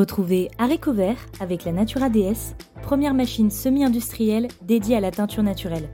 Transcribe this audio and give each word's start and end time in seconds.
Retrouvez 0.00 0.50
Haricot 0.56 0.94
Vert 0.94 1.18
avec 1.40 1.66
la 1.66 1.72
Natura 1.72 2.08
DS, 2.08 2.54
première 2.80 3.12
machine 3.12 3.50
semi-industrielle 3.50 4.48
dédiée 4.62 4.96
à 4.96 5.00
la 5.00 5.10
teinture 5.10 5.42
naturelle. 5.42 5.90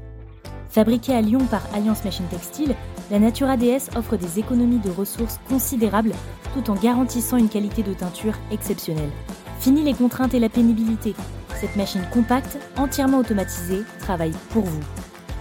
Fabriquée 0.69 1.13
à 1.13 1.21
Lyon 1.21 1.45
par 1.51 1.63
Alliance 1.75 2.05
Machine 2.05 2.29
Textile, 2.31 2.77
la 3.11 3.19
Natura 3.19 3.57
DS 3.57 3.91
offre 3.97 4.17
des 4.17 4.39
économies 4.39 4.79
de 4.79 4.91
ressources 4.91 5.41
considérables 5.49 6.13
tout 6.55 6.71
en 6.71 6.77
garantissant 6.77 7.37
une 7.37 7.49
qualité 7.49 7.83
de 7.83 7.95
teinture 7.95 8.35
exceptionnelle. 8.53 9.11
Fini 9.59 9.83
les 9.83 9.95
contraintes 9.95 10.35
et 10.35 10.41
la 10.41 10.51
pénibilité. 10.51 11.17
Cette 11.61 11.75
machine 11.75 12.07
compacte, 12.13 12.59
entièrement 12.77 13.19
automatisée, 13.19 13.83
travaille 13.99 14.35
pour 14.51 14.63
vous. 14.63 14.85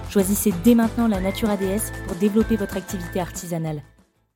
Choisissez 0.09 0.51
dès 0.63 0.73
maintenant 0.73 1.07
la 1.07 1.21
Natura 1.21 1.55
DS 1.55 1.91
pour 2.07 2.15
développer 2.15 2.55
votre 2.55 2.77
activité 2.77 3.19
artisanale. 3.19 3.83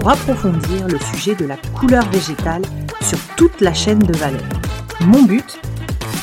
pour 0.00 0.08
approfondir 0.08 0.88
le 0.88 0.98
sujet 0.98 1.34
de 1.34 1.44
la 1.44 1.58
couleur 1.78 2.08
végétale 2.08 2.62
sur 3.02 3.18
toute 3.36 3.60
la 3.60 3.74
chaîne 3.74 3.98
de 3.98 4.16
valeur. 4.16 4.48
Mon 5.06 5.24
but 5.24 5.60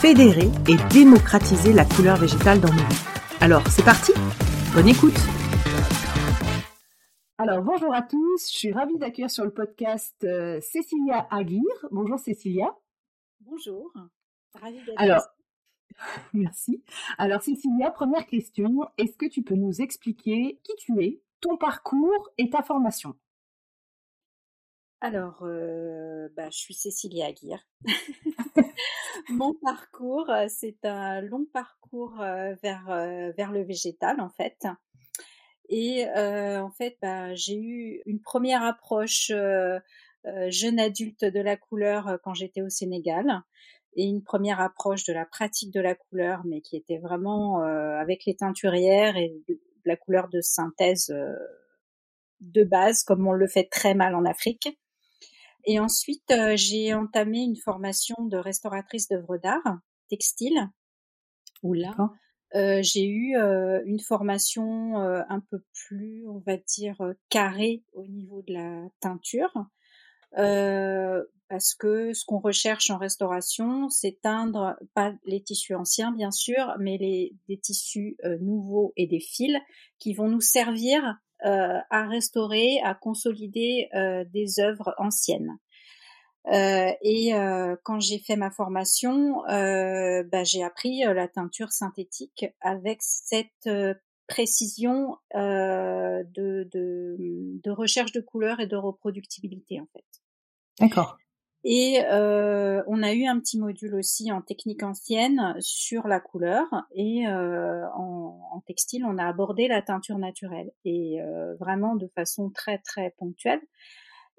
Fédérer 0.01 0.49
et 0.67 0.77
démocratiser 0.91 1.73
la 1.73 1.85
couleur 1.85 2.17
végétale 2.17 2.59
dans 2.59 2.71
nos 2.71 2.81
vies. 2.81 3.05
Alors, 3.39 3.61
c'est 3.67 3.85
parti 3.85 4.13
Bonne 4.73 4.87
écoute 4.87 5.17
Alors, 7.37 7.61
bonjour 7.61 7.93
à 7.93 8.01
tous, 8.01 8.51
je 8.51 8.57
suis 8.57 8.71
ravie 8.71 8.97
d'accueillir 8.97 9.29
sur 9.29 9.43
le 9.43 9.51
podcast 9.51 10.23
euh, 10.23 10.59
Cécilia 10.59 11.27
Aguirre. 11.29 11.87
Bonjour 11.91 12.17
Cécilia. 12.17 12.75
Bonjour, 13.41 13.93
ravie 14.59 14.83
d'être 14.85 14.99
Alors, 14.99 15.21
merci. 16.33 16.83
Alors 17.19 17.43
Cécilia, 17.43 17.91
première 17.91 18.25
question, 18.25 18.85
est-ce 18.97 19.17
que 19.17 19.27
tu 19.27 19.43
peux 19.43 19.55
nous 19.55 19.81
expliquer 19.81 20.59
qui 20.63 20.73
tu 20.79 20.99
es, 21.03 21.21
ton 21.41 21.57
parcours 21.57 22.29
et 22.39 22.49
ta 22.49 22.63
formation? 22.63 23.15
Alors, 24.99 25.43
euh, 25.43 26.27
bah, 26.35 26.49
je 26.49 26.57
suis 26.57 26.73
Cécilia 26.73 27.27
Aguirre. 27.27 27.63
Mon 29.29 29.53
parcours, 29.53 30.31
c'est 30.47 30.83
un 30.85 31.21
long 31.21 31.45
parcours 31.53 32.15
vers, 32.17 33.33
vers 33.37 33.51
le 33.51 33.63
végétal, 33.63 34.19
en 34.19 34.29
fait. 34.29 34.65
Et 35.69 36.05
en 36.07 36.71
fait, 36.71 36.97
bah, 37.01 37.35
j'ai 37.35 37.57
eu 37.57 38.01
une 38.05 38.21
première 38.21 38.63
approche 38.63 39.31
jeune 40.47 40.79
adulte 40.79 41.25
de 41.25 41.39
la 41.39 41.57
couleur 41.57 42.19
quand 42.23 42.33
j'étais 42.33 42.61
au 42.61 42.69
Sénégal 42.69 43.41
et 43.95 44.05
une 44.05 44.23
première 44.23 44.61
approche 44.61 45.03
de 45.05 45.13
la 45.13 45.25
pratique 45.25 45.73
de 45.73 45.81
la 45.81 45.95
couleur, 45.95 46.41
mais 46.45 46.61
qui 46.61 46.77
était 46.77 46.99
vraiment 46.99 47.61
avec 47.61 48.25
les 48.25 48.35
teinturières 48.35 49.17
et 49.17 49.33
de 49.47 49.59
la 49.85 49.97
couleur 49.97 50.29
de 50.29 50.41
synthèse 50.41 51.13
de 52.39 52.63
base, 52.63 53.03
comme 53.03 53.27
on 53.27 53.33
le 53.33 53.47
fait 53.47 53.67
très 53.69 53.93
mal 53.93 54.15
en 54.15 54.25
Afrique. 54.25 54.79
Et 55.69 55.79
ensuite, 55.79 56.31
euh, 56.31 56.55
j'ai 56.55 56.93
entamé 56.93 57.39
une 57.39 57.57
formation 57.57 58.15
de 58.19 58.37
restauratrice 58.37 59.09
d'œuvres 59.09 59.37
d'art 59.37 59.79
textile, 60.09 60.69
où 61.61 61.73
là, 61.73 61.93
euh, 62.55 62.79
j'ai 62.81 63.05
eu 63.05 63.35
euh, 63.35 63.81
une 63.85 63.99
formation 63.99 64.95
un 64.95 65.41
peu 65.51 65.61
plus, 65.73 66.25
on 66.25 66.39
va 66.39 66.55
dire, 66.55 66.95
carrée 67.27 67.83
au 67.91 68.07
niveau 68.07 68.41
de 68.43 68.53
la 68.53 68.87
teinture. 69.01 69.51
parce 71.49 71.75
que 71.75 72.13
ce 72.13 72.23
qu'on 72.25 72.39
recherche 72.39 72.89
en 72.89 72.97
restauration, 72.97 73.89
c'est 73.89 74.21
teindre 74.21 74.77
pas 74.93 75.13
les 75.25 75.43
tissus 75.43 75.75
anciens 75.75 76.13
bien 76.13 76.31
sûr, 76.31 76.75
mais 76.79 76.97
les, 76.97 77.35
des 77.49 77.57
tissus 77.57 78.17
nouveaux 78.39 78.93
et 78.95 79.05
des 79.07 79.19
fils 79.19 79.57
qui 79.99 80.13
vont 80.13 80.29
nous 80.29 80.41
servir 80.41 81.17
à 81.43 82.07
restaurer, 82.07 82.79
à 82.83 82.93
consolider 82.93 83.89
euh, 83.93 84.23
des 84.33 84.59
œuvres 84.59 84.93
anciennes. 84.97 85.57
Euh, 86.51 86.91
et 87.01 87.33
quand 87.83 87.99
j'ai 87.99 88.19
fait 88.19 88.37
ma 88.37 88.51
formation, 88.51 89.43
bah, 89.47 90.43
j'ai 90.43 90.63
appris 90.63 91.01
la 91.01 91.27
teinture 91.27 91.71
synthétique 91.71 92.45
avec 92.61 92.99
cette 93.01 93.69
précision 94.27 95.17
de, 95.33 96.23
de, 96.33 96.67
de, 97.63 97.71
recherche 97.71 98.13
de 98.13 98.21
couleurs 98.21 98.61
et 98.61 98.67
de 98.67 98.77
reproductibilité 98.77 99.81
en 99.81 99.87
fait. 99.93 100.05
D'accord. 100.79 101.17
Et 101.69 101.99
euh, 102.05 102.81
on 102.87 103.03
a 103.03 103.11
eu 103.11 103.25
un 103.25 103.41
petit 103.41 103.59
module 103.59 103.93
aussi 103.95 104.31
en 104.31 104.41
technique 104.41 104.83
ancienne 104.83 105.53
sur 105.59 106.07
la 106.07 106.21
couleur 106.21 106.63
et 106.95 107.27
euh, 107.27 107.85
en, 107.93 108.39
en, 108.53 108.61
textile, 108.61 109.03
on 109.03 109.17
a 109.17 109.25
abordé 109.25 109.67
la 109.67 109.81
teinture 109.81 110.17
naturelle 110.17 110.71
et 110.85 111.21
euh, 111.21 111.55
vraiment 111.55 111.97
de 111.97 112.07
façon 112.15 112.49
très 112.51 112.77
très 112.77 113.13
ponctuelle. 113.17 113.59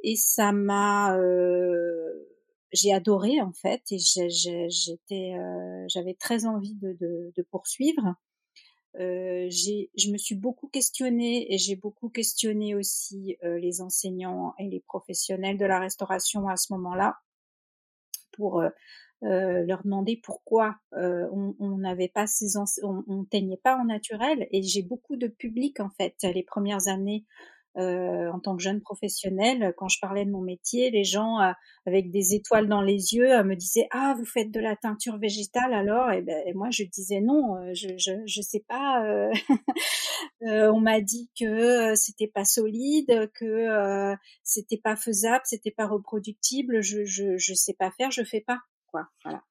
Et 0.02 0.16
ça 0.16 0.52
m'a, 0.52 1.18
euh, 1.18 2.30
j'ai 2.72 2.94
adoré 2.94 3.42
en 3.42 3.52
fait 3.52 3.82
et 3.90 3.98
j'étais, 3.98 5.34
euh, 5.34 5.84
j'avais 5.88 6.14
très 6.14 6.46
envie 6.46 6.76
de, 6.76 6.96
de, 6.98 7.30
de 7.36 7.42
poursuivre. 7.50 8.14
Euh, 9.00 9.48
je 9.50 10.10
me 10.10 10.18
suis 10.18 10.34
beaucoup 10.34 10.68
questionnée 10.68 11.52
et 11.52 11.58
j'ai 11.58 11.76
beaucoup 11.76 12.08
questionné 12.08 12.74
aussi 12.74 13.36
euh, 13.44 13.58
les 13.58 13.80
enseignants 13.80 14.54
et 14.58 14.68
les 14.68 14.80
professionnels 14.80 15.56
de 15.56 15.66
la 15.66 15.78
restauration 15.78 16.48
à 16.48 16.56
ce 16.56 16.72
moment-là 16.72 17.18
pour 18.32 18.60
euh, 18.60 18.70
euh 19.24 19.64
leur 19.66 19.82
demander 19.82 20.16
pourquoi 20.16 20.76
on 20.92 21.78
n'avait 21.78 22.08
pas 22.08 22.26
ces 22.26 22.56
on, 22.56 23.04
on 23.06 23.24
teignait 23.24 23.60
pas 23.62 23.76
en 23.76 23.84
naturel. 23.84 24.48
Et 24.50 24.62
j'ai 24.62 24.82
beaucoup 24.82 25.16
de 25.16 25.28
public 25.28 25.80
en 25.80 25.90
fait 25.90 26.16
les 26.22 26.42
premières 26.42 26.88
années 26.88 27.24
euh, 27.78 28.30
en 28.32 28.40
tant 28.40 28.56
que 28.56 28.62
jeune 28.62 28.80
professionnelle, 28.80 29.72
quand 29.76 29.88
je 29.88 29.98
parlais 30.00 30.24
de 30.24 30.30
mon 30.30 30.40
métier, 30.40 30.90
les 30.90 31.04
gens 31.04 31.40
euh, 31.40 31.52
avec 31.86 32.10
des 32.10 32.34
étoiles 32.34 32.68
dans 32.68 32.82
les 32.82 33.14
yeux 33.14 33.32
euh, 33.32 33.44
me 33.44 33.54
disaient 33.54 33.86
ah 33.92 34.14
vous 34.18 34.24
faites 34.24 34.50
de 34.50 34.60
la 34.60 34.74
teinture 34.74 35.18
végétale 35.18 35.72
alors? 35.72 36.10
Et, 36.10 36.22
ben, 36.22 36.42
moi 36.54 36.68
je 36.70 36.84
disais 36.84 37.20
non, 37.20 37.56
je 37.74 37.88
je 37.96 38.42
sais 38.42 38.64
pas. 38.66 39.02
on 40.40 40.80
m'a 40.80 41.00
dit 41.00 41.30
que 41.38 41.94
c'était 41.94 42.26
pas 42.26 42.44
solide, 42.44 43.30
que 43.34 44.16
c'était 44.42 44.80
pas 44.82 44.96
faisable, 44.96 45.42
c'était 45.44 45.70
pas 45.70 45.86
reproductible. 45.86 46.82
Je 46.82 47.04
je 47.04 47.54
sais 47.54 47.74
pas 47.74 47.90
faire, 47.92 48.10
je 48.10 48.24
fais 48.24 48.40
pas. 48.40 48.58
Voilà. 48.92 49.42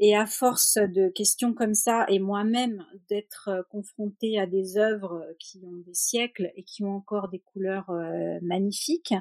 Et 0.00 0.14
à 0.14 0.26
force 0.26 0.78
de 0.78 1.08
questions 1.08 1.54
comme 1.54 1.74
ça, 1.74 2.06
et 2.08 2.20
moi-même 2.20 2.84
d'être 3.08 3.48
euh, 3.48 3.62
confrontée 3.68 4.38
à 4.38 4.46
des 4.46 4.78
œuvres 4.78 5.26
qui 5.40 5.60
ont 5.64 5.76
des 5.84 5.94
siècles 5.94 6.52
et 6.54 6.62
qui 6.62 6.84
ont 6.84 6.94
encore 6.94 7.28
des 7.28 7.40
couleurs 7.40 7.90
euh, 7.90 8.38
magnifiques, 8.42 9.14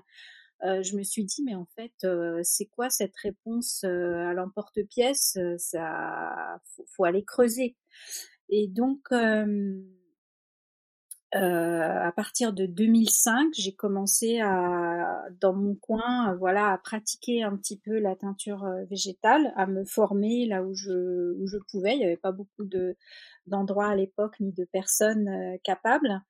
euh, 0.64 0.82
je 0.84 0.96
me 0.96 1.04
suis 1.04 1.24
dit 1.24 1.44
mais 1.44 1.56
en 1.56 1.68
fait 1.76 2.08
c'est 2.44 2.66
quoi 2.66 2.90
cette 2.90 3.16
réponse 3.18 3.84
à 3.84 4.34
l'emporte-pièce? 4.34 5.38
Ça, 5.58 6.60
faut, 6.76 6.86
faut, 6.88 7.06
aller 7.06 7.24
creuser. 7.24 7.76
Et 8.50 8.68
donc 8.68 9.00
euh, 9.12 9.82
à 11.34 12.12
partir 12.16 12.54
de 12.54 12.66
2005, 12.66 13.50
j'ai 13.54 13.74
commencé 13.74 14.40
à, 14.40 15.24
dans 15.42 15.54
mon 15.54 15.76
coin, 15.76 16.36
voilà, 16.36 16.72
à 16.72 16.78
pratiquer 16.78 17.44
un 17.44 17.56
petit 17.58 17.78
peu 17.78 18.00
la 18.00 18.16
teinture 18.16 18.64
euh, 18.64 18.86
végétale, 18.90 19.54
à 19.56 19.68
me 19.68 19.84
former 19.86 20.46
là 20.46 20.63
où 20.63 20.74
je, 20.74 21.34
où 21.38 21.48
je 21.48 21.57
pouvais. 21.69 21.94
Il 21.96 22.00
n'y 22.00 22.06
avait 22.06 22.18
pas 22.18 22.31
beaucoup 22.31 22.63
de 22.63 22.96
d'endroits 23.48 23.88
à 23.88 23.96
l'époque 23.96 24.40
ni 24.40 24.51
de 24.51 24.66
personnes 24.66 25.28
euh, 25.28 25.57
capables. 25.63 26.22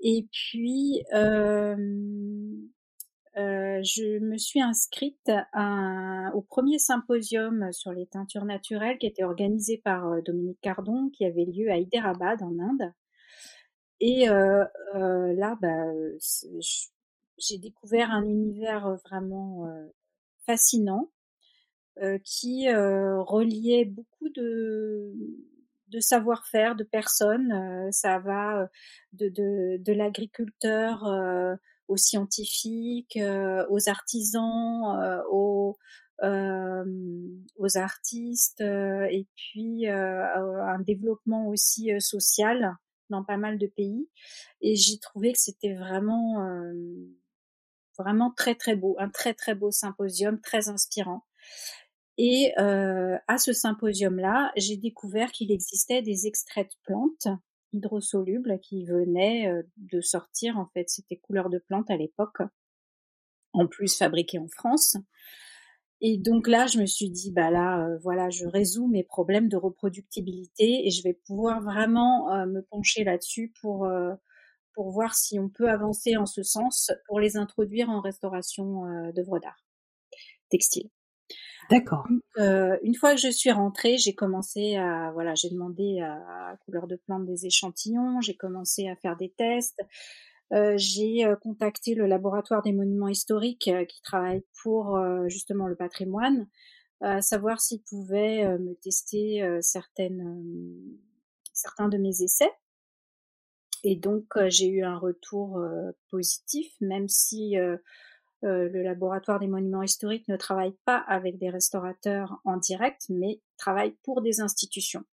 Et 0.00 0.28
puis, 0.32 1.02
euh, 1.14 1.76
euh, 3.36 3.80
je 3.82 4.18
me 4.20 4.36
suis 4.36 4.60
inscrite 4.60 5.30
à, 5.52 6.30
au 6.34 6.42
premier 6.42 6.78
symposium 6.78 7.72
sur 7.72 7.92
les 7.92 8.06
teintures 8.06 8.44
naturelles 8.44 8.98
qui 8.98 9.06
était 9.06 9.24
organisé 9.24 9.78
par 9.78 10.22
Dominique 10.22 10.60
Cardon, 10.60 11.10
qui 11.10 11.24
avait 11.24 11.46
lieu 11.46 11.70
à 11.70 11.78
Hyderabad 11.78 12.42
en 12.42 12.58
Inde. 12.58 12.92
Et 14.06 14.26
là, 14.26 15.56
bah, 15.62 15.86
j'ai 17.38 17.56
découvert 17.56 18.10
un 18.10 18.28
univers 18.28 18.98
vraiment 19.06 19.66
fascinant 20.44 21.10
qui 22.22 22.70
reliait 22.70 23.86
beaucoup 23.86 24.28
de 24.28 25.14
savoir-faire 26.00 26.76
de 26.76 26.84
personnes. 26.84 27.88
ça 27.92 28.18
va 28.18 28.68
de, 29.14 29.92
l'agriculteur 29.94 31.02
aux 31.88 31.96
scientifiques, 31.96 33.18
aux 33.70 33.88
artisans, 33.88 35.22
aux 35.30 35.78
artistes 37.74 38.60
et 38.60 39.26
puis 39.34 39.88
un 39.88 40.78
développement 40.80 41.48
aussi 41.48 41.90
social 42.02 42.76
pas 43.22 43.36
mal 43.36 43.58
de 43.58 43.66
pays. 43.66 44.08
Et 44.60 44.74
j'ai 44.74 44.98
trouvé 44.98 45.32
que 45.32 45.38
c'était 45.38 45.74
vraiment 45.74 46.44
vraiment 47.98 48.32
très 48.32 48.54
très 48.54 48.76
beau, 48.76 48.96
un 48.98 49.08
très 49.08 49.34
très 49.34 49.54
beau 49.54 49.70
symposium, 49.70 50.40
très 50.40 50.68
inspirant. 50.68 51.24
Et 52.16 52.52
euh, 52.58 53.16
à 53.26 53.38
ce 53.38 53.52
symposium-là, 53.52 54.52
j'ai 54.56 54.76
découvert 54.76 55.32
qu'il 55.32 55.50
existait 55.50 56.02
des 56.02 56.26
extraits 56.26 56.68
de 56.70 56.76
plantes 56.84 57.28
hydrosolubles 57.72 58.60
qui 58.60 58.84
venaient 58.84 59.48
euh, 59.48 59.62
de 59.76 60.00
sortir. 60.00 60.58
En 60.58 60.66
fait, 60.66 60.88
c'était 60.88 61.16
couleur 61.16 61.50
de 61.50 61.58
plante 61.58 61.90
à 61.90 61.96
l'époque, 61.96 62.38
en 63.52 63.66
plus 63.66 63.96
fabriqués 63.96 64.38
en 64.38 64.48
France. 64.48 64.96
Et 66.06 66.18
donc 66.18 66.48
là, 66.48 66.66
je 66.66 66.78
me 66.78 66.86
suis 66.86 67.08
dit, 67.08 67.32
bah 67.32 67.50
là, 67.50 67.82
euh, 67.82 67.98
voilà, 68.02 68.28
je 68.28 68.46
résous 68.46 68.88
mes 68.88 69.02
problèmes 69.02 69.48
de 69.48 69.56
reproductibilité 69.56 70.86
et 70.86 70.90
je 70.90 71.02
vais 71.02 71.14
pouvoir 71.26 71.62
vraiment 71.62 72.46
me 72.46 72.60
pencher 72.60 73.04
là-dessus 73.04 73.52
pour 73.60 73.88
pour 74.74 74.90
voir 74.90 75.14
si 75.14 75.38
on 75.38 75.48
peut 75.48 75.70
avancer 75.70 76.16
en 76.16 76.26
ce 76.26 76.42
sens 76.42 76.90
pour 77.06 77.20
les 77.20 77.36
introduire 77.36 77.88
en 77.88 78.00
restauration 78.00 78.82
d'œuvres 79.12 79.38
d'art 79.38 79.64
textile. 80.50 80.90
D'accord. 81.70 82.06
Euh, 82.38 82.76
une 82.82 82.94
fois 82.94 83.14
que 83.14 83.20
je 83.20 83.30
suis 83.30 83.50
rentrée, 83.50 83.96
j'ai 83.96 84.14
commencé 84.14 84.76
à 84.76 85.10
voilà, 85.12 85.34
j'ai 85.34 85.50
demandé 85.50 86.00
à, 86.00 86.56
couleur 86.64 86.86
de 86.86 86.96
plante 86.96 87.24
des 87.24 87.46
échantillons, 87.46 88.20
j'ai 88.20 88.36
commencé 88.36 88.88
à 88.88 88.96
faire 88.96 89.16
des 89.16 89.30
tests. 89.30 89.80
Euh, 90.52 90.74
j'ai 90.76 91.24
euh, 91.24 91.36
contacté 91.36 91.94
le 91.94 92.06
laboratoire 92.06 92.62
des 92.62 92.72
monuments 92.72 93.08
historiques 93.08 93.68
euh, 93.68 93.84
qui 93.84 94.02
travaille 94.02 94.44
pour 94.62 94.98
justement 95.28 95.66
le 95.66 95.76
patrimoine, 95.76 96.48
à 97.00 97.22
savoir 97.22 97.60
s'ils 97.60 97.82
pouvaient 97.82 98.58
me 98.58 98.74
tester 98.74 99.46
certaines 99.60 100.42
certains 101.52 101.88
de 101.88 101.98
mes 101.98 102.22
essais. 102.22 102.50
Et 103.82 103.96
donc 103.96 104.24
j'ai 104.46 104.68
eu 104.68 104.82
un 104.82 104.96
retour 104.96 105.62
positif, 106.10 106.72
même 106.80 107.08
si 107.08 107.56
euh, 108.44 108.68
le 108.68 108.82
laboratoire 108.82 109.40
des 109.40 109.46
monuments 109.46 109.82
historiques 109.82 110.28
ne 110.28 110.36
travaille 110.36 110.74
pas 110.84 110.98
avec 110.98 111.38
des 111.38 111.48
restaurateurs 111.48 112.40
en 112.44 112.58
direct, 112.58 113.06
mais 113.08 113.40
travaille 113.56 113.96
pour 114.02 114.20
des 114.20 114.40
institutions. 114.40 115.04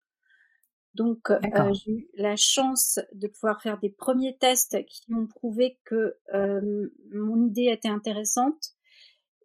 Donc, 0.95 1.31
euh, 1.31 1.39
j'ai 1.73 1.93
eu 1.93 2.09
la 2.15 2.37
chance 2.37 2.99
de 3.13 3.29
pouvoir 3.29 3.63
faire 3.63 3.79
des 3.79 3.91
premiers 3.91 4.37
tests 4.39 4.85
qui 4.87 5.03
m'ont 5.09 5.27
prouvé 5.27 5.79
que 5.85 6.17
euh, 6.35 6.89
mon 7.13 7.47
idée 7.47 7.67
était 7.67 7.89
intéressante 7.89 8.75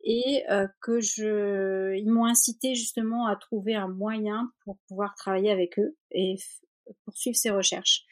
et 0.08 0.44
que 0.82 1.00
je, 1.00 1.96
ils 1.96 2.12
m'ont 2.12 2.26
incité 2.26 2.76
justement 2.76 3.26
à 3.26 3.36
trouver 3.36 3.74
un 3.74 3.88
moyen 3.88 4.52
pour 4.64 4.78
pouvoir 4.88 5.16
travailler 5.16 5.50
avec 5.50 5.80
eux 5.80 5.98
et 6.12 6.36
poursuivre 7.06 7.36
ces 7.36 7.50
recherches. 7.50 8.06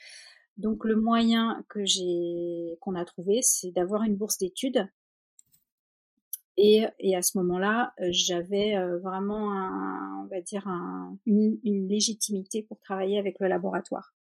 Donc, 0.57 0.85
le 0.85 0.95
moyen 0.95 1.63
que 1.69 1.85
j'ai, 1.85 2.77
qu'on 2.81 2.95
a 2.95 3.05
trouvé, 3.05 3.41
c'est 3.43 3.71
d'avoir 3.71 4.01
une 4.03 4.15
bourse 4.15 4.39
d'études 4.39 4.87
et, 6.57 6.85
et 6.99 7.15
à 7.15 7.21
ce 7.21 7.37
moment-là, 7.39 7.93
euh, 7.99 8.07
j'avais 8.11 8.75
euh, 8.75 8.99
vraiment, 8.99 9.51
un, 9.51 10.23
on 10.23 10.27
va 10.27 10.41
dire, 10.41 10.67
un, 10.67 11.17
une, 11.25 11.57
une, 11.63 11.87
légitimité 11.87 12.61
pour 12.63 12.79
travailler 12.79 13.17
avec 13.17 13.39
le 13.39 13.47
laboratoire. 13.47 14.13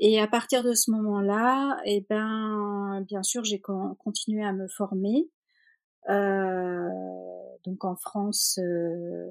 Et 0.00 0.20
à 0.20 0.26
partir 0.26 0.62
de 0.62 0.74
ce 0.74 0.90
moment-là, 0.90 1.78
eh 1.84 2.04
ben, 2.08 3.04
bien 3.06 3.22
sûr, 3.22 3.44
j'ai 3.44 3.60
continué 3.60 4.44
à 4.44 4.52
me 4.52 4.68
former. 4.68 5.28
Euh, 6.08 6.88
donc 7.64 7.84
en 7.84 7.96
France, 7.96 8.58
euh, 8.62 9.26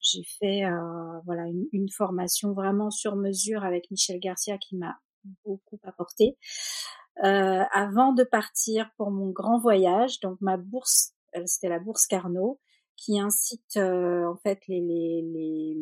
j'ai 0.00 0.22
fait 0.24 0.64
euh, 0.64 1.20
voilà 1.26 1.46
une, 1.46 1.66
une, 1.72 1.90
formation 1.90 2.52
vraiment 2.52 2.90
sur 2.90 3.16
mesure 3.16 3.64
avec 3.64 3.90
Michel 3.90 4.20
Garcia 4.20 4.56
qui 4.56 4.76
m'a 4.76 4.98
beaucoup 5.44 5.80
apporté. 5.82 6.38
Euh, 7.24 7.64
avant 7.72 8.12
de 8.12 8.22
partir 8.22 8.90
pour 8.96 9.10
mon 9.10 9.30
grand 9.30 9.58
voyage, 9.58 10.20
donc 10.20 10.40
ma 10.40 10.56
bourse 10.56 11.14
c'était 11.46 11.68
la 11.68 11.78
bourse 11.78 12.06
Carnot, 12.06 12.58
qui 12.98 13.18
incite 13.18 13.76
euh, 13.76 14.26
en 14.26 14.36
fait 14.36 14.66
les, 14.66 14.80
les, 14.80 15.22
les, 15.22 15.76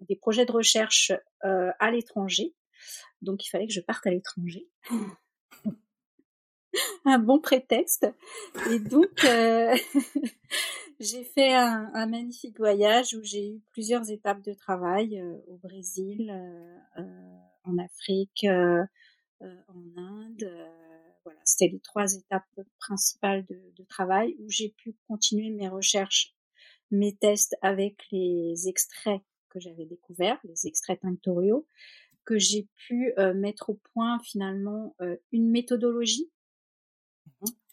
des 0.00 0.16
projets 0.16 0.46
de 0.46 0.52
recherche 0.52 1.12
euh, 1.44 1.70
à 1.78 1.90
l'étranger. 1.90 2.54
Donc 3.20 3.44
il 3.44 3.50
fallait 3.50 3.66
que 3.66 3.72
je 3.72 3.80
parte 3.80 4.06
à 4.06 4.10
l'étranger. 4.10 4.68
un 7.04 7.18
bon 7.18 7.40
prétexte. 7.40 8.06
Et 8.70 8.78
donc, 8.78 9.10
j'ai 11.00 11.24
fait 11.24 11.52
un, 11.52 12.06
magnifique 12.06 12.58
voyage 12.58 13.14
où 13.14 13.22
j'ai 13.22 13.54
eu 13.54 13.60
plusieurs 13.72 14.08
étapes 14.10 14.42
de 14.42 14.54
travail 14.54 15.20
au 15.48 15.56
Brésil, 15.56 16.32
en 17.64 17.78
Afrique, 17.78 18.46
en 18.46 18.86
Inde 19.96 20.48
voilà, 21.30 21.40
c'était 21.44 21.68
les 21.68 21.78
trois 21.78 22.12
étapes 22.12 22.60
principales 22.80 23.46
de, 23.46 23.84
travail 23.88 24.36
où 24.40 24.48
j'ai 24.48 24.68
pu 24.68 24.96
continuer 25.08 25.50
mes 25.50 25.68
recherches, 25.68 26.34
mes 26.90 27.16
tests 27.16 27.56
avec 27.62 28.04
les 28.10 28.68
extraits 28.68 29.20
que 29.48 29.58
j'avais 29.58 29.84
découverts, 29.84 30.38
les 30.44 30.66
extraits 30.66 31.00
tinctoriaux, 31.00 31.66
que 32.24 32.38
j'ai 32.38 32.68
pu 32.86 33.12
euh, 33.18 33.32
mettre 33.32 33.70
au 33.70 33.80
point 33.94 34.18
finalement 34.20 34.94
euh, 35.00 35.16
une 35.32 35.50
méthodologie 35.50 36.30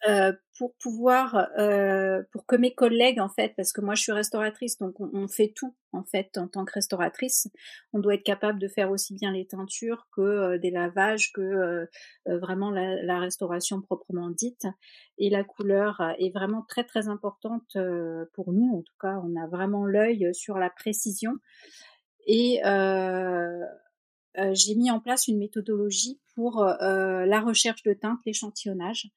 euh, 0.08 0.32
pour 0.58 0.76
pouvoir, 0.76 1.50
euh, 1.58 2.24
pour 2.32 2.46
que 2.46 2.56
mes 2.56 2.74
collègues 2.74 3.20
en 3.20 3.30
fait, 3.30 3.54
parce 3.58 3.74
que 3.74 3.82
moi 3.82 3.96
je 3.96 4.04
suis 4.04 4.12
restauratrice, 4.12 4.78
donc 4.78 4.96
on, 5.00 5.28
fait 5.28 5.52
tout 5.56 5.76
en 5.92 6.04
fait 6.04 6.38
en 6.38 6.48
tant 6.48 6.66
que 6.66 6.74
restauratrice. 6.74 7.50
On 7.94 8.00
doit 8.00 8.14
être 8.14 8.24
capable 8.24 8.60
de 8.60 8.68
faire 8.68 8.92
aussi 8.92 9.16
bien 9.16 9.32
les 9.32 9.48
teintures 9.48 10.08
que 10.16 10.22
euh, 10.22 10.58
des 10.60 10.70
lavages, 10.72 11.32
que 11.34 11.88
vraiment 12.26 12.70
la, 12.72 13.20
restauration 13.20 13.82
proprement 13.82 14.30
dite. 14.30 14.66
Et 15.18 15.30
la 15.30 15.44
couleur 15.44 16.02
est 16.20 16.34
vraiment 16.34 16.62
très 16.62 16.84
très 16.84 17.08
importante 17.08 17.78
pour 18.34 18.54
nous. 18.54 18.78
En 18.78 18.82
tout 18.84 18.96
cas, 19.02 19.20
on 19.24 19.36
a 19.36 19.48
vraiment 19.48 19.86
l'œil 19.86 20.34
sur 20.34 20.58
la 20.58 20.70
précision. 20.70 21.34
Et 22.28 22.62
j'ai 24.54 24.76
mis 24.76 24.92
en 24.92 25.00
place 25.00 25.28
une 25.28 25.40
méthodologie 25.40 26.22
pour 26.36 26.64
la 26.64 27.42
recherche 27.42 27.84
de 27.84 27.94
teintes, 27.94 28.20
l'échantillonnage 28.26 29.12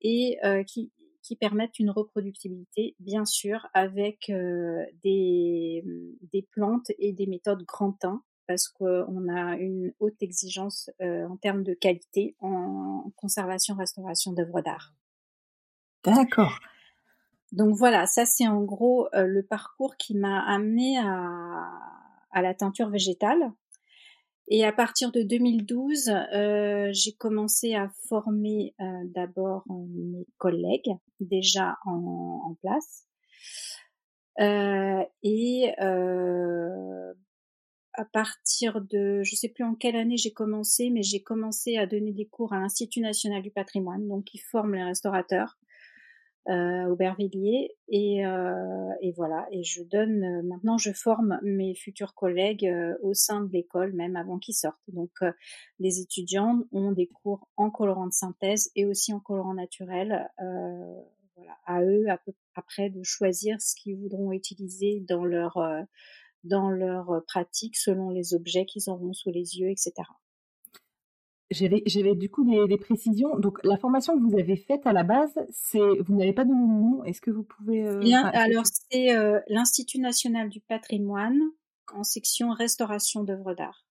et 0.00 0.38
euh, 0.44 0.62
qui, 0.64 0.92
qui 1.22 1.36
permettent 1.36 1.78
une 1.78 1.90
reproductibilité, 1.90 2.94
bien 3.00 3.24
sûr, 3.24 3.66
avec 3.74 4.30
euh, 4.30 4.84
des, 5.02 5.84
des 6.32 6.42
plantes 6.42 6.90
et 6.98 7.12
des 7.12 7.26
méthodes 7.26 7.64
grand 7.64 7.92
teint, 7.92 8.22
parce 8.46 8.68
qu'on 8.68 9.28
a 9.28 9.56
une 9.56 9.92
haute 9.98 10.22
exigence 10.22 10.90
euh, 11.00 11.26
en 11.26 11.36
termes 11.36 11.64
de 11.64 11.74
qualité 11.74 12.36
en 12.40 13.10
conservation-restauration 13.16 14.32
d'œuvres 14.32 14.60
d'art. 14.60 14.94
D'accord. 16.04 16.58
Donc 17.52 17.74
voilà, 17.74 18.06
ça 18.06 18.24
c'est 18.26 18.46
en 18.46 18.62
gros 18.62 19.08
le 19.12 19.42
parcours 19.42 19.96
qui 19.96 20.14
m'a 20.14 20.40
amené 20.40 20.98
à, 20.98 21.70
à 22.30 22.42
la 22.42 22.54
teinture 22.54 22.90
végétale. 22.90 23.50
Et 24.48 24.64
à 24.64 24.72
partir 24.72 25.10
de 25.10 25.22
2012, 25.22 26.08
euh, 26.08 26.88
j'ai 26.92 27.12
commencé 27.12 27.74
à 27.74 27.90
former 28.08 28.74
euh, 28.80 28.84
d'abord 29.06 29.64
euh, 29.70 29.74
mes 29.88 30.26
collègues 30.38 30.92
déjà 31.18 31.76
en, 31.84 32.42
en 32.44 32.54
place. 32.60 33.06
Euh, 34.38 35.02
et 35.22 35.72
euh, 35.80 37.12
à 37.94 38.04
partir 38.04 38.80
de, 38.82 39.22
je 39.22 39.34
sais 39.34 39.48
plus 39.48 39.64
en 39.64 39.74
quelle 39.74 39.96
année 39.96 40.16
j'ai 40.16 40.32
commencé, 40.32 40.90
mais 40.90 41.02
j'ai 41.02 41.22
commencé 41.22 41.76
à 41.76 41.86
donner 41.86 42.12
des 42.12 42.26
cours 42.26 42.52
à 42.52 42.60
l'Institut 42.60 43.00
national 43.00 43.42
du 43.42 43.50
patrimoine, 43.50 44.06
donc 44.06 44.24
qui 44.24 44.38
forme 44.38 44.74
les 44.74 44.84
restaurateurs 44.84 45.58
euh, 46.48 46.86
Aubervilliers 46.86 47.76
et, 47.88 48.24
euh, 48.24 48.92
et 49.00 49.12
voilà. 49.12 49.46
Et 49.50 49.64
je 49.64 49.82
donne 49.82 50.22
euh, 50.22 50.42
maintenant 50.42 50.78
je 50.78 50.92
forme 50.92 51.40
mes 51.42 51.74
futurs 51.74 52.14
collègues 52.14 52.66
euh, 52.66 52.94
au 53.02 53.14
sein 53.14 53.40
de 53.42 53.52
l'école 53.52 53.92
même 53.92 54.16
avant 54.16 54.38
qu'ils 54.38 54.54
sortent. 54.54 54.78
Donc 54.88 55.10
euh, 55.22 55.32
les 55.80 56.00
étudiants 56.00 56.60
ont 56.72 56.92
des 56.92 57.08
cours 57.08 57.48
en 57.56 57.70
colorant 57.70 58.06
de 58.06 58.12
synthèse 58.12 58.70
et 58.76 58.84
aussi 58.86 59.12
en 59.12 59.20
colorant 59.20 59.54
naturel 59.54 60.28
voilà. 61.36 61.56
À 61.66 61.82
eux 61.82 62.06
après 62.54 62.90
de 62.90 63.02
choisir 63.02 63.60
ce 63.60 63.74
qu'ils 63.74 63.96
voudront 63.96 64.32
utiliser 64.32 65.00
dans 65.00 65.24
leur 65.24 65.58
dans 66.44 66.70
leur 66.70 67.22
pratique 67.26 67.76
selon 67.76 68.10
les 68.10 68.34
objets 68.34 68.64
qu'ils 68.64 68.88
auront 68.88 69.12
sous 69.12 69.30
les 69.30 69.58
yeux 69.58 69.68
etc 69.68 69.92
j'avais, 71.50 72.14
du 72.14 72.28
coup 72.28 72.44
des, 72.44 72.66
des, 72.66 72.76
précisions. 72.76 73.38
Donc, 73.38 73.58
la 73.64 73.76
formation 73.76 74.14
que 74.18 74.22
vous 74.22 74.38
avez 74.38 74.56
faite 74.56 74.86
à 74.86 74.92
la 74.92 75.04
base, 75.04 75.38
c'est 75.50 75.78
vous 75.78 76.16
n'avez 76.16 76.32
pas 76.32 76.44
de 76.44 76.50
nom. 76.50 77.04
Est-ce 77.04 77.20
que 77.20 77.30
vous 77.30 77.44
pouvez 77.44 77.86
euh... 77.86 77.98
Bien, 78.00 78.24
Alors, 78.26 78.64
c'est 78.66 79.16
euh, 79.16 79.38
l'Institut 79.48 80.00
national 80.00 80.48
du 80.48 80.60
patrimoine 80.60 81.40
en 81.94 82.02
section 82.02 82.50
restauration 82.50 83.22
d'œuvres 83.22 83.54
d'art. 83.54 83.86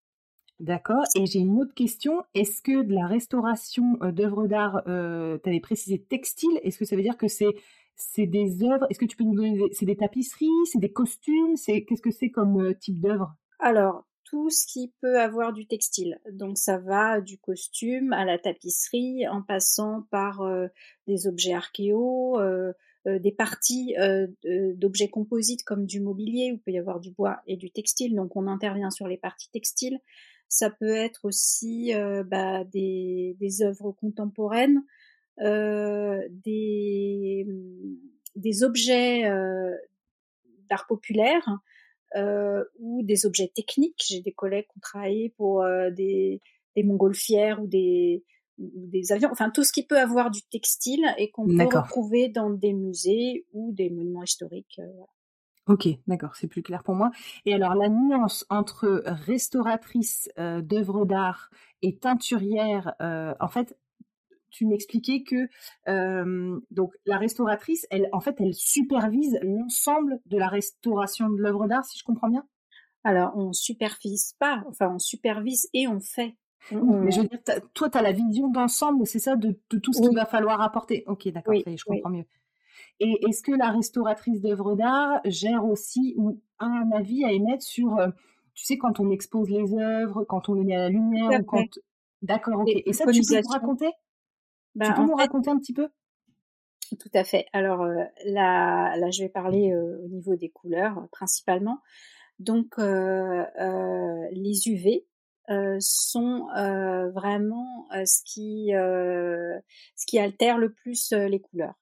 D'accord. 0.60 1.04
Et 1.16 1.26
j'ai 1.26 1.40
une 1.40 1.62
autre 1.62 1.74
question. 1.74 2.24
Est-ce 2.34 2.62
que 2.62 2.84
de 2.84 2.94
la 2.94 3.08
restauration 3.08 3.98
euh, 4.02 4.12
d'œuvres 4.12 4.48
d'art, 4.48 4.82
euh, 4.88 5.38
tu 5.44 5.50
avais 5.50 5.60
précisé 5.60 6.02
textile? 6.02 6.60
Est-ce 6.64 6.78
que 6.78 6.86
ça 6.86 6.96
veut 6.96 7.02
dire 7.02 7.18
que 7.18 7.28
c'est 7.28 7.56
c'est 7.96 8.28
des 8.28 8.64
œuvres? 8.64 8.86
Est-ce 8.90 9.00
que 9.00 9.06
tu 9.06 9.16
peux 9.16 9.24
nous 9.24 9.36
donner 9.36 9.62
C'est 9.72 9.86
des 9.86 9.96
tapisseries, 9.96 10.50
c'est 10.66 10.80
des 10.80 10.92
costumes, 10.92 11.56
c'est 11.56 11.86
qu'est-ce 11.86 12.02
que 12.02 12.12
c'est 12.12 12.30
comme 12.30 12.76
type 12.76 13.00
d'œuvre? 13.00 13.34
Alors 13.60 14.06
tout 14.25 14.50
ce 14.50 14.65
qui 14.67 14.94
peut 15.01 15.20
avoir 15.20 15.53
du 15.53 15.65
textile. 15.67 16.20
Donc 16.32 16.58
ça 16.58 16.77
va 16.77 17.22
du 17.22 17.38
costume 17.38 18.13
à 18.13 18.25
la 18.25 18.38
tapisserie, 18.38 19.27
en 19.27 19.41
passant 19.41 20.03
par 20.12 20.41
euh, 20.41 20.67
des 21.08 21.27
objets 21.27 21.53
archéaux, 21.53 22.39
euh, 22.39 22.74
des 23.05 23.32
parties 23.32 23.94
d'objets 24.44 25.10
composites 25.10 25.63
comme 25.63 25.86
du 25.86 26.01
mobilier, 26.01 26.51
où 26.51 26.55
il 26.55 26.60
peut 26.60 26.72
y 26.72 26.79
avoir 26.79 27.00
du 27.00 27.12
bois 27.12 27.39
et 27.46 27.55
du 27.55 27.70
textile. 27.70 28.15
Donc 28.15 28.36
on 28.36 28.48
intervient 28.48 28.89
sur 28.89 29.08
les 29.08 29.17
parties 29.17 29.51
textiles. 29.51 30.00
Ça 30.50 30.72
peut 30.72 30.96
être 30.96 31.24
aussi 31.24 31.94
bah, 32.25 32.63
des, 32.63 33.38
œuvres 33.62 33.91
contemporaines. 33.91 34.82
Euh, 35.41 36.22
des, 36.29 37.46
objets 38.63 39.25
euh, 39.25 39.75
d'art 40.70 40.88
populaire 40.88 41.60
euh, 42.16 42.64
ou 42.80 43.04
des 43.04 43.26
objets 43.26 43.52
techniques. 43.54 44.04
J'ai 44.08 44.22
des 44.22 44.32
collègues 44.32 44.66
qui 44.66 44.78
ont 44.78 44.82
travaillé 44.82 45.30
pour 45.38 45.66
des, 45.92 46.42
des 46.76 46.84
montgolfières 46.84 47.62
ou 47.62 47.68
des, 47.68 48.24
des 48.58 49.12
avions, 49.12 49.30
enfin 49.32 49.50
tout 49.50 49.64
ce 49.64 49.72
qui 49.72 49.86
peut 49.86 50.00
avoir 50.00 50.32
du 50.32 50.42
textile 50.44 51.06
et 51.18 51.32
qu'on 51.32 51.48
peut 51.48 51.64
retrouver 51.64 52.30
dans 52.30 52.50
des 52.50 52.74
musées 52.74 53.46
ou 53.54 53.74
des 53.74 53.90
monuments 53.90 54.24
historiques. 54.24 54.80
Ok, 55.68 55.88
d'accord, 56.06 56.36
c'est 56.36 56.48
plus 56.48 56.62
clair 56.62 56.84
pour 56.84 56.94
moi. 56.94 57.12
Et 57.46 57.54
alors 57.54 57.74
la 57.74 57.90
nuance 57.90 58.46
entre 58.50 59.02
restauratrice 59.06 60.30
d'œuvres 60.38 61.06
d'art 61.06 61.50
et 61.82 61.98
teinturière, 61.98 62.94
en 63.00 63.48
fait, 63.48 63.76
tu 64.56 64.66
m'expliquais 64.66 65.24
que 65.24 65.50
donc 66.72 66.94
la 67.06 67.18
restauratrice, 67.18 67.86
elle, 67.90 68.08
en 68.14 68.22
fait, 68.22 68.36
elle 68.40 68.54
supervise 68.54 69.38
l'ensemble 69.42 70.20
de 70.26 70.38
la 70.38 70.48
restauration 70.48 71.30
de 71.30 71.42
l'œuvre 71.42 71.68
d'art, 71.68 71.84
si 71.84 72.00
je 72.00 72.04
comprends 72.04 72.30
bien? 72.30 72.46
Alors, 73.04 73.34
on 73.36 73.54
supervise 73.54 74.34
pas, 74.40 74.64
enfin, 74.68 74.92
on 74.96 75.00
supervise 75.00 75.70
et 75.74 75.88
on 75.88 76.00
fait. 76.00 76.36
Mais 76.72 77.12
je 77.12 77.22
veux 77.22 77.28
dire, 77.28 77.40
toi, 77.74 77.90
tu 77.90 77.98
as 77.98 78.02
la 78.02 78.14
vision 78.14 78.48
d'ensemble, 78.48 79.06
c'est 79.06 79.20
ça, 79.20 79.36
de, 79.36 79.60
tout 79.70 79.94
ce 79.94 80.02
qu'il 80.02 80.16
va 80.16 80.26
falloir 80.26 80.62
apporter. 80.62 81.04
Ok, 81.08 81.28
d'accord, 81.28 81.54
je 81.54 81.84
comprends 81.84 82.10
mieux. 82.10 82.26
Et 83.00 83.20
est-ce 83.28 83.44
que 83.44 83.52
la 83.52 83.72
restauratrice 83.72 84.42
d'œuvres 84.42 84.76
d'art 84.76 85.20
gère 85.26 85.66
aussi 85.66 86.16
ou 86.18 86.40
a 86.60 86.66
un 86.66 86.92
avis 86.92 87.26
à 87.26 87.32
émettre 87.34 87.64
sur, 87.64 88.00
tu 88.54 88.66
sais, 88.66 88.78
quand 88.78 89.00
on 89.00 89.12
expose 89.12 89.50
les 89.50 89.76
œuvres, 89.76 90.24
quand 90.24 90.50
on 90.50 90.54
les 90.54 90.64
met 90.64 90.76
à 90.76 90.80
la 90.80 90.90
lumière, 90.90 91.42
ou 91.42 91.44
quand... 91.44 91.64
D'accord, 92.22 92.62
ok. 92.62 92.70
Et, 92.70 92.90
et 92.90 92.94
ça, 92.94 93.06
tu 93.12 93.22
peux 93.22 93.36
nous 93.36 93.50
raconter? 93.50 93.92
Bah, 94.75 94.88
tu 94.88 94.94
peux 94.94 95.08
nous 95.08 95.15
raconter 95.15 95.50
un 95.50 95.58
petit 95.58 95.74
peu? 95.74 95.89
Tout 97.00 97.10
à 97.13 97.24
fait. 97.24 97.48
Alors 97.51 97.82
euh, 97.82 98.03
là, 98.25 98.96
là, 98.98 99.10
je 99.10 99.24
vais 99.24 99.29
parler 99.29 99.72
euh, 99.72 100.01
au 100.03 100.08
niveau 100.08 100.36
des 100.36 100.50
couleurs 100.50 100.98
euh, 101.00 101.08
principalement. 101.12 101.79
Donc 102.38 102.77
les 102.77 104.67
UV 104.67 105.05
sont 105.79 106.48
vraiment 107.13 107.88
ce 107.91 108.22
qui 108.25 108.72
ce 108.74 110.05
qui 110.05 110.20
altère 110.20 110.58
le 110.58 110.74
plus 110.74 111.13
les 111.13 111.39
couleurs. 111.39 111.75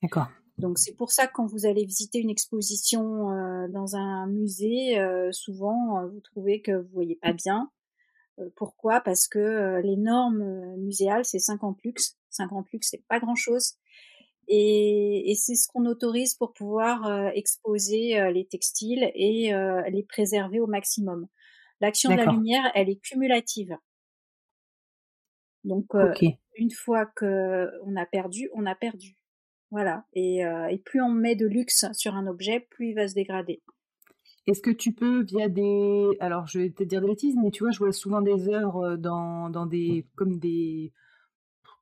D'accord. 0.00 0.28
Donc 0.58 0.78
c'est 0.78 0.94
pour 0.94 1.10
ça 1.10 1.26
que 1.26 1.32
quand 1.32 1.46
vous 1.46 1.66
allez 1.66 1.84
visiter 1.84 2.20
une 2.20 2.30
exposition 2.30 3.66
dans 3.68 3.96
un 3.96 4.28
musée, 4.28 4.96
souvent 5.32 6.06
vous 6.06 6.20
trouvez 6.20 6.62
que 6.62 6.70
vous 6.70 6.92
voyez 6.92 7.16
pas 7.16 7.32
bien. 7.32 7.68
Pourquoi? 8.56 9.00
Parce 9.00 9.28
que 9.28 9.80
les 9.82 9.96
normes 9.96 10.76
muséales 10.76 11.24
c'est 11.24 11.38
50 11.38 11.78
lux 11.84 12.16
50 12.30 12.70
lux, 12.72 12.88
c'est 12.88 13.04
pas 13.08 13.20
grand 13.20 13.34
chose. 13.34 13.74
Et, 14.48 15.32
c'est 15.36 15.54
ce 15.54 15.68
qu'on 15.68 15.86
autorise 15.86 16.34
pour 16.34 16.52
pouvoir 16.52 17.06
euh, 17.06 17.28
exposer 17.34 18.18
euh, 18.18 18.32
les 18.32 18.46
textiles 18.46 19.10
et 19.14 19.54
euh, 19.54 19.82
les 19.90 20.02
préserver 20.02 20.58
au 20.58 20.66
maximum. 20.66 21.28
L'action 21.80 22.10
de 22.10 22.16
la 22.16 22.26
lumière, 22.26 22.70
elle 22.74 22.90
est 22.90 23.00
cumulative. 23.00 23.76
Donc, 25.64 25.86
une 26.56 26.70
fois 26.70 27.06
que 27.06 27.70
on 27.84 27.96
a 27.96 28.04
perdu, 28.04 28.50
on 28.54 28.66
a 28.66 28.74
perdu. 28.74 29.16
Voilà. 29.70 30.04
Et, 30.12 30.40
et, 30.40 30.78
plus 30.78 31.00
on 31.00 31.10
met 31.10 31.36
de 31.36 31.46
luxe 31.46 31.86
sur 31.92 32.16
un 32.16 32.26
objet, 32.26 32.60
plus 32.60 32.90
il 32.90 32.94
va 32.94 33.08
se 33.08 33.14
dégrader. 33.14 33.62
Est-ce 34.50 34.62
que 34.62 34.70
tu 34.70 34.92
peux, 34.92 35.22
via 35.22 35.48
des... 35.48 36.08
Alors, 36.18 36.46
je 36.48 36.58
vais 36.58 36.70
te 36.70 36.82
dire 36.82 37.00
des 37.00 37.06
bêtises, 37.06 37.36
mais 37.40 37.52
tu 37.52 37.62
vois, 37.62 37.70
je 37.70 37.78
vois 37.78 37.92
souvent 37.92 38.20
des 38.20 38.48
œuvres 38.48 38.96
dans, 38.96 39.48
dans 39.48 39.64
des... 39.64 40.06
comme 40.16 40.38
des 40.38 40.92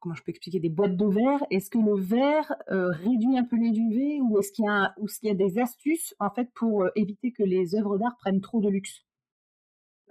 comment 0.00 0.14
je 0.14 0.22
peux 0.22 0.30
expliquer, 0.30 0.60
des 0.60 0.68
boîtes 0.68 0.96
de 0.96 1.06
verre. 1.06 1.44
Est-ce 1.50 1.70
que 1.70 1.78
le 1.78 1.98
verre 1.98 2.54
euh, 2.70 2.90
réduit 2.90 3.36
un 3.38 3.44
peu 3.44 3.56
les 3.56 3.76
UV 3.76 4.20
ou 4.20 4.38
est-ce 4.38 4.52
qu'il 4.52 4.66
y 4.66 4.68
a, 4.68 4.94
y 5.22 5.30
a 5.30 5.34
des 5.34 5.58
astuces 5.58 6.14
en 6.20 6.30
fait 6.30 6.50
pour 6.54 6.84
euh, 6.84 6.90
éviter 6.94 7.32
que 7.32 7.42
les 7.42 7.74
œuvres 7.74 7.98
d'art 7.98 8.16
prennent 8.18 8.40
trop 8.40 8.60
de 8.60 8.68
luxe? 8.68 9.04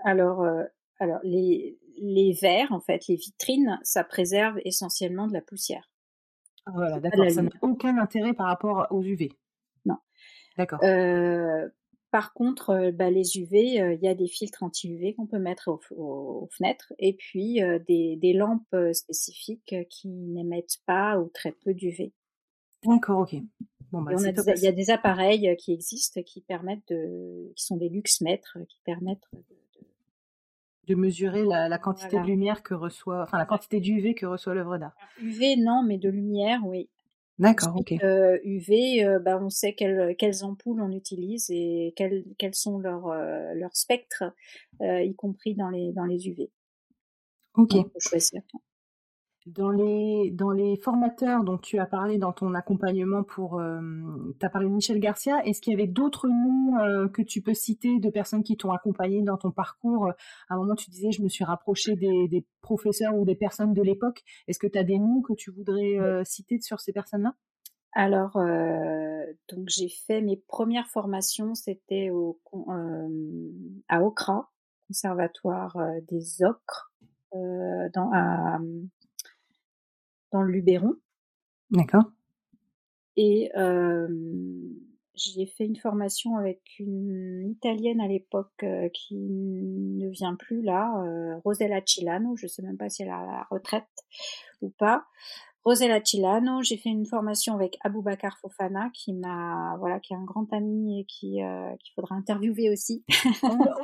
Alors, 0.03 0.41
euh, 0.41 0.63
alors 0.99 1.19
les, 1.23 1.79
les 2.01 2.33
verres, 2.33 2.71
en 2.71 2.81
fait, 2.81 3.07
les 3.07 3.15
vitrines, 3.15 3.79
ça 3.83 4.03
préserve 4.03 4.59
essentiellement 4.65 5.27
de 5.27 5.33
la 5.33 5.41
poussière. 5.41 5.89
Voilà, 6.73 6.99
d'accord. 6.99 7.29
Ça 7.29 7.43
n'a 7.43 7.49
aucun 7.61 7.97
intérêt 7.97 8.33
par 8.33 8.47
rapport 8.47 8.87
aux 8.89 9.03
UV. 9.03 9.31
Non. 9.85 9.97
D'accord. 10.57 10.79
Par 12.11 12.33
contre, 12.33 12.69
euh, 12.69 12.91
bah, 12.91 13.09
les 13.09 13.37
UV, 13.37 13.81
euh, 13.81 13.93
il 13.93 14.01
y 14.01 14.07
a 14.07 14.15
des 14.15 14.27
filtres 14.27 14.63
anti-UV 14.63 15.13
qu'on 15.15 15.27
peut 15.27 15.39
mettre 15.39 15.79
aux, 15.91 16.47
fenêtres 16.51 16.93
et 16.99 17.13
puis 17.13 17.61
euh, 17.61 17.79
des, 17.79 18.33
lampes 18.33 18.75
spécifiques 18.93 19.75
qui 19.89 20.07
n'émettent 20.07 20.79
pas 20.85 21.19
ou 21.19 21.29
très 21.29 21.51
peu 21.51 21.73
d'UV. 21.73 22.13
D'accord, 22.85 23.19
ok. 23.19 23.35
Bon, 23.91 24.01
bah, 24.01 24.11
il 24.15 24.63
y 24.63 24.67
a 24.67 24.71
des 24.71 24.89
appareils 24.89 25.55
qui 25.57 25.73
existent 25.73 26.21
qui 26.21 26.41
permettent 26.41 26.87
de, 26.89 27.51
qui 27.55 27.65
sont 27.65 27.77
des 27.77 27.89
luxmètres, 27.89 28.57
qui 28.67 28.79
permettent 28.83 29.27
de, 30.87 30.95
mesurer 30.95 31.45
la, 31.45 31.77
quantité 31.77 32.17
de 32.17 32.25
lumière 32.25 32.63
que 32.63 32.73
reçoit, 32.73 33.23
enfin 33.23 33.37
la 33.37 33.45
quantité 33.45 33.79
d'UV 33.79 34.13
que 34.13 34.25
reçoit 34.25 34.53
l'œuvre 34.53 34.77
d'art. 34.77 34.95
UV 35.21 35.55
non, 35.57 35.83
mais 35.83 35.97
de 35.97 36.09
lumière, 36.09 36.61
oui. 36.65 36.89
D'accord, 37.39 37.75
ok. 37.77 37.91
UV, 38.43 39.03
euh, 39.03 39.15
euh, 39.15 39.19
bah, 39.19 39.39
on 39.41 39.49
sait 39.49 39.73
quelles, 39.73 40.15
quelles 40.17 40.43
ampoules 40.43 40.81
on 40.81 40.91
utilise 40.91 41.49
et 41.49 41.93
quels, 41.95 42.23
quels 42.37 42.55
sont 42.55 42.79
leurs, 42.79 43.07
euh, 43.07 43.53
spectres, 43.73 44.23
y 44.81 45.15
compris 45.15 45.55
dans 45.55 45.69
les, 45.69 45.91
dans 45.93 46.05
les 46.05 46.27
UV. 46.27 46.49
Ok. 47.53 47.73
choisir. 47.99 48.41
Dans 49.55 49.69
les, 49.69 50.29
dans 50.31 50.51
les 50.51 50.75
formateurs 50.75 51.45
dont 51.45 51.57
tu 51.57 51.79
as 51.79 51.85
parlé 51.85 52.17
dans 52.17 52.33
ton 52.33 52.53
accompagnement 52.53 53.23
pour... 53.23 53.59
Euh, 53.59 53.79
tu 54.39 54.45
as 54.45 54.49
parlé 54.49 54.67
de 54.67 54.73
Michel 54.73 54.99
Garcia. 54.99 55.41
Est-ce 55.45 55.61
qu'il 55.61 55.71
y 55.71 55.75
avait 55.75 55.87
d'autres 55.87 56.27
noms 56.27 56.77
euh, 56.79 57.07
que 57.07 57.21
tu 57.21 57.41
peux 57.41 57.53
citer 57.53 57.99
de 57.99 58.09
personnes 58.09 58.43
qui 58.43 58.57
t'ont 58.57 58.71
accompagné 58.71 59.21
dans 59.21 59.37
ton 59.37 59.51
parcours? 59.51 60.09
À 60.49 60.55
un 60.55 60.57
moment, 60.57 60.75
tu 60.75 60.89
disais, 60.89 61.11
je 61.11 61.21
me 61.23 61.29
suis 61.29 61.45
rapprochée 61.45 61.95
des, 61.95 62.27
des 62.27 62.45
professeurs 62.61 63.15
ou 63.15 63.23
des 63.23 63.35
personnes 63.35 63.73
de 63.73 63.81
l'époque. 63.81 64.21
Est-ce 64.49 64.59
que 64.59 64.67
tu 64.67 64.77
as 64.77 64.83
des 64.83 64.99
noms 64.99 65.21
que 65.21 65.33
tu 65.33 65.49
voudrais 65.49 65.97
euh, 65.97 66.23
citer 66.25 66.59
sur 66.59 66.81
ces 66.81 66.91
personnes-là? 66.91 67.33
Alors, 67.93 68.37
donc 69.49 69.69
j'ai 69.69 69.89
fait 69.89 70.21
mes 70.21 70.35
premières 70.35 70.87
formations, 70.87 71.55
c'était 71.55 72.11
au, 72.11 72.39
à 73.87 74.03
Okra, 74.03 74.51
conservatoire 74.87 75.75
des 76.07 76.43
Ocres, 76.43 76.91
dans, 77.31 78.11
à, 78.13 78.59
dans 80.31 80.41
le 80.41 80.51
Luberon. 80.51 80.95
D'accord. 81.71 82.05
Et 83.15 83.49
j'ai 85.15 85.47
fait 85.47 85.65
une 85.65 85.75
formation 85.75 86.37
avec 86.37 86.61
une 86.79 87.49
italienne 87.49 87.99
à 87.99 88.07
l'époque 88.07 88.63
qui 88.93 89.15
ne 89.15 90.07
vient 90.09 90.35
plus 90.35 90.61
là, 90.61 90.93
Rosella 91.43 91.81
Cilano, 91.83 92.35
je 92.37 92.45
ne 92.45 92.49
sais 92.49 92.61
même 92.61 92.77
pas 92.77 92.89
si 92.89 93.01
elle 93.01 93.09
a 93.09 93.25
la 93.25 93.47
retraite 93.49 93.87
ou 94.61 94.69
pas. 94.69 95.05
Rosella 95.67 95.99
Cilano, 96.01 96.63
j'ai 96.63 96.77
fait 96.77 96.87
une 96.87 97.05
formation 97.05 97.53
avec 97.53 97.77
Aboubakar 97.83 98.37
Fofana 98.37 98.89
qui 98.93 99.11
m'a 99.11 99.75
voilà 99.79 99.99
qui 99.99 100.13
est 100.13 100.15
un 100.15 100.23
grand 100.23 100.47
ami 100.53 101.01
et 101.01 101.03
qui 101.03 101.43
euh, 101.43 101.75
qu'il 101.83 101.93
faudra 101.93 102.15
interviewer 102.15 102.69
aussi. 102.69 103.03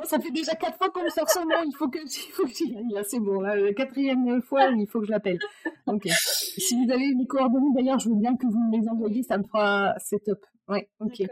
Ça 0.04 0.18
fait 0.18 0.30
déjà 0.30 0.54
quatre 0.54 0.78
fois 0.78 0.88
qu'on 0.88 1.06
sort 1.10 1.28
son 1.28 1.40
nom, 1.40 1.62
il 1.62 1.76
faut 1.76 1.90
que 1.90 1.98
il 1.98 2.32
faut 2.32 2.44
que 2.44 2.54
j'y 2.54 2.74
aille 2.74 2.88
là, 2.90 3.02
c'est 3.04 3.20
bon 3.20 3.38
là, 3.38 3.54
la 3.54 3.74
quatrième 3.74 4.40
fois 4.40 4.70
il 4.70 4.86
faut 4.86 5.00
que 5.00 5.06
je 5.08 5.10
l'appelle. 5.10 5.38
Ok. 5.86 6.08
Si 6.08 6.74
vous 6.74 6.90
avez 6.90 7.14
mes 7.14 7.26
coordonnées 7.26 7.74
d'ailleurs, 7.74 7.98
je 7.98 8.08
veux 8.08 8.16
bien 8.16 8.34
que 8.34 8.46
vous 8.46 8.58
me 8.58 8.80
les 8.80 8.88
envoyiez, 8.88 9.22
ça 9.22 9.36
me 9.36 9.44
fera 9.44 9.92
c'est 9.98 10.24
top. 10.24 10.38
Ouais, 10.68 10.88
ok. 11.00 11.22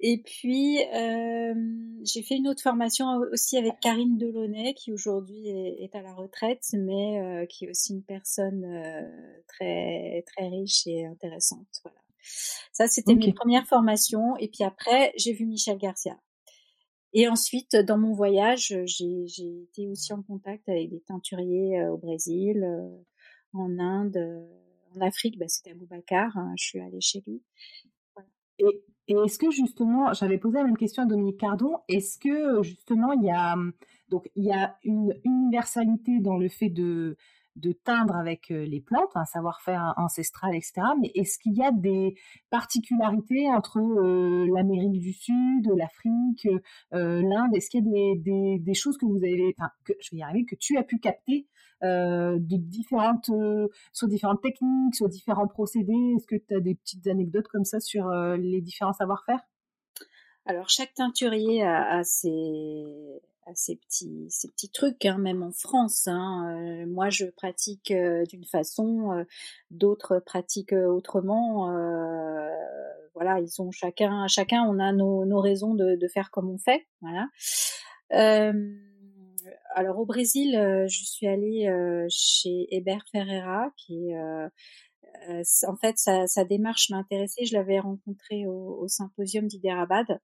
Et 0.00 0.18
puis, 0.18 0.78
euh, 0.94 1.54
j'ai 2.04 2.22
fait 2.22 2.36
une 2.36 2.48
autre 2.48 2.62
formation 2.62 3.06
aussi 3.32 3.56
avec 3.56 3.80
Karine 3.80 4.18
Delaunay, 4.18 4.74
qui 4.74 4.92
aujourd'hui 4.92 5.48
est, 5.48 5.94
à 5.94 6.02
la 6.02 6.12
retraite, 6.12 6.66
mais 6.74 7.20
euh, 7.20 7.46
qui 7.46 7.64
est 7.64 7.70
aussi 7.70 7.94
une 7.94 8.02
personne 8.02 8.64
euh, 8.64 9.42
très 9.48 10.22
très 10.26 10.48
riche 10.48 10.86
et 10.86 11.06
intéressante. 11.06 11.66
Voilà. 11.82 11.96
Ça, 12.72 12.88
c'était 12.88 13.14
mes 13.14 13.32
premières 13.32 13.66
formations. 13.66 14.36
Et 14.36 14.48
puis 14.48 14.64
après, 14.64 15.12
j'ai 15.16 15.32
vu 15.32 15.46
Michel 15.46 15.78
Garcia. 15.78 16.18
Et 17.14 17.28
ensuite, 17.28 17.76
dans 17.76 17.96
mon 17.96 18.12
voyage, 18.12 18.76
j'ai 18.84 19.62
été 19.62 19.88
aussi 19.88 20.12
en 20.12 20.22
contact 20.22 20.68
avec 20.68 20.90
des 20.90 21.00
teinturiers 21.00 21.86
au 21.88 21.96
Brésil, 21.96 22.66
en 23.54 23.78
Inde, 23.78 24.46
en 24.94 25.00
Afrique, 25.00 25.38
bah, 25.38 25.48
c'était 25.48 25.70
Aboubacar. 25.70 26.36
Hein, 26.36 26.52
je 26.58 26.64
suis 26.64 26.80
allée 26.80 27.00
chez 27.00 27.22
lui. 27.26 27.42
Et, 28.58 28.82
est-ce 29.08 29.38
que 29.38 29.50
justement, 29.50 30.12
j'avais 30.12 30.38
posé 30.38 30.58
la 30.58 30.64
même 30.64 30.76
question 30.76 31.02
à 31.04 31.06
Dominique 31.06 31.40
Cardon, 31.40 31.78
est-ce 31.88 32.18
que 32.18 32.62
justement 32.62 33.12
il 33.12 33.24
y 33.24 33.30
a 33.30 33.56
donc 34.08 34.28
il 34.36 34.44
y 34.44 34.52
a 34.52 34.76
une 34.84 35.14
universalité 35.24 36.20
dans 36.20 36.36
le 36.36 36.48
fait 36.48 36.68
de 36.68 37.16
teindre 37.84 38.16
avec 38.16 38.48
les 38.50 38.80
plantes, 38.80 39.10
un 39.14 39.24
savoir-faire 39.24 39.94
ancestral, 39.96 40.54
etc. 40.54 40.82
Mais 41.00 41.10
est-ce 41.14 41.38
qu'il 41.38 41.54
y 41.54 41.62
a 41.62 41.72
des 41.72 42.14
particularités 42.50 43.48
entre 43.48 43.80
l'Amérique 43.80 45.00
du 45.00 45.12
Sud, 45.12 45.68
l'Afrique, 45.76 46.48
l'Inde? 46.92 47.54
Est-ce 47.54 47.70
qu'il 47.70 47.86
y 47.86 48.12
a 48.12 48.58
des, 48.58 48.74
choses 48.74 48.96
que 48.98 49.06
vous 49.06 49.18
avez, 49.18 49.54
enfin, 49.58 49.70
je 49.88 50.10
vais 50.12 50.18
y 50.18 50.22
arriver, 50.22 50.44
que 50.44 50.56
tu 50.56 50.76
as 50.76 50.84
pu 50.84 50.98
capter 50.98 51.46
de 51.82 52.56
différentes, 52.56 53.30
sur 53.92 54.08
différentes 54.08 54.42
techniques, 54.42 54.94
sur 54.94 55.08
différents 55.08 55.46
procédés. 55.46 56.14
Est-ce 56.16 56.26
que 56.26 56.36
tu 56.36 56.54
as 56.54 56.60
des 56.60 56.74
petites 56.74 57.06
anecdotes 57.06 57.48
comme 57.48 57.64
ça 57.64 57.80
sur 57.80 58.10
les 58.36 58.60
différents 58.60 58.92
savoir-faire? 58.92 59.40
Alors 60.48 60.68
chaque 60.68 60.94
teinturier 60.94 61.64
a, 61.64 62.04
ses, 62.04 63.20
petits 63.44 64.70
trucs 64.72 65.04
hein, 65.04 65.18
même 65.18 65.42
en 65.42 65.50
France 65.50 66.06
hein. 66.06 66.56
Euh, 66.56 66.86
moi 66.86 67.10
je 67.10 67.26
pratique 67.26 67.90
euh, 67.90 68.24
d'une 68.26 68.44
façon 68.44 69.12
euh, 69.12 69.24
d'autres 69.72 70.20
pratiquent 70.20 70.72
autrement. 70.72 71.66
Voilà 73.14 73.40
ils 73.40 73.60
ont 73.60 73.72
chacun 73.72 74.28
chacun 74.28 74.62
on 74.62 74.78
a 74.78 74.92
nos, 74.92 75.24
nos 75.24 75.40
raisons 75.40 75.74
de, 75.74 75.96
de, 75.96 76.08
faire 76.08 76.30
comme 76.30 76.48
on 76.48 76.58
fait 76.58 76.86
voilà 77.00 77.26
alors 79.76 79.98
au 79.98 80.06
Brésil 80.06 80.52
je 80.88 81.04
suis 81.04 81.26
allée 81.26 81.70
chez 82.08 82.66
Hébert 82.74 83.04
Ferreira 83.12 83.70
qui 83.76 84.10
est 84.10 85.66
en 85.68 85.76
fait 85.76 85.98
sa, 85.98 86.26
sa 86.26 86.44
démarche 86.44 86.90
m'a 86.90 86.96
intéressée 86.96 87.44
je 87.44 87.54
l'avais 87.54 87.78
rencontré 87.78 88.46
au, 88.46 88.78
au 88.80 88.88
symposium 88.88 89.46
d'Hyderabad 89.46 90.18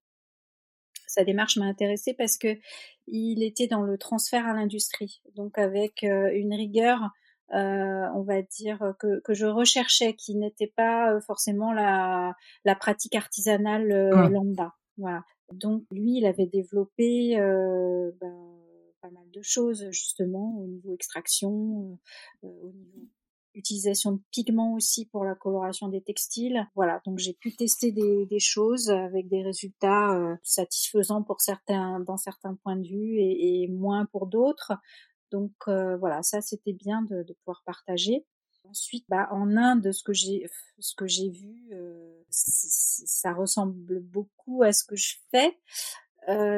sa 1.13 1.25
démarche 1.25 1.57
m'a 1.57 1.67
intéressée 1.67 2.15
parce 2.15 2.39
que 2.39 2.59
il 3.07 3.43
était 3.43 3.67
dans 3.67 3.83
le 3.83 3.99
transfert 3.99 4.47
à 4.47 4.55
l'industrie, 4.55 5.21
donc 5.35 5.59
avec 5.59 6.05
euh, 6.05 6.31
une 6.33 6.55
rigueur, 6.55 7.11
euh, 7.53 8.07
on 8.15 8.23
va 8.23 8.43
dire 8.43 8.95
que, 8.99 9.21
que 9.21 9.35
je 9.35 9.47
recherchais, 9.47 10.15
qui 10.15 10.37
n'était 10.37 10.73
pas 10.75 11.13
euh, 11.13 11.21
forcément 11.21 11.73
la, 11.73 12.35
la 12.65 12.75
pratique 12.75 13.15
artisanale 13.15 13.89
lambda. 14.31 14.73
Voilà. 14.97 15.23
Donc 15.53 15.85
lui, 15.91 16.19
il 16.19 16.27
avait 16.27 16.47
développé 16.47 17.37
ben, 17.37 18.62
pas 19.03 19.11
mal 19.11 19.31
de 19.31 19.43
choses 19.43 19.91
justement 19.91 20.57
au 20.59 20.67
niveau 20.67 20.95
extraction, 20.95 21.99
au 22.43 22.73
niveau 22.73 23.09
utilisation 23.55 24.13
de 24.13 24.21
pigments 24.31 24.75
aussi 24.75 25.07
pour 25.07 25.25
la 25.25 25.35
coloration 25.35 25.89
des 25.89 26.03
textiles. 26.03 26.67
Voilà, 26.75 27.01
donc 27.05 27.19
j'ai 27.19 27.35
pu 27.35 27.55
tester 27.55 27.93
des, 27.93 28.39
choses 28.39 28.91
avec 28.91 29.29
des 29.29 29.43
résultats 29.43 30.15
euh, 30.15 30.37
satisfaisants 30.43 31.23
pour 31.23 31.41
certains, 31.41 32.01
dans 32.01 32.17
certains 32.17 32.55
points 32.55 32.77
de 32.77 32.87
vue 32.87 33.19
et, 33.19 33.69
moins 33.69 34.07
pour 34.07 34.27
d'autres. 34.27 34.73
Donc 35.31 35.53
euh, 35.69 35.97
voilà, 35.97 36.23
ça 36.23 36.41
c'était 36.41 36.73
bien 36.73 37.03
de, 37.03 37.25
pouvoir 37.45 37.63
partager. 37.65 38.27
Ensuite, 38.65 39.05
bah, 39.09 39.29
en 39.33 39.57
Inde, 39.57 39.91
ce 39.93 40.03
que 40.03 40.13
j'ai, 40.13 40.47
ce 40.79 40.95
que 40.95 41.07
j'ai 41.07 41.31
vu, 41.31 41.69
euh, 41.73 42.23
ça 42.31 43.35
ressemble 43.35 44.01
beaucoup 44.01 44.63
à 44.63 44.73
ce 44.73 44.85
que 44.85 44.97
je 44.97 45.17
fais, 45.31 45.59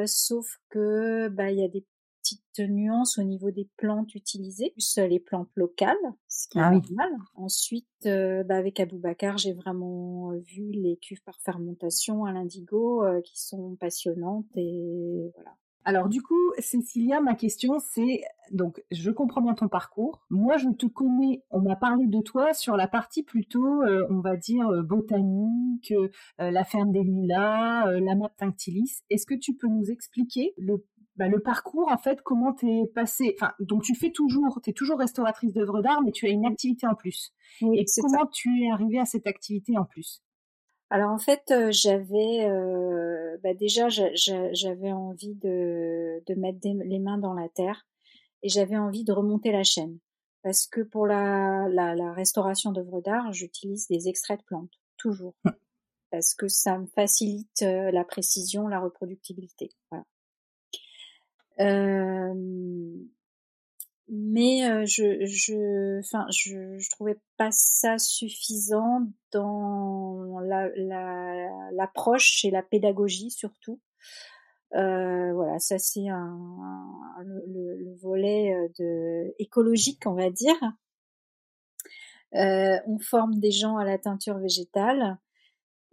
sauf 0.07 0.59
que 0.69 1.29
bah 1.29 1.51
il 1.51 1.59
y 1.59 1.65
a 1.65 1.69
des 1.69 1.85
petite 2.25 2.71
nuance 2.71 3.19
au 3.19 3.23
niveau 3.23 3.51
des 3.51 3.69
plantes 3.77 4.15
utilisées, 4.15 4.71
plus 4.71 4.99
les 4.99 5.21
plantes 5.21 5.51
locales, 5.55 5.97
ce 6.29 6.49
qui 6.49 6.59
est 6.59 6.63
ah 6.63 6.71
normal. 6.71 7.11
Ensuite, 7.35 7.87
euh, 8.07 8.43
bah 8.45 8.57
avec 8.57 8.81
Aboubacar, 8.81 9.37
j'ai 9.37 9.53
vraiment 9.53 10.33
euh, 10.33 10.39
vu 10.39 10.71
les 10.73 10.97
cuves 10.97 11.23
par 11.23 11.39
fermentation 11.41 12.25
à 12.25 12.33
l'indigo 12.33 13.05
euh, 13.05 13.21
qui 13.21 13.41
sont 13.41 13.77
passionnantes 13.77 14.47
et 14.57 15.31
voilà. 15.35 15.55
Alors 15.87 16.09
du 16.09 16.23
coup, 16.23 16.41
Cécilia, 16.61 17.21
ma 17.21 17.35
question 17.35 17.79
c'est 17.79 18.23
donc 18.53 18.83
je 18.91 19.11
comprends 19.11 19.43
bien 19.43 19.53
ton 19.53 19.69
parcours. 19.69 20.25
Moi, 20.31 20.57
je 20.57 20.71
te 20.71 20.87
connais. 20.87 21.43
On 21.51 21.61
m'a 21.61 21.77
parlé 21.77 22.07
de 22.07 22.21
toi 22.23 22.55
sur 22.55 22.79
la 22.79 22.89
partie 22.89 23.23
plutôt, 23.23 23.83
on 24.09 24.21
va 24.21 24.39
dire 24.39 24.67
botanique, 24.83 25.93
la 26.39 26.65
ferme 26.65 26.91
des 26.91 27.03
lilas, 27.03 28.01
la 28.01 28.15
map 28.15 28.33
tinctilis. 28.39 29.03
Est-ce 29.11 29.27
que 29.27 29.35
tu 29.35 29.57
peux 29.57 29.69
nous 29.69 29.91
expliquer 29.91 30.55
le 30.57 30.83
bah, 31.17 31.29
le 31.29 31.41
parcours, 31.41 31.91
en 31.91 31.99
fait, 31.99 32.23
comment 32.23 32.53
t'es 32.53 32.91
passé. 32.95 33.37
Enfin, 33.39 33.53
donc 33.61 33.83
tu 33.83 33.95
fais 33.95 34.11
toujours, 34.11 34.61
t'es 34.63 34.73
toujours 34.73 34.99
restauratrice 34.99 35.53
d'œuvres 35.53 35.81
d'art, 35.81 36.03
mais 36.03 36.13
tu 36.13 36.27
as 36.27 36.31
une 36.31 36.47
activité 36.47 36.87
en 36.87 36.95
plus. 36.95 37.33
Et 37.61 37.85
comment 38.01 38.27
tu 38.27 38.65
es 38.65 38.71
arrivée 38.71 38.99
à 38.99 39.05
cette 39.05 39.27
activité 39.27 39.79
en 39.79 39.85
plus? 39.85 40.23
Alors 40.91 41.11
en 41.11 41.19
fait, 41.19 41.51
euh, 41.51 41.71
j'avais 41.73 42.45
euh, 42.45 43.37
bah 43.43 43.55
déjà 43.55 43.89
j'avais 43.89 44.93
envie 44.93 45.35
de, 45.35 46.23
de 46.27 46.35
mettre 46.35 46.59
les 46.63 46.99
mains 46.99 47.19
dans 47.19 47.33
la 47.33 47.49
terre 47.49 47.87
et 48.43 48.49
j'avais 48.49 48.77
envie 48.77 49.03
de 49.03 49.13
remonter 49.13 49.51
la 49.51 49.65
chaîne 49.65 49.99
parce 50.43 50.67
que 50.67 50.83
pour 50.83 51.07
la, 51.07 51.67
la, 51.69 51.95
la 51.95 52.13
restauration 52.13 52.71
d'œuvres 52.71 53.01
d'art, 53.01 53.33
j'utilise 53.33 53.89
des 53.89 54.09
extraits 54.09 54.41
de 54.41 54.45
plantes 54.45 54.79
toujours 54.97 55.35
hum. 55.45 55.55
parce 56.11 56.35
que 56.35 56.49
ça 56.49 56.79
me 56.79 56.87
facilite 56.87 57.63
euh, 57.63 57.91
la 57.91 58.05
précision, 58.05 58.69
la 58.69 58.79
reproductibilité. 58.79 59.71
Voilà. 59.91 60.05
Mais 64.09 64.87
je, 64.87 65.25
je, 65.25 65.99
enfin, 66.01 66.27
je, 66.31 66.79
je 66.79 66.91
trouvais 66.91 67.19
pas 67.37 67.51
ça 67.51 67.99
suffisant 67.99 69.07
dans 69.33 70.41
la, 70.41 70.69
la, 70.77 71.71
l'approche 71.73 72.45
et 72.45 72.51
la 72.51 72.63
pédagogie 72.63 73.31
surtout. 73.31 73.81
Euh, 74.75 75.33
voilà, 75.33 75.59
ça 75.59 75.79
c'est 75.79 76.09
un, 76.09 76.37
le, 77.23 77.77
le, 77.77 77.95
volet 78.03 78.55
de 78.79 79.33
écologique, 79.39 80.03
on 80.07 80.15
va 80.15 80.31
dire. 80.31 80.57
Euh, 82.35 82.77
on 82.87 82.99
forme 82.99 83.39
des 83.39 83.53
gens 83.53 83.77
à 83.77 83.85
la 83.85 83.99
teinture 83.99 84.39
végétale. 84.39 85.19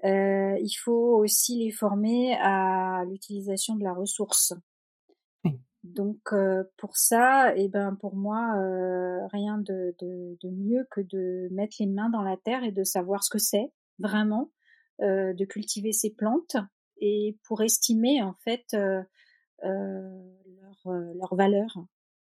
Euh, 0.03 0.57
il 0.59 0.73
faut 0.73 1.17
aussi 1.17 1.59
les 1.59 1.71
former 1.71 2.35
à 2.41 3.03
l'utilisation 3.07 3.75
de 3.75 3.83
la 3.83 3.93
ressource. 3.93 4.53
Donc 5.83 6.19
euh, 6.31 6.63
pour 6.77 6.95
ça, 6.95 7.55
et 7.55 7.63
eh 7.63 7.67
ben 7.67 7.95
pour 7.95 8.15
moi, 8.15 8.53
euh, 8.57 9.25
rien 9.27 9.57
de, 9.57 9.95
de, 9.99 10.37
de, 10.41 10.49
mieux 10.49 10.87
que 10.91 11.01
de 11.01 11.47
mettre 11.51 11.77
les 11.79 11.87
mains 11.87 12.09
dans 12.09 12.21
la 12.21 12.37
terre 12.37 12.63
et 12.63 12.71
de 12.71 12.83
savoir 12.83 13.23
ce 13.23 13.31
que 13.31 13.39
c'est 13.39 13.71
vraiment, 13.97 14.51
euh, 15.01 15.33
de 15.33 15.43
cultiver 15.45 15.91
ces 15.91 16.11
plantes 16.11 16.55
et 16.99 17.35
pour 17.45 17.63
estimer 17.63 18.21
en 18.21 18.35
fait 18.43 18.65
euh, 18.75 19.01
leur, 19.63 20.93
leur 21.15 21.35
valeur 21.35 21.75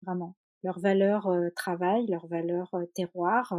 vraiment, 0.00 0.34
leur 0.62 0.78
valeur 0.80 1.30
travail, 1.54 2.06
leur 2.06 2.26
valeur 2.28 2.74
terroir, 2.94 3.54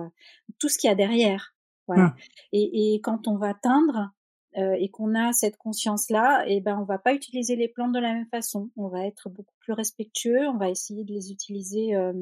tout 0.58 0.70
ce 0.70 0.80
qu'il 0.80 0.88
y 0.88 0.92
a 0.92 0.96
derrière. 0.96 1.56
Voilà. 1.88 2.08
Mmh. 2.08 2.16
Et, 2.54 2.96
et 2.96 3.02
quand 3.02 3.28
on 3.28 3.38
va 3.38 3.54
teindre, 3.54 4.12
euh, 4.58 4.76
et 4.80 4.90
qu'on 4.90 5.16
a 5.16 5.34
cette 5.34 5.58
conscience-là, 5.58 6.46
et 6.48 6.58
eh 6.58 6.62
ben 6.62 6.78
on 6.80 6.84
va 6.84 6.98
pas 6.98 7.14
utiliser 7.14 7.56
les 7.56 7.68
plantes 7.68 7.94
de 7.94 8.00
la 8.00 8.14
même 8.14 8.28
façon. 8.28 8.70
On 8.76 8.88
va 8.88 9.06
être 9.06 9.30
beaucoup 9.30 9.56
plus 9.60 9.74
respectueux. 9.74 10.48
On 10.48 10.58
va 10.58 10.70
essayer 10.70 11.04
de 11.04 11.12
les 11.12 11.32
utiliser 11.32 11.96
euh, 11.96 12.14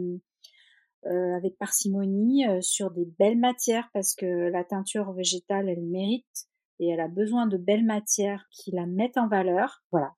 euh, 1.05 1.35
avec 1.35 1.57
parcimonie 1.57 2.45
sur 2.61 2.91
des 2.91 3.05
belles 3.19 3.39
matières 3.39 3.89
parce 3.93 4.15
que 4.15 4.25
la 4.25 4.63
teinture 4.63 5.11
végétale, 5.11 5.69
elle 5.69 5.83
mérite 5.83 6.47
et 6.79 6.89
elle 6.89 7.01
a 7.01 7.07
besoin 7.07 7.47
de 7.47 7.57
belles 7.57 7.85
matières 7.85 8.47
qui 8.51 8.71
la 8.71 8.85
mettent 8.85 9.17
en 9.17 9.27
valeur. 9.27 9.83
Voilà. 9.91 10.13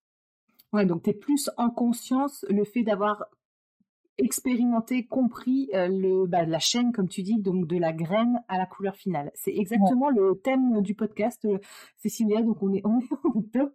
Ouais, 0.72 0.86
donc 0.86 1.04
tu 1.04 1.12
es 1.12 1.14
plus 1.14 1.50
en 1.58 1.70
conscience 1.70 2.46
le 2.50 2.64
fait 2.64 2.84
d'avoir 2.84 3.26
expérimenté, 4.18 5.06
compris 5.06 5.70
euh, 5.74 5.88
le, 5.88 6.28
bah, 6.28 6.46
la 6.46 6.60
chaîne, 6.60 6.92
comme 6.92 7.08
tu 7.08 7.24
dis, 7.24 7.40
donc 7.40 7.68
de 7.68 7.78
la 7.78 7.94
graine 7.94 8.42
à 8.48 8.58
la 8.58 8.66
couleur 8.66 8.96
finale. 8.96 9.32
C'est 9.34 9.56
exactement 9.56 10.10
le 10.10 10.40
thème 10.44 10.82
du 10.82 10.96
podcast, 10.96 11.46
euh, 11.46 11.58
Cécilia, 11.98 12.42
donc 12.42 12.62
on 12.62 12.74
est, 12.74 12.82
on 12.86 13.00
est 13.00 13.52
top. 13.54 13.74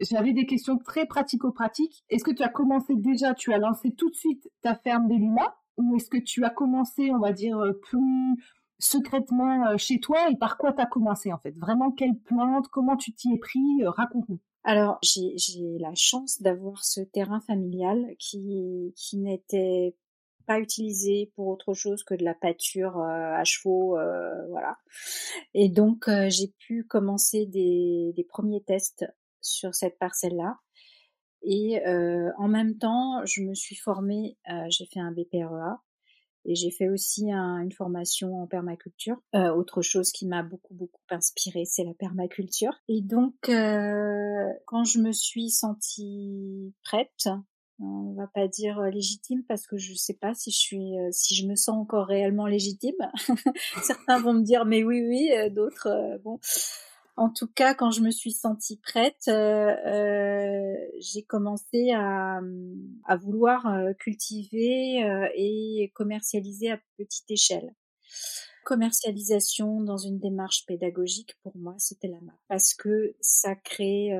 J'avais 0.00 0.32
des 0.32 0.46
questions 0.46 0.76
très 0.78 1.06
pratico-pratiques. 1.06 2.04
Est-ce 2.10 2.24
que 2.24 2.30
tu 2.32 2.42
as 2.42 2.48
commencé 2.48 2.94
déjà, 2.96 3.34
tu 3.34 3.52
as 3.52 3.58
lancé 3.58 3.92
tout 3.92 4.10
de 4.10 4.14
suite 4.14 4.48
ta 4.62 4.74
ferme 4.74 5.08
des 5.08 5.16
lilas 5.16 5.54
ou 5.78 5.96
est-ce 5.96 6.08
que 6.08 6.18
tu 6.18 6.44
as 6.44 6.50
commencé, 6.50 7.10
on 7.12 7.18
va 7.18 7.32
dire, 7.32 7.58
euh, 7.58 7.72
plus 7.72 8.00
secrètement 8.78 9.76
chez 9.78 10.00
toi 10.00 10.30
et 10.30 10.36
par 10.36 10.58
quoi 10.58 10.72
tu 10.74 10.82
as 10.82 10.86
commencé 10.86 11.32
en 11.32 11.38
fait? 11.38 11.56
Vraiment, 11.58 11.90
quelle 11.92 12.18
plante? 12.18 12.68
Comment 12.68 12.96
tu 12.96 13.12
t'y 13.12 13.32
es 13.32 13.38
pris? 13.38 13.84
Raconte-nous. 13.84 14.38
Alors, 14.68 14.98
j'ai 15.00 15.78
la 15.78 15.94
chance 15.94 16.42
d'avoir 16.42 16.84
ce 16.84 17.00
terrain 17.00 17.38
familial 17.38 18.16
qui, 18.18 18.92
n'était 19.12 19.94
pas 20.44 20.58
utilisé 20.58 21.30
pour 21.36 21.46
autre 21.46 21.72
chose 21.72 22.02
que 22.02 22.14
de 22.16 22.24
la 22.24 22.34
pâture 22.34 22.98
euh, 22.98 23.32
à 23.36 23.44
chevaux, 23.44 23.96
euh, 23.96 24.44
voilà. 24.48 24.76
Et 25.54 25.68
donc, 25.68 26.08
euh, 26.08 26.28
j'ai 26.30 26.52
pu 26.58 26.82
commencer 26.82 27.46
des, 27.46 28.12
des, 28.16 28.24
premiers 28.24 28.64
tests 28.64 29.06
sur 29.40 29.72
cette 29.72 30.00
parcelle-là. 30.00 30.58
Et 31.42 31.80
en 32.36 32.48
même 32.48 32.76
temps, 32.76 33.24
je 33.24 33.42
me 33.42 33.54
suis 33.54 33.76
formée, 33.76 34.36
j'ai 34.68 34.86
fait 34.86 34.98
un 34.98 35.12
BPREA, 35.12 35.80
Et 36.46 36.54
j'ai 36.54 36.70
fait 36.70 36.88
aussi 36.88 37.30
une 37.30 37.72
formation 37.72 38.40
en 38.40 38.46
permaculture. 38.46 39.16
Euh, 39.34 39.52
autre 39.52 39.82
chose 39.82 40.12
qui 40.12 40.26
m'a 40.26 40.42
beaucoup 40.42 40.74
beaucoup 40.74 41.02
inspirée, 41.10 41.64
c'est 41.64 41.84
la 41.84 41.94
permaculture. 41.94 42.72
Et 42.88 43.02
donc, 43.02 43.34
euh, 43.48 44.52
quand 44.66 44.84
je 44.84 45.00
me 45.00 45.12
suis 45.12 45.50
sentie 45.50 46.72
prête, 46.84 47.28
on 47.78 48.14
va 48.14 48.26
pas 48.28 48.48
dire 48.48 48.80
légitime 48.82 49.42
parce 49.46 49.66
que 49.66 49.76
je 49.76 49.92
sais 49.94 50.14
pas 50.14 50.32
si 50.34 50.50
je 50.50 50.56
suis 50.56 50.94
si 51.10 51.34
je 51.34 51.46
me 51.46 51.56
sens 51.56 51.76
encore 51.76 52.06
réellement 52.06 52.46
légitime. 52.46 52.94
Certains 53.82 54.18
vont 54.20 54.32
me 54.32 54.42
dire 54.42 54.64
mais 54.64 54.82
oui 54.82 55.02
oui, 55.06 55.30
d'autres 55.50 56.18
bon 56.24 56.38
en 57.16 57.30
tout 57.30 57.48
cas, 57.48 57.74
quand 57.74 57.90
je 57.90 58.02
me 58.02 58.10
suis 58.10 58.32
sentie 58.32 58.78
prête, 58.78 59.28
euh, 59.28 59.74
euh, 59.86 60.76
j'ai 61.00 61.22
commencé 61.22 61.90
à, 61.92 62.40
à 63.04 63.16
vouloir 63.16 63.66
euh, 63.66 63.92
cultiver 63.94 65.00
et 65.34 65.92
commercialiser 65.94 66.70
à 66.70 66.80
petite 66.98 67.30
échelle. 67.30 67.74
Commercialisation 68.64 69.80
dans 69.80 69.96
une 69.96 70.18
démarche 70.18 70.66
pédagogique, 70.66 71.34
pour 71.42 71.56
moi, 71.56 71.74
c'était 71.78 72.08
la 72.08 72.20
main 72.20 72.36
parce 72.48 72.74
que 72.74 73.14
ça 73.20 73.54
crée, 73.54 74.10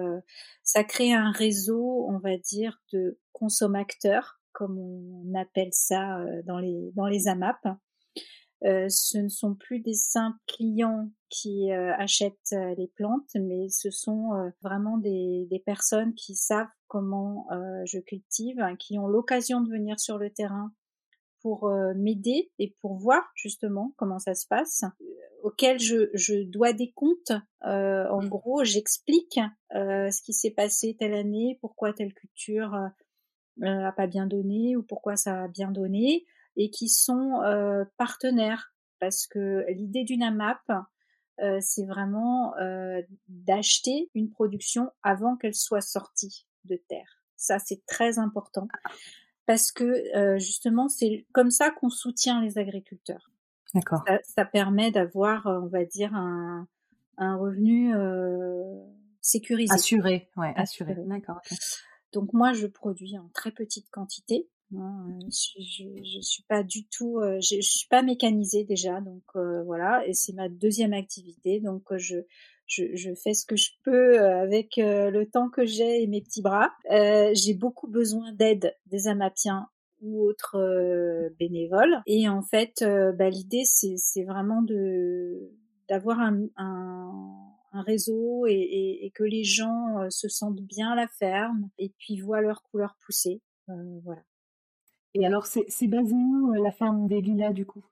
ça 0.62 0.84
crée 0.84 1.12
un 1.12 1.32
réseau, 1.32 2.06
on 2.08 2.18
va 2.18 2.36
dire, 2.36 2.80
de 2.92 3.18
consommateurs, 3.32 4.40
comme 4.52 4.78
on 4.78 5.34
appelle 5.34 5.72
ça 5.72 6.24
dans 6.44 6.60
les 6.60 6.92
dans 6.94 7.08
les 7.08 7.26
AMAP 7.26 7.58
euh, 8.64 8.88
ce 8.88 9.18
ne 9.18 9.28
sont 9.28 9.54
plus 9.54 9.80
des 9.80 9.94
simples 9.94 10.38
clients 10.46 11.10
qui 11.28 11.72
euh, 11.72 11.92
achètent 11.96 12.52
euh, 12.52 12.74
les 12.76 12.88
plantes, 12.88 13.34
mais 13.34 13.68
ce 13.68 13.90
sont 13.90 14.52
vraiment 14.62 14.98
des, 14.98 15.46
des, 15.50 15.58
personnes 15.58 16.14
qui 16.14 16.34
savent 16.34 16.68
comment 16.86 17.46
je 17.84 17.98
cultive, 17.98 18.60
hein, 18.60 18.76
qui 18.76 18.98
ont 18.98 19.08
l'occasion 19.08 19.60
de 19.60 19.70
venir 19.70 19.98
sur 19.98 20.18
le 20.18 20.30
terrain 20.30 20.72
pour 21.40 21.70
m'aider 21.96 22.50
et 22.58 22.76
pour 22.80 22.96
voir 22.96 23.22
justement 23.34 23.92
comment 23.96 24.18
ça 24.18 24.34
se 24.34 24.46
passe, 24.46 24.84
auquel 25.42 25.78
je, 25.78 26.10
je 26.14 26.42
dois 26.42 26.72
des 26.72 26.92
comptes. 26.92 27.32
en 27.62 28.22
mmh. 28.22 28.28
gros, 28.28 28.64
j'explique 28.64 29.40
ce 29.72 30.22
qui 30.22 30.32
s'est 30.32 30.52
passé 30.52 30.96
telle 30.98 31.14
année, 31.14 31.58
pourquoi 31.60 31.92
telle 31.92 32.14
culture 32.14 32.74
a 33.62 33.92
pas 33.92 34.06
bien 34.06 34.26
donné 34.26 34.76
ou 34.76 34.82
pourquoi 34.82 35.16
ça 35.16 35.44
a 35.44 35.48
bien 35.48 35.70
donné 35.70 36.24
et 36.56 36.70
qui 36.70 36.88
sont 36.88 37.42
euh, 37.42 37.84
partenaires 37.96 38.72
parce 38.98 39.26
que 39.26 39.64
l'idée 39.68 40.04
d'une 40.04 40.22
AMAP, 40.22 40.60
euh, 41.42 41.58
c'est 41.60 41.84
vraiment 41.84 42.56
euh, 42.56 43.02
d'acheter 43.28 44.10
une 44.14 44.30
production 44.30 44.90
avant 45.02 45.36
qu'elle 45.36 45.54
soit 45.54 45.80
sortie 45.80 46.46
de 46.64 46.76
terre. 46.88 47.22
Ça, 47.36 47.58
c'est 47.58 47.84
très 47.86 48.18
important 48.18 48.68
parce 49.44 49.70
que 49.70 50.38
justement, 50.38 50.88
c'est 50.88 51.26
comme 51.32 51.50
ça 51.50 51.70
qu'on 51.70 51.90
soutient 51.90 52.40
les 52.40 52.58
agriculteurs. 52.58 53.30
D'accord. 53.74 54.02
Ça, 54.24 54.44
permet 54.44 54.90
d'avoir, 54.90 55.46
on 55.46 55.66
va 55.66 55.84
dire, 55.84 56.14
un, 56.14 56.66
un 57.18 57.36
revenu 57.36 57.92
sécurisé. 59.20 59.72
Assuré, 59.72 60.28
ouais, 60.36 60.52
assuré. 60.56 60.92
assuré. 60.92 61.06
D'accord. 61.06 61.40
Donc 62.12 62.32
moi, 62.32 62.54
je 62.54 62.66
produis 62.66 63.18
en 63.18 63.28
très 63.34 63.52
petite 63.52 63.90
quantité. 63.90 64.48
Hein, 64.74 65.18
je, 65.30 65.84
je, 66.02 66.20
suis 66.20 66.42
pas 66.42 66.64
du 66.64 66.88
tout, 66.88 67.18
euh, 67.20 67.38
je, 67.40 67.60
suis 67.60 67.86
pas 67.88 68.02
mécanisée 68.02 68.64
déjà, 68.64 69.00
donc 69.00 69.22
euh, 69.36 69.62
voilà, 69.62 70.04
et 70.08 70.12
c'est 70.12 70.32
ma 70.32 70.48
deuxième 70.48 70.92
activité, 70.92 71.60
donc 71.60 71.84
euh, 71.92 71.98
je, 71.98 72.16
je, 72.66 72.84
je, 72.96 73.14
fais 73.14 73.32
ce 73.32 73.46
que 73.46 73.54
je 73.54 73.70
peux 73.84 74.18
avec 74.18 74.76
le 74.76 75.24
temps 75.24 75.50
que 75.50 75.64
j'ai 75.64 76.02
et 76.02 76.08
mes 76.08 76.20
petits 76.20 76.42
bras. 76.42 76.72
j'ai 76.90 77.54
beaucoup 77.54 77.86
besoin 77.86 78.32
d'aide 78.32 78.74
des 78.86 79.06
amapiens 79.06 79.68
ou 80.00 80.22
autres 80.24 80.58
bénévoles, 81.38 82.02
et 82.06 82.28
en 82.28 82.42
fait, 82.42 82.82
bah, 82.82 83.30
l'idée 83.30 83.62
c'est 83.64 84.24
vraiment 84.24 84.62
de 84.62 85.52
d'avoir 85.88 86.18
un, 86.18 86.40
un, 86.56 87.12
un, 87.72 87.82
réseau 87.82 88.46
et, 88.48 88.54
et, 88.54 89.06
et, 89.06 89.10
que 89.12 89.22
les 89.22 89.44
gens 89.44 90.10
se 90.10 90.28
sentent 90.28 90.60
bien 90.60 90.90
à 90.90 90.96
la 90.96 91.06
ferme 91.06 91.70
et 91.78 91.94
puis 91.96 92.18
voient 92.18 92.40
leurs 92.40 92.64
couleurs 92.64 92.96
pousser. 93.06 93.40
voilà. 94.02 94.22
Et 95.18 95.24
alors, 95.24 95.46
c'est 95.46 95.86
basé 95.86 96.14
où 96.14 96.52
euh, 96.52 96.62
la 96.62 96.70
ferme 96.70 97.08
des 97.08 97.22
Lilas 97.22 97.54
du 97.54 97.64
coup? 97.64 97.82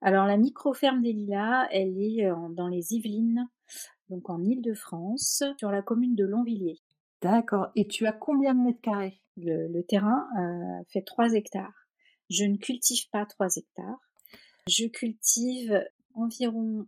Alors, 0.00 0.26
la 0.26 0.36
micro-ferme 0.36 1.02
des 1.02 1.12
Lilas, 1.12 1.66
elle 1.72 2.00
est 2.00 2.24
euh, 2.24 2.36
dans 2.50 2.68
les 2.68 2.94
Yvelines, 2.94 3.48
donc 4.10 4.30
en 4.30 4.40
Île-de-France, 4.40 5.42
sur 5.58 5.72
la 5.72 5.82
commune 5.82 6.14
de 6.14 6.24
Longvilliers. 6.24 6.78
D'accord. 7.20 7.72
Et 7.74 7.88
tu 7.88 8.06
as 8.06 8.12
combien 8.12 8.54
de 8.54 8.60
mètres 8.60 8.80
carrés? 8.80 9.20
Le, 9.36 9.80
terrain 9.82 10.28
euh, 10.38 10.84
fait 10.92 11.02
3 11.02 11.32
hectares. 11.32 11.88
Je 12.30 12.44
ne 12.44 12.56
cultive 12.56 13.08
pas 13.10 13.26
3 13.26 13.56
hectares. 13.56 13.98
Je 14.68 14.86
cultive 14.86 15.84
environ 16.14 16.86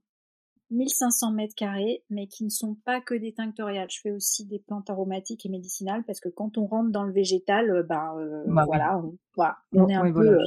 1500 0.71 1.33
mètres 1.33 1.55
carrés, 1.55 2.05
mais 2.11 2.27
qui 2.27 2.45
ne 2.45 2.49
sont 2.49 2.77
pas 2.85 3.01
que 3.01 3.15
des 3.15 3.33
tinctoriales. 3.33 3.89
Je 3.91 4.01
fais 4.01 4.11
aussi 4.11 4.47
des 4.47 4.59
plantes 4.59 4.89
aromatiques 4.91 5.45
et 5.47 5.49
médicinales 5.49 6.03
parce 6.07 6.21
que 6.21 6.29
quand 6.29 6.59
on 6.59 6.67
rentre 6.67 6.91
dans 6.91 7.05
le 7.05 7.13
végétal, 7.13 7.71
euh, 7.71 7.83
ben, 7.83 8.15
euh, 8.19 8.45
bah, 8.47 8.65
voilà, 8.67 9.01
on, 9.73 9.89
est 9.89 9.95
un 9.95 10.13
peu. 10.13 10.39
Euh, 10.39 10.45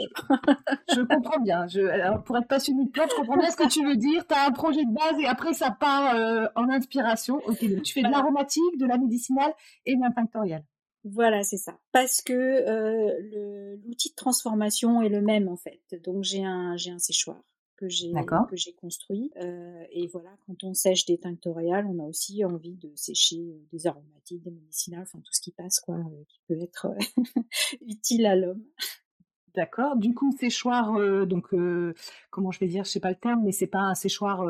je, 0.94 1.02
comprends 1.02 1.40
bien. 1.42 1.68
Je, 1.68 1.82
alors, 1.82 2.24
pour 2.24 2.38
être 2.38 2.48
passionné 2.48 2.86
de 2.86 2.90
plantes, 2.90 3.10
je 3.12 3.16
comprends 3.16 3.38
bien 3.38 3.52
ce 3.52 3.58
que 3.58 3.68
tu 3.68 3.86
veux 3.86 3.96
dire. 3.96 4.26
Tu 4.28 4.34
as 4.34 4.48
un 4.48 4.52
projet 4.52 4.84
de 4.84 4.94
base 4.94 5.20
et 5.20 5.28
après 5.28 5.54
ça 5.54 5.72
part 5.72 6.16
en 6.56 6.70
inspiration. 6.70 7.38
Ok, 7.46 7.64
donc 7.70 7.84
tu 7.84 7.94
fais 7.94 8.04
de 8.04 8.12
l'aromatique, 8.12 8.78
de 8.80 8.86
la 8.86 8.98
médicinale 8.98 9.54
et 9.86 9.96
de 9.96 10.02
la 10.02 10.12
tinctoriale. 10.12 10.64
Voilà, 11.04 11.44
c'est 11.44 11.58
ça. 11.58 11.78
Parce 11.92 12.22
que 12.22 13.86
l'outil 13.86 14.10
de 14.10 14.16
transformation 14.16 15.02
est 15.02 15.10
le 15.10 15.22
même 15.22 15.48
en 15.48 15.58
fait. 15.58 15.82
Donc 16.04 16.24
j'ai 16.24 16.44
un 16.44 16.76
j'ai 16.76 16.92
un 16.92 17.00
séchoir 17.00 17.38
que 17.78 17.88
j'ai 17.88 18.12
que 18.50 18.56
j'ai 18.56 18.74
construit. 18.74 19.32
Euh, 19.38 19.84
et 19.92 20.08
voilà, 20.08 20.36
quand 20.46 20.64
on 20.64 20.74
sèche 20.74 21.06
des 21.06 21.18
tinctoriales, 21.18 21.86
on 21.86 22.04
a 22.04 22.08
aussi 22.08 22.44
envie 22.44 22.76
de 22.76 22.92
sécher 22.96 23.40
euh, 23.40 23.68
des 23.72 23.88
aromatiques, 23.88 24.44
des 24.44 24.52
médicinales, 24.52 25.04
enfin 25.04 25.20
tout 25.20 25.32
ce 25.32 25.42
qui 25.42 25.52
passe 25.52 25.80
quoi, 25.80 25.96
euh, 25.96 26.24
qui 26.28 26.42
peut 26.48 26.60
être 26.62 26.88
utile 27.82 28.26
à 28.26 28.36
l'homme. 28.36 28.64
D'accord. 29.56 29.96
Du 29.96 30.14
coup, 30.14 30.36
séchoir, 30.38 31.00
donc 31.26 31.48
comment 32.30 32.52
je 32.52 32.60
vais 32.60 32.68
dire, 32.68 32.84
je 32.84 32.92
sais 32.92 33.00
pas 33.00 33.10
le 33.10 33.16
terme, 33.16 33.42
mais 33.44 33.52
c'est 33.52 33.66
pas 33.66 33.80
un 33.80 33.96
séchoir, 33.96 34.46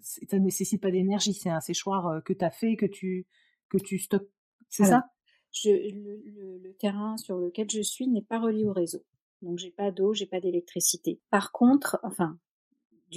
ça 0.00 0.38
ne 0.38 0.44
nécessite 0.44 0.82
pas 0.82 0.90
d'énergie, 0.90 1.32
c'est 1.32 1.48
un 1.48 1.62
séchoir 1.62 2.22
que 2.22 2.34
tu 2.34 2.44
as 2.44 2.50
fait, 2.50 2.76
que 2.76 2.84
tu 2.84 3.26
que 3.70 3.78
tu 3.78 3.98
stockes, 3.98 4.28
c'est 4.68 4.84
ça? 4.84 5.06
je, 5.52 5.70
le, 5.70 6.58
le, 6.58 6.74
terrain 6.74 7.16
sur 7.16 7.38
lequel 7.38 7.70
je 7.70 7.80
suis 7.80 8.08
n'est 8.08 8.20
pas 8.20 8.38
relié 8.38 8.66
au 8.66 8.74
réseau. 8.74 9.02
Donc 9.42 9.58
j'ai 9.58 9.70
pas 9.70 9.90
d'eau, 9.90 10.14
j'ai 10.14 10.26
pas 10.26 10.40
d'électricité. 10.40 11.20
Par 11.30 11.50
contre, 11.52 11.98
enfin, 12.02 12.38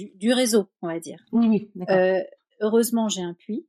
du, 0.04 0.32
réseau, 0.32 0.68
on 0.82 0.88
va 0.88 1.00
dire. 1.00 1.24
Oui, 1.32 1.48
oui, 1.48 1.70
d'accord. 1.74 1.96
Euh, 1.96 2.20
heureusement, 2.60 3.08
j'ai 3.08 3.22
un 3.22 3.34
puits. 3.34 3.66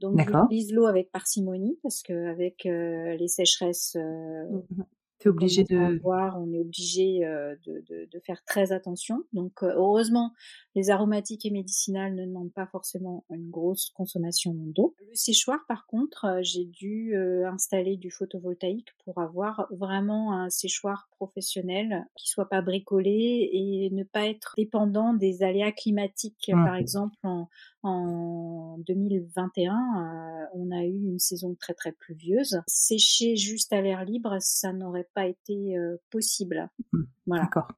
Donc, 0.00 0.18
j'utilise 0.18 0.72
l'eau 0.72 0.86
avec 0.86 1.10
parcimonie 1.10 1.78
parce 1.82 2.02
que 2.02 2.30
avec 2.30 2.64
euh, 2.64 3.16
les 3.16 3.28
sécheresses, 3.28 3.96
euh, 3.96 4.44
mmh 4.70 4.82
obligé 5.28 5.64
de 5.64 6.00
voir, 6.00 6.40
on 6.40 6.52
est 6.52 6.60
obligé 6.60 7.24
euh, 7.24 7.54
de, 7.66 7.84
de, 7.88 8.08
de, 8.10 8.20
faire 8.20 8.42
très 8.44 8.72
attention. 8.72 9.22
Donc 9.32 9.62
euh, 9.62 9.72
heureusement, 9.76 10.32
les 10.74 10.90
aromatiques 10.90 11.44
et 11.44 11.50
médicinales 11.50 12.14
ne 12.14 12.24
demandent 12.24 12.52
pas 12.52 12.66
forcément 12.66 13.24
une 13.30 13.50
grosse 13.50 13.90
consommation 13.90 14.54
d'eau. 14.54 14.94
Le 15.00 15.14
séchoir, 15.14 15.58
par 15.68 15.86
contre, 15.86 16.24
euh, 16.24 16.38
j'ai 16.42 16.64
dû 16.64 17.14
installer 17.46 17.96
du 17.96 18.10
photovoltaïque 18.10 18.88
pour 19.04 19.18
avoir 19.20 19.66
vraiment 19.70 20.32
un 20.32 20.48
séchoir 20.48 21.08
professionnel 21.20 22.06
qui 22.16 22.28
soit 22.28 22.48
pas 22.48 22.62
bricolé 22.62 23.50
et 23.52 23.90
ne 23.92 24.04
pas 24.04 24.26
être 24.26 24.54
dépendant 24.56 25.12
des 25.12 25.42
aléas 25.42 25.72
climatiques. 25.72 26.50
Par 26.50 26.76
exemple, 26.76 27.14
en, 27.22 27.48
en 27.82 28.78
2021, 28.86 29.74
euh, 29.74 30.46
on 30.54 30.70
a 30.70 30.82
eu 30.84 30.96
une 30.96 31.18
saison 31.18 31.54
très 31.54 31.74
très 31.74 31.92
pluvieuse. 31.92 32.62
Sécher 32.66 33.36
juste 33.36 33.72
à 33.74 33.82
l'air 33.82 34.04
libre, 34.04 34.38
ça 34.40 34.72
n'aurait 34.72 35.08
pas 35.14 35.26
été 35.26 35.76
euh, 35.76 35.96
possible. 36.10 36.70
Mmh. 36.92 37.02
Voilà. 37.26 37.42
D'accord. 37.44 37.68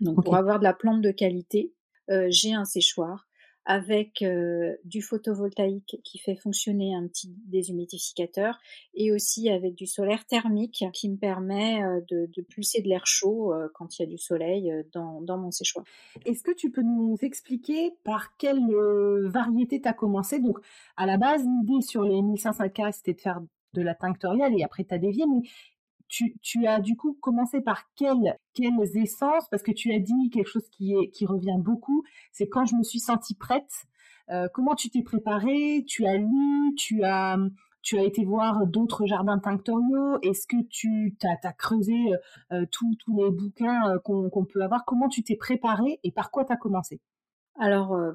Donc 0.00 0.24
pour 0.24 0.36
avoir 0.36 0.58
de 0.58 0.64
la 0.64 0.72
plante 0.72 1.02
de 1.02 1.10
qualité, 1.10 1.74
euh, 2.10 2.26
j'ai 2.30 2.54
un 2.54 2.64
séchoir 2.64 3.25
avec 3.66 4.22
euh, 4.22 4.76
du 4.84 5.02
photovoltaïque 5.02 5.98
qui 6.04 6.18
fait 6.18 6.36
fonctionner 6.36 6.94
un 6.94 7.06
petit 7.08 7.34
déshumidificateur 7.46 8.58
et 8.94 9.10
aussi 9.10 9.50
avec 9.50 9.74
du 9.74 9.86
solaire 9.86 10.24
thermique 10.24 10.84
qui 10.92 11.10
me 11.10 11.16
permet 11.16 11.82
euh, 11.82 12.00
de, 12.08 12.42
pulser 12.42 12.80
de 12.80 12.88
l'air 12.88 13.06
chaud 13.06 13.52
euh, 13.52 13.68
quand 13.74 13.98
il 13.98 14.02
y 14.02 14.04
a 14.04 14.08
du 14.08 14.18
soleil 14.18 14.72
dans, 14.92 15.20
dans 15.20 15.36
mon 15.36 15.50
séchoir. 15.50 15.84
Est-ce 16.24 16.44
que 16.44 16.52
tu 16.52 16.70
peux 16.70 16.82
nous 16.82 17.16
expliquer 17.22 17.92
par 18.04 18.36
quelle 18.36 18.60
variété 19.24 19.80
tu 19.80 19.88
as 19.88 19.92
commencé? 19.92 20.38
Donc 20.38 20.58
à 20.96 21.04
la 21.04 21.16
base, 21.18 21.44
l'idée 21.44 21.82
sur 21.82 22.04
les 22.04 22.22
1500 22.22 22.68
carrés, 22.68 22.92
c'était 22.92 23.14
de 23.14 23.20
faire 23.20 23.40
de 23.74 23.82
la 23.82 23.94
tinctoriale 23.94 24.54
et 24.56 24.62
après 24.62 24.84
tu 24.84 24.94
as 24.94 24.98
dévié, 24.98 25.24
mais 25.26 25.46
tu, 26.08 26.66
as 26.66 26.80
du 26.80 26.96
coup 26.96 27.16
commencé 27.20 27.60
par 27.60 27.84
quelles, 27.96 28.36
essences? 28.94 29.48
Parce 29.50 29.62
que 29.62 29.72
tu 29.72 29.92
as 29.92 29.98
dit 29.98 30.30
quelque 30.30 30.48
chose 30.48 30.68
qui, 30.70 30.94
est, 30.94 31.10
qui 31.10 31.26
revient 31.26 31.58
beaucoup, 31.58 32.04
c'est 32.32 32.48
quand 32.48 32.64
je 32.64 32.76
me 32.76 32.82
suis 32.82 33.00
sentie 33.00 33.34
prête. 33.34 33.86
Euh, 34.30 34.48
comment 34.52 34.74
tu 34.74 34.90
t'es 34.90 35.02
préparée? 35.02 35.84
Tu 35.86 36.06
as 36.06 36.16
lu 36.16 36.74
Tu 36.76 37.04
as 37.04 37.38
tu 37.82 37.96
as 37.98 38.02
été 38.02 38.24
voir 38.24 38.66
d'autres 38.66 39.06
jardins 39.06 39.38
tinctoriaux? 39.38 40.18
Est-ce 40.22 40.48
que 40.48 40.60
tu 40.68 41.16
as, 41.22 41.52
creusé 41.52 41.94
tous 42.72 42.96
les 43.16 43.30
bouquins 43.30 43.96
qu'on 44.02 44.44
peut 44.44 44.62
avoir? 44.62 44.84
Comment 44.84 45.08
tu 45.08 45.22
t'es 45.22 45.36
préparé 45.36 46.00
et 46.02 46.10
par 46.10 46.32
quoi 46.32 46.44
tu 46.44 46.52
as 46.52 46.56
commencé? 46.56 47.00
Alors, 47.58 47.94
euh, 47.94 48.12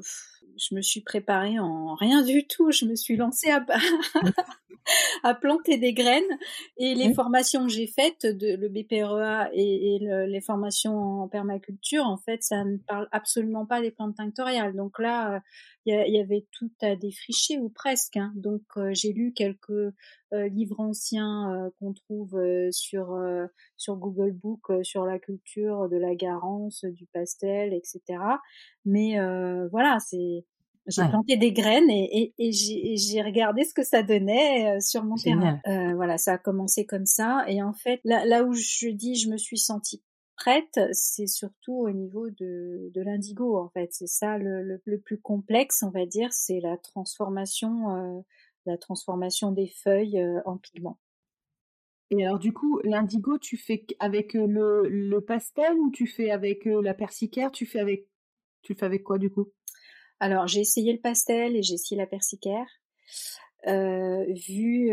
je 0.58 0.76
me 0.76 0.82
suis 0.82 1.02
préparée 1.02 1.60
en 1.60 1.96
rien 1.96 2.22
du 2.22 2.48
tout. 2.48 2.72
Je 2.72 2.86
me 2.86 2.96
suis 2.96 3.16
lancée 3.16 3.50
à, 3.50 3.66
à 5.24 5.34
planter 5.34 5.78
des 5.78 5.94
graines 5.94 6.24
et 6.78 6.96
les 6.96 7.14
formations 7.14 7.68
que 7.68 7.72
j'ai 7.72 7.88
faites, 7.88 8.26
de, 8.26 8.56
le 8.56 8.70
BPREA 8.70 9.50
et, 9.54 9.96
et 9.96 10.28
les 10.28 10.42
formations 10.42 11.24
en 11.24 11.28
permaculture, 11.28 12.06
en 12.06 12.18
fait, 12.18 12.44
ça 12.44 12.64
ne 12.64 12.78
parle 12.78 13.08
absolument 13.12 13.66
pas 13.66 13.82
des 13.82 13.92
plantes 13.92 14.16
tinctoriales. 14.16 14.76
Donc 14.76 15.00
là, 15.00 15.42
il 15.86 16.14
y, 16.14 16.20
avait 16.20 16.46
tout 16.52 16.72
à 16.82 16.96
défricher 16.96 17.58
ou 17.58 17.70
presque. 17.70 18.18
Hein. 18.18 18.32
Donc 18.36 18.62
euh, 18.78 18.92
j'ai 18.94 19.14
lu 19.14 19.34
quelques 19.34 19.70
euh, 19.70 20.48
livres 20.50 20.80
anciens 20.80 21.52
euh, 21.52 21.70
qu'on 21.80 21.94
trouve 21.94 22.40
sur 22.72 23.20
sur 23.78 23.96
Google 23.96 24.32
Book 24.32 24.72
sur 24.84 25.06
la 25.06 25.18
culture 25.20 25.90
de 25.90 25.98
la 25.98 26.16
garance, 26.16 26.86
du 26.86 27.08
pastel, 27.08 27.74
etc. 27.74 28.02
Mais 28.86 29.18
voilà, 29.72 29.98
c'est 30.00 30.46
j'ai 30.88 31.08
planté 31.08 31.38
des 31.38 31.54
graines 31.54 31.90
et, 31.92 32.34
et, 32.40 32.52
j'ai 32.52 33.22
regardé 33.22 33.64
ce 33.64 33.74
que 33.74 33.84
ça 33.84 34.02
donnait 34.02 34.80
sur 34.82 35.04
mon 35.04 35.16
terrain. 35.16 35.60
voilà, 35.96 36.18
ça 36.18 36.34
a 36.34 36.38
commencé 36.38 36.86
comme 36.86 37.06
ça. 37.06 37.46
Et 37.48 37.62
en 37.62 37.74
fait, 37.74 38.02
là, 38.04 38.26
là 38.26 38.44
où 38.44 38.54
je 38.54 38.90
dis 38.90 39.16
je 39.16 39.30
me 39.30 39.38
suis 39.38 39.60
sentie 39.60 40.02
c'est 40.94 41.28
surtout 41.28 41.74
au 41.74 41.92
niveau 41.92 42.30
de, 42.30 42.92
de 42.94 43.02
l'indigo 43.02 43.58
en 43.58 43.70
fait. 43.70 43.90
C'est 43.94 44.08
ça 44.08 44.38
le, 44.38 44.82
le, 44.84 45.00
plus 45.00 45.20
complexe, 45.20 45.84
on 45.84 45.90
va 45.90 46.06
dire, 46.06 46.32
c'est 46.32 46.60
la 46.60 46.78
transformation, 46.78 47.96
euh, 47.96 48.22
la 48.66 48.78
transformation 48.78 49.52
des 49.52 49.68
feuilles 49.68 50.20
euh, 50.20 50.42
en 50.46 50.58
pigments. 50.58 51.00
Et 52.10 52.26
alors 52.26 52.40
du 52.40 52.54
coup, 52.54 52.80
l'indigo, 52.84 53.38
tu 53.38 53.58
fais 53.58 53.86
avec 54.00 54.36
euh, 54.36 54.46
le, 54.48 54.88
le, 54.90 55.22
pastel 55.22 55.74
ou 55.78 55.92
tu 55.92 56.08
fais 56.08 56.32
avec 56.32 56.66
la 56.66 56.94
persicaire? 56.94 57.52
Tu 57.52 57.66
fais 57.66 57.80
avec, 57.80 58.08
tu 58.62 58.76
fais 58.76 58.86
avec 58.86 59.04
quoi 59.04 59.18
du 59.18 59.30
coup? 59.30 59.52
Alors 60.20 60.48
j'ai 60.48 60.60
essayé 60.60 60.94
le 60.94 61.00
pastel 61.00 61.56
et 61.56 61.64
j'ai 61.64 61.76
essayé 61.76 62.00
la 62.00 62.08
persicaire. 62.08 62.68
vu 63.66 64.92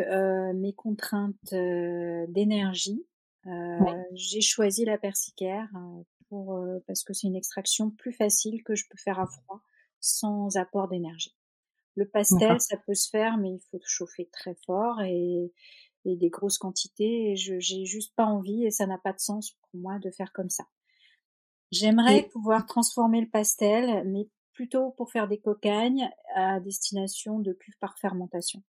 mes 0.54 0.72
contraintes 0.74 1.52
d'énergie, 1.52 3.04
euh, 3.46 4.02
j'ai 4.12 4.40
choisi 4.40 4.84
la 4.84 4.98
persicaire 4.98 5.68
euh, 5.74 6.02
pour, 6.28 6.56
euh, 6.56 6.78
parce 6.86 7.04
que 7.04 7.12
c'est 7.12 7.26
une 7.26 7.36
extraction 7.36 7.90
plus 7.90 8.12
facile 8.12 8.62
que 8.64 8.74
je 8.74 8.84
peux 8.90 8.98
faire 8.98 9.20
à 9.20 9.26
froid 9.26 9.62
sans 10.00 10.56
apport 10.56 10.88
d'énergie. 10.88 11.36
Le 11.96 12.06
pastel, 12.06 12.60
ça 12.60 12.76
peut 12.76 12.94
se 12.94 13.08
faire, 13.10 13.38
mais 13.38 13.54
il 13.54 13.60
faut 13.70 13.80
chauffer 13.84 14.28
très 14.32 14.54
fort 14.66 15.02
et, 15.02 15.52
et 16.04 16.16
des 16.16 16.28
grosses 16.28 16.58
quantités. 16.58 17.32
Et 17.32 17.36
je 17.36 17.58
j'ai 17.58 17.84
juste 17.84 18.14
pas 18.14 18.24
envie 18.24 18.64
et 18.64 18.70
ça 18.70 18.86
n'a 18.86 18.98
pas 18.98 19.12
de 19.12 19.18
sens 19.18 19.52
pour 19.52 19.80
moi 19.80 19.98
de 19.98 20.10
faire 20.10 20.32
comme 20.32 20.50
ça. 20.50 20.64
J'aimerais 21.72 22.22
pouvoir 22.22 22.66
transformer 22.66 23.20
le 23.20 23.28
pastel, 23.28 24.04
mais 24.06 24.28
plutôt 24.52 24.92
pour 24.92 25.10
faire 25.10 25.28
des 25.28 25.38
cocagnes 25.38 26.08
à 26.34 26.60
destination 26.60 27.40
de 27.40 27.52
cuves 27.52 27.78
par 27.80 27.98
fermentation. 27.98 28.62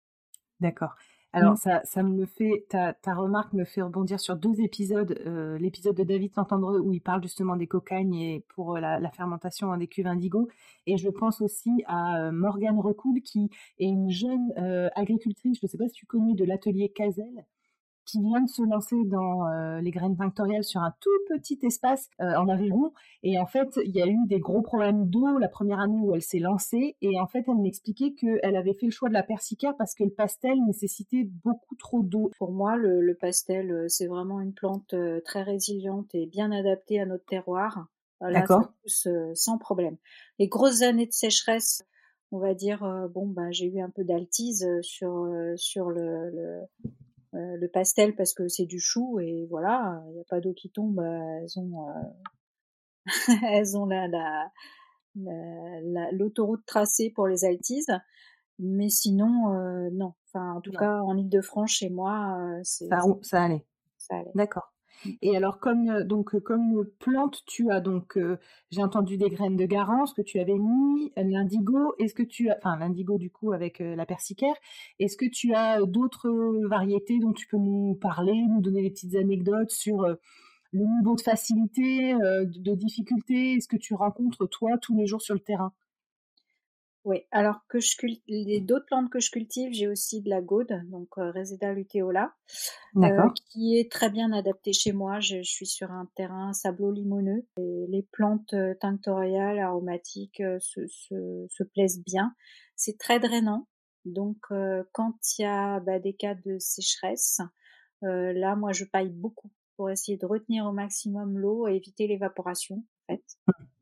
D'accord. 0.59 0.95
Alors, 1.31 1.57
ça, 1.57 1.81
ça 1.83 2.01
me 2.01 2.25
fait, 2.25 2.65
ta, 2.69 2.93
ta, 2.93 3.13
remarque 3.13 3.53
me 3.53 3.63
fait 3.63 3.83
rebondir 3.83 4.19
sur 4.19 4.35
deux 4.35 4.61
épisodes. 4.61 5.15
Euh, 5.27 5.59
l'épisode 5.59 5.95
de 5.95 6.03
David 6.03 6.33
Santandreux 6.33 6.79
où 6.79 6.91
il 6.91 7.01
parle 7.01 7.21
justement 7.21 7.55
des 7.55 7.67
cocagnes 7.67 8.15
et 8.15 8.45
pour 8.55 8.77
euh, 8.77 8.79
la, 8.79 9.11
fermentation 9.11 9.75
des 9.77 9.87
cuves 9.87 10.07
indigo. 10.07 10.49
Et 10.87 10.97
je 10.97 11.09
pense 11.09 11.41
aussi 11.41 11.83
à 11.85 12.19
euh, 12.19 12.31
Morgane 12.31 12.79
Recoul 12.79 13.21
qui 13.21 13.51
est 13.77 13.85
une 13.85 14.09
jeune 14.09 14.51
agricultrice, 14.95 15.59
je 15.59 15.65
ne 15.65 15.69
sais 15.69 15.77
pas 15.77 15.87
si 15.87 15.93
tu 15.93 16.05
connais, 16.07 16.33
de 16.33 16.45
l'atelier 16.45 16.89
Cazel, 16.89 17.45
qui 18.09 18.19
vient 18.21 18.41
de 18.41 18.49
se 18.49 18.63
lancer 18.63 18.95
dans 19.05 19.47
euh, 19.47 19.81
les 19.81 19.91
graines 19.91 20.17
tinctoriales 20.17 20.63
sur 20.63 20.81
un 20.81 20.93
tout 20.99 21.09
petit 21.29 21.59
espace 21.63 22.09
euh, 22.21 22.35
en 22.35 22.47
Aveyron. 22.49 22.91
Et 23.21 23.37
en 23.37 23.45
fait, 23.45 23.79
il 23.83 23.95
y 23.95 24.01
a 24.01 24.07
eu 24.07 24.17
des 24.27 24.39
gros 24.39 24.61
problèmes 24.61 25.09
d'eau 25.09 25.37
la 25.37 25.47
première 25.47 25.79
année 25.79 25.99
où 26.01 26.15
elle 26.15 26.21
s'est 26.21 26.39
lancée. 26.39 26.95
Et 27.01 27.19
en 27.19 27.27
fait, 27.27 27.45
elle 27.47 27.61
m'expliquait 27.61 28.13
qu'elle 28.13 28.55
avait 28.55 28.73
fait 28.73 28.87
le 28.87 28.91
choix 28.91 29.09
de 29.09 29.13
la 29.13 29.23
persicaire 29.23 29.75
parce 29.77 29.93
que 29.93 30.03
le 30.03 30.09
pastel 30.09 30.57
nécessitait 30.65 31.29
beaucoup 31.43 31.75
trop 31.75 32.01
d'eau. 32.01 32.31
Pour 32.37 32.51
moi, 32.51 32.77
le, 32.77 33.13
pastel, 33.13 33.71
euh, 33.71 33.85
c'est 33.87 34.07
vraiment 34.07 34.39
une 34.41 34.53
plante 34.53 34.95
très 35.25 35.43
résiliente 35.43 36.13
et 36.15 36.25
bien 36.25 36.51
adaptée 36.51 36.99
à 36.99 37.05
notre 37.05 37.25
terroir. 37.25 37.87
D'accord. 38.21 38.73
sans 38.85 39.57
problème. 39.57 39.95
Les 40.39 40.49
grosses 40.49 40.81
années 40.81 41.05
de 41.05 41.13
sécheresse, 41.13 41.85
on 42.31 42.39
va 42.39 42.53
dire, 42.53 42.81
bon, 43.13 43.27
ben, 43.27 43.49
j'ai 43.51 43.67
eu 43.67 43.79
un 43.79 43.89
peu 43.89 44.03
d'altise 44.03 44.67
sur, 44.81 45.25
sur 45.55 45.89
le 45.89 46.59
euh, 47.35 47.57
le 47.57 47.67
pastel 47.67 48.15
parce 48.15 48.33
que 48.33 48.47
c'est 48.47 48.65
du 48.65 48.79
chou 48.79 49.19
et 49.19 49.45
voilà, 49.49 50.01
il 50.07 50.13
n'y 50.13 50.19
a 50.19 50.25
pas 50.29 50.39
d'eau 50.39 50.53
qui 50.53 50.71
tombe, 50.71 50.99
euh, 50.99 51.39
elles 51.41 51.59
ont, 51.59 51.89
euh, 51.89 53.05
elles 53.51 53.77
ont 53.77 53.85
la, 53.85 54.07
la, 55.15 56.11
l'autoroute 56.11 56.65
tracée 56.65 57.11
pour 57.15 57.27
les 57.27 57.45
altises. 57.45 57.91
Mais 58.61 58.89
sinon, 58.89 59.53
non. 59.93 60.15
Enfin, 60.27 60.51
en 60.53 60.59
tout 60.59 60.73
cas, 60.73 60.99
en 60.99 61.15
Ile-de-France, 61.15 61.71
chez 61.71 61.89
moi, 61.89 62.37
c'est 62.63 62.87
ça, 62.89 62.99
ça 63.21 63.43
allait. 63.43 63.65
Ça 63.97 64.17
allait. 64.17 64.31
D'accord. 64.35 64.73
Et 65.21 65.35
alors, 65.35 65.59
comme 65.59 65.89
euh, 65.89 66.03
donc 66.03 66.35
euh, 66.35 66.39
comme 66.39 66.85
plante, 66.99 67.43
tu 67.45 67.71
as 67.71 67.79
donc, 67.81 68.17
euh, 68.17 68.37
j'ai 68.71 68.83
entendu 68.83 69.17
des 69.17 69.29
graines 69.29 69.55
de 69.55 69.65
garance 69.65 70.13
que 70.13 70.21
tu 70.21 70.39
avais 70.39 70.57
mis, 70.57 71.11
l'indigo. 71.15 71.93
Est-ce 71.99 72.13
que 72.13 72.23
tu 72.23 72.49
as, 72.49 72.57
enfin 72.57 72.77
l'indigo 72.77 73.17
du 73.17 73.29
coup 73.29 73.53
avec 73.53 73.79
la 73.79 74.05
persicaire. 74.05 74.55
Est-ce 74.99 75.17
que 75.17 75.25
tu 75.25 75.53
as 75.53 75.81
d'autres 75.85 76.29
variétés 76.67 77.19
dont 77.19 77.33
tu 77.33 77.47
peux 77.47 77.57
nous 77.57 77.95
parler, 77.95 78.33
nous 78.49 78.61
donner 78.61 78.81
des 78.81 78.89
petites 78.91 79.15
anecdotes 79.15 79.71
sur 79.71 80.05
le 80.71 80.85
niveau 80.85 81.15
de 81.15 81.21
facilité, 81.21 82.13
de 82.13 82.75
difficulté? 82.75 83.53
Est-ce 83.53 83.67
que 83.67 83.77
tu 83.77 83.93
rencontres 83.93 84.47
toi 84.47 84.77
tous 84.81 84.95
les 84.95 85.07
jours 85.07 85.21
sur 85.21 85.33
le 85.33 85.39
terrain? 85.41 85.73
Oui, 87.05 87.21
alors 87.31 87.65
que 87.69 87.79
je 87.79 87.95
les 88.27 88.59
d'autres 88.59 88.85
plantes 88.85 89.09
que 89.09 89.19
je 89.19 89.31
cultive, 89.31 89.71
j'ai 89.71 89.87
aussi 89.87 90.21
de 90.21 90.29
la 90.29 90.41
gaude, 90.41 90.81
donc 90.87 91.07
euh, 91.17 91.31
Reseda 91.31 91.73
luteola, 91.73 92.33
euh, 92.97 93.29
qui 93.49 93.77
est 93.77 93.89
très 93.89 94.09
bien 94.09 94.33
adaptée 94.33 94.73
chez 94.73 94.91
moi. 94.91 95.21
Je, 95.21 95.41
suis 95.41 95.65
sur 95.65 95.91
un 95.91 96.09
terrain 96.15 96.51
sablo-limoneux 96.51 97.47
et 97.57 97.85
les 97.87 98.05
plantes 98.11 98.53
euh, 98.53 98.75
tinctoriales, 98.81 99.59
aromatiques 99.59 100.43
se, 100.59 100.81
se, 100.87 101.63
plaisent 101.63 102.03
bien. 102.03 102.35
C'est 102.75 102.97
très 102.97 103.19
drainant, 103.19 103.67
donc 104.03 104.37
quand 104.91 105.15
il 105.37 105.43
y 105.43 105.45
a 105.45 105.79
bah, 105.79 105.99
des 105.99 106.13
cas 106.13 106.35
de 106.35 106.59
sécheresse, 106.59 107.39
là 108.01 108.55
moi 108.55 108.73
je 108.73 108.83
paille 108.83 109.09
beaucoup 109.09 109.51
pour 109.77 109.89
essayer 109.89 110.17
de 110.17 110.25
retenir 110.25 110.65
au 110.65 110.73
maximum 110.73 111.37
l'eau 111.37 111.67
et 111.67 111.75
éviter 111.75 112.07
l'évaporation 112.07 112.83
en 113.07 113.13
fait. 113.13 113.23
Mmh. 113.47 113.78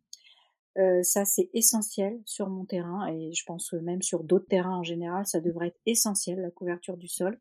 Euh, 0.78 1.02
ça, 1.02 1.26
c'est 1.26 1.50
essentiel 1.54 2.20
sur 2.26 2.50
mon 2.50 2.66
terrain 2.66 3.08
et 3.08 3.34
je 3.34 3.44
pense 3.46 3.74
même 3.74 4.02
sur 4.02 4.24
d'autres 4.24 4.48
terrains 4.48 4.78
en 4.78 4.84
général, 4.84 5.26
ça 5.26 5.42
devrait 5.42 5.68
être 5.68 5.80
essentiel, 5.86 6.40
la 6.42 6.52
couverture 6.52 6.98
du 6.98 7.08
sol. 7.08 7.40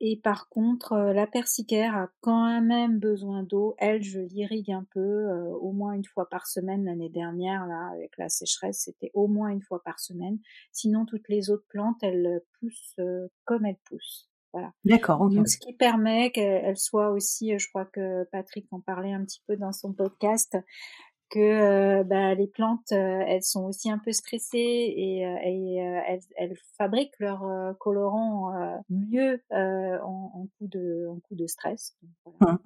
Et 0.00 0.20
par 0.22 0.48
contre, 0.48 0.92
euh, 0.92 1.12
la 1.12 1.26
persicaire 1.26 1.94
a 1.96 2.10
quand 2.20 2.60
même 2.60 2.98
besoin 2.98 3.42
d'eau. 3.42 3.74
Elle, 3.78 4.02
je 4.02 4.20
l'irrigue 4.20 4.72
un 4.72 4.86
peu, 4.90 5.00
euh, 5.00 5.44
au 5.60 5.72
moins 5.72 5.92
une 5.92 6.04
fois 6.04 6.28
par 6.28 6.46
semaine. 6.46 6.84
L'année 6.84 7.08
dernière, 7.08 7.66
là, 7.66 7.90
avec 7.94 8.16
la 8.18 8.28
sécheresse, 8.28 8.82
c'était 8.84 9.10
au 9.14 9.28
moins 9.28 9.48
une 9.48 9.62
fois 9.62 9.82
par 9.84 10.00
semaine. 10.00 10.38
Sinon, 10.72 11.06
toutes 11.06 11.28
les 11.28 11.48
autres 11.48 11.66
plantes, 11.68 12.02
elles 12.02 12.42
poussent 12.58 12.96
comme 13.44 13.66
elles 13.66 13.78
poussent. 13.84 14.28
Voilà. 14.52 14.72
D'accord. 14.84 15.28
Donc, 15.30 15.48
ce 15.48 15.58
qui 15.58 15.72
permet 15.72 16.30
qu'elles 16.30 16.76
soient 16.76 17.10
aussi, 17.10 17.58
je 17.58 17.68
crois 17.68 17.86
que 17.86 18.24
Patrick 18.30 18.66
en 18.72 18.80
parlait 18.80 19.12
un 19.12 19.24
petit 19.24 19.42
peu 19.46 19.56
dans 19.56 19.72
son 19.72 19.92
podcast, 19.92 20.56
que 21.34 21.40
euh, 21.40 22.04
bah, 22.04 22.34
les 22.34 22.46
plantes, 22.46 22.92
euh, 22.92 23.24
elles 23.26 23.42
sont 23.42 23.64
aussi 23.64 23.90
un 23.90 23.98
peu 23.98 24.12
stressées 24.12 24.94
et, 24.96 25.26
euh, 25.26 25.36
et 25.42 25.74
elles, 25.74 26.20
elles, 26.36 26.56
fabriquent 26.78 27.18
leur 27.18 27.44
colorant 27.78 28.52
mieux 28.88 29.42
en, 29.50 30.30
en, 30.34 30.46
coup 30.58 30.68
de, 30.68 31.08
en 31.08 31.18
coup 31.20 31.34
de 31.34 31.46
stress. 31.46 31.96
Mmh. 32.40 32.56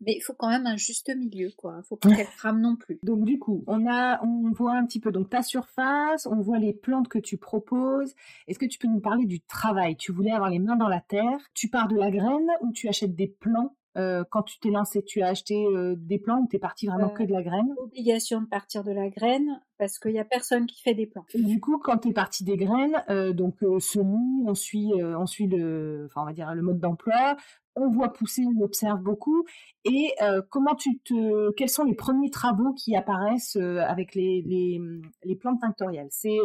Mais 0.00 0.14
il 0.16 0.20
faut 0.20 0.34
quand 0.34 0.48
même 0.48 0.66
un 0.66 0.76
juste 0.76 1.10
milieu, 1.14 1.50
quoi. 1.56 1.76
Il 1.78 1.86
faut 1.86 1.96
pas 1.96 2.14
qu'elle 2.14 2.26
crame 2.26 2.60
non 2.60 2.76
plus. 2.76 3.00
Donc 3.02 3.24
du 3.24 3.38
coup, 3.38 3.64
on 3.66 3.86
a, 3.88 4.24
on 4.24 4.50
voit 4.52 4.76
un 4.76 4.86
petit 4.86 5.00
peu 5.00 5.10
donc 5.10 5.30
ta 5.30 5.42
surface, 5.42 6.26
on 6.26 6.40
voit 6.40 6.58
les 6.58 6.72
plantes 6.72 7.08
que 7.08 7.18
tu 7.18 7.36
proposes. 7.36 8.14
Est-ce 8.46 8.58
que 8.58 8.66
tu 8.66 8.78
peux 8.78 8.88
nous 8.88 9.00
parler 9.00 9.26
du 9.26 9.40
travail? 9.40 9.96
Tu 9.96 10.12
voulais 10.12 10.30
avoir 10.30 10.50
les 10.50 10.60
mains 10.60 10.76
dans 10.76 10.88
la 10.88 11.00
terre. 11.00 11.40
Tu 11.54 11.68
pars 11.68 11.88
de 11.88 11.96
la 11.96 12.10
graine 12.10 12.48
ou 12.60 12.72
tu 12.72 12.88
achètes 12.88 13.16
des 13.16 13.28
plants? 13.28 13.74
Euh, 13.98 14.24
quand 14.30 14.42
tu 14.42 14.58
t'es 14.60 14.70
lancé, 14.70 15.02
tu 15.02 15.22
as 15.22 15.28
acheté 15.28 15.66
euh, 15.66 15.94
des 15.96 16.18
plants 16.18 16.40
ou 16.40 16.46
t'es 16.46 16.58
parti 16.58 16.86
vraiment 16.86 17.10
que 17.10 17.24
de 17.24 17.32
la 17.32 17.42
graine? 17.42 17.74
Obligation 17.78 18.40
de 18.40 18.46
partir 18.46 18.84
de 18.84 18.92
la 18.92 19.08
graine 19.08 19.60
parce 19.78 19.98
qu'il 19.98 20.12
n'y 20.12 20.20
a 20.20 20.24
personne 20.24 20.66
qui 20.66 20.82
fait 20.82 20.94
des 20.94 21.06
plants. 21.06 21.24
du 21.34 21.60
coup, 21.60 21.78
quand 21.78 21.98
tu 21.98 22.08
es 22.08 22.12
parti 22.12 22.44
des 22.44 22.56
graines, 22.56 23.02
euh, 23.10 23.32
donc 23.32 23.56
semis, 23.80 24.44
on 24.46 24.54
suit, 24.54 24.92
on 24.94 25.26
suit 25.26 25.48
le, 25.48 26.06
enfin 26.06 26.22
on 26.22 26.26
va 26.26 26.32
dire 26.32 26.54
le 26.54 26.62
mode 26.62 26.78
d'emploi, 26.78 27.36
on 27.74 27.88
voit 27.88 28.12
pousser, 28.12 28.44
on 28.44 28.62
observe 28.62 29.00
beaucoup. 29.00 29.44
Et 29.84 30.14
comment 30.50 30.74
tu 30.74 30.98
te, 31.00 31.52
quels 31.52 31.68
sont 31.68 31.84
les 31.84 31.94
premiers 31.94 32.30
travaux 32.30 32.72
qui 32.74 32.96
apparaissent 32.96 33.56
avec 33.56 34.14
les, 34.14 34.42
les, 34.46 34.80
les 35.24 35.36
plantes 35.36 35.60
tinctoriales? 35.60 36.08
C'est 36.10 36.38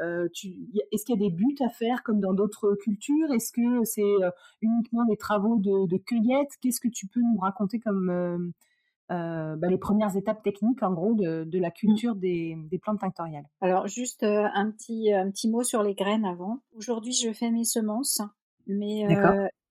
Est-ce 0.00 1.04
qu'il 1.04 1.14
y 1.14 1.24
a 1.24 1.28
des 1.28 1.34
buts 1.34 1.56
à 1.64 1.68
faire 1.68 2.02
comme 2.02 2.20
dans 2.20 2.34
d'autres 2.34 2.74
cultures? 2.74 3.32
Est-ce 3.32 3.52
que 3.52 3.84
c'est 3.84 4.02
uniquement 4.62 5.04
des 5.04 5.16
travaux 5.16 5.56
de, 5.58 5.96
cueillette? 5.98 6.50
Qu'est-ce 6.60 6.80
que 6.80 6.88
tu 6.88 7.06
peux 7.06 7.20
nous 7.20 7.38
raconter 7.38 7.80
comme 7.80 8.52
bah, 9.08 9.68
les 9.68 9.78
premières 9.78 10.16
étapes 10.16 10.42
techniques, 10.42 10.82
en 10.82 10.92
gros, 10.92 11.14
de, 11.14 11.58
la 11.58 11.68
mmh. 11.68 11.72
culture 11.72 12.14
des, 12.16 12.56
plantes 12.82 13.00
tinctoriales? 13.00 13.46
Alors, 13.60 13.86
juste 13.86 14.22
un, 14.22 14.70
petit, 14.70 15.12
un 15.12 15.30
petit 15.30 15.48
mot 15.48 15.62
sur 15.62 15.82
les 15.82 15.94
graines 15.94 16.24
avant. 16.24 16.60
Aujourd'hui, 16.76 17.12
je 17.12 17.32
fais 17.32 17.50
mes 17.50 17.64
semences, 17.64 18.20
mais 18.66 19.06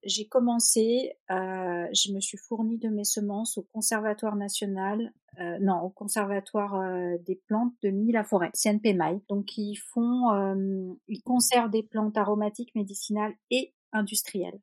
j'ai 0.06 0.28
commencé, 0.28 1.18
euh, 1.32 1.88
je 1.94 2.14
me 2.14 2.20
suis 2.20 2.38
fournie 2.38 2.78
de 2.78 2.90
mes 2.90 3.04
semences 3.04 3.58
au 3.58 3.64
Conservatoire 3.64 4.36
national, 4.36 5.14
euh, 5.40 5.58
non, 5.60 5.82
au 5.82 5.90
Conservatoire 5.90 6.76
euh, 6.76 7.18
des 7.26 7.42
plantes 7.48 7.74
de 7.82 7.90
Mille-la-Forêt, 7.90 8.52
CNP 8.54 8.94
Maille. 8.94 9.22
Donc 9.28 9.58
ils 9.58 9.76
font, 9.76 10.32
euh, 10.32 10.94
ils 11.08 11.22
conservent 11.24 11.72
des 11.72 11.84
plantes 11.84 12.18
aromatiques, 12.18 12.74
médicinales 12.76 13.34
et 13.50 13.74
industrielles. 13.92 14.60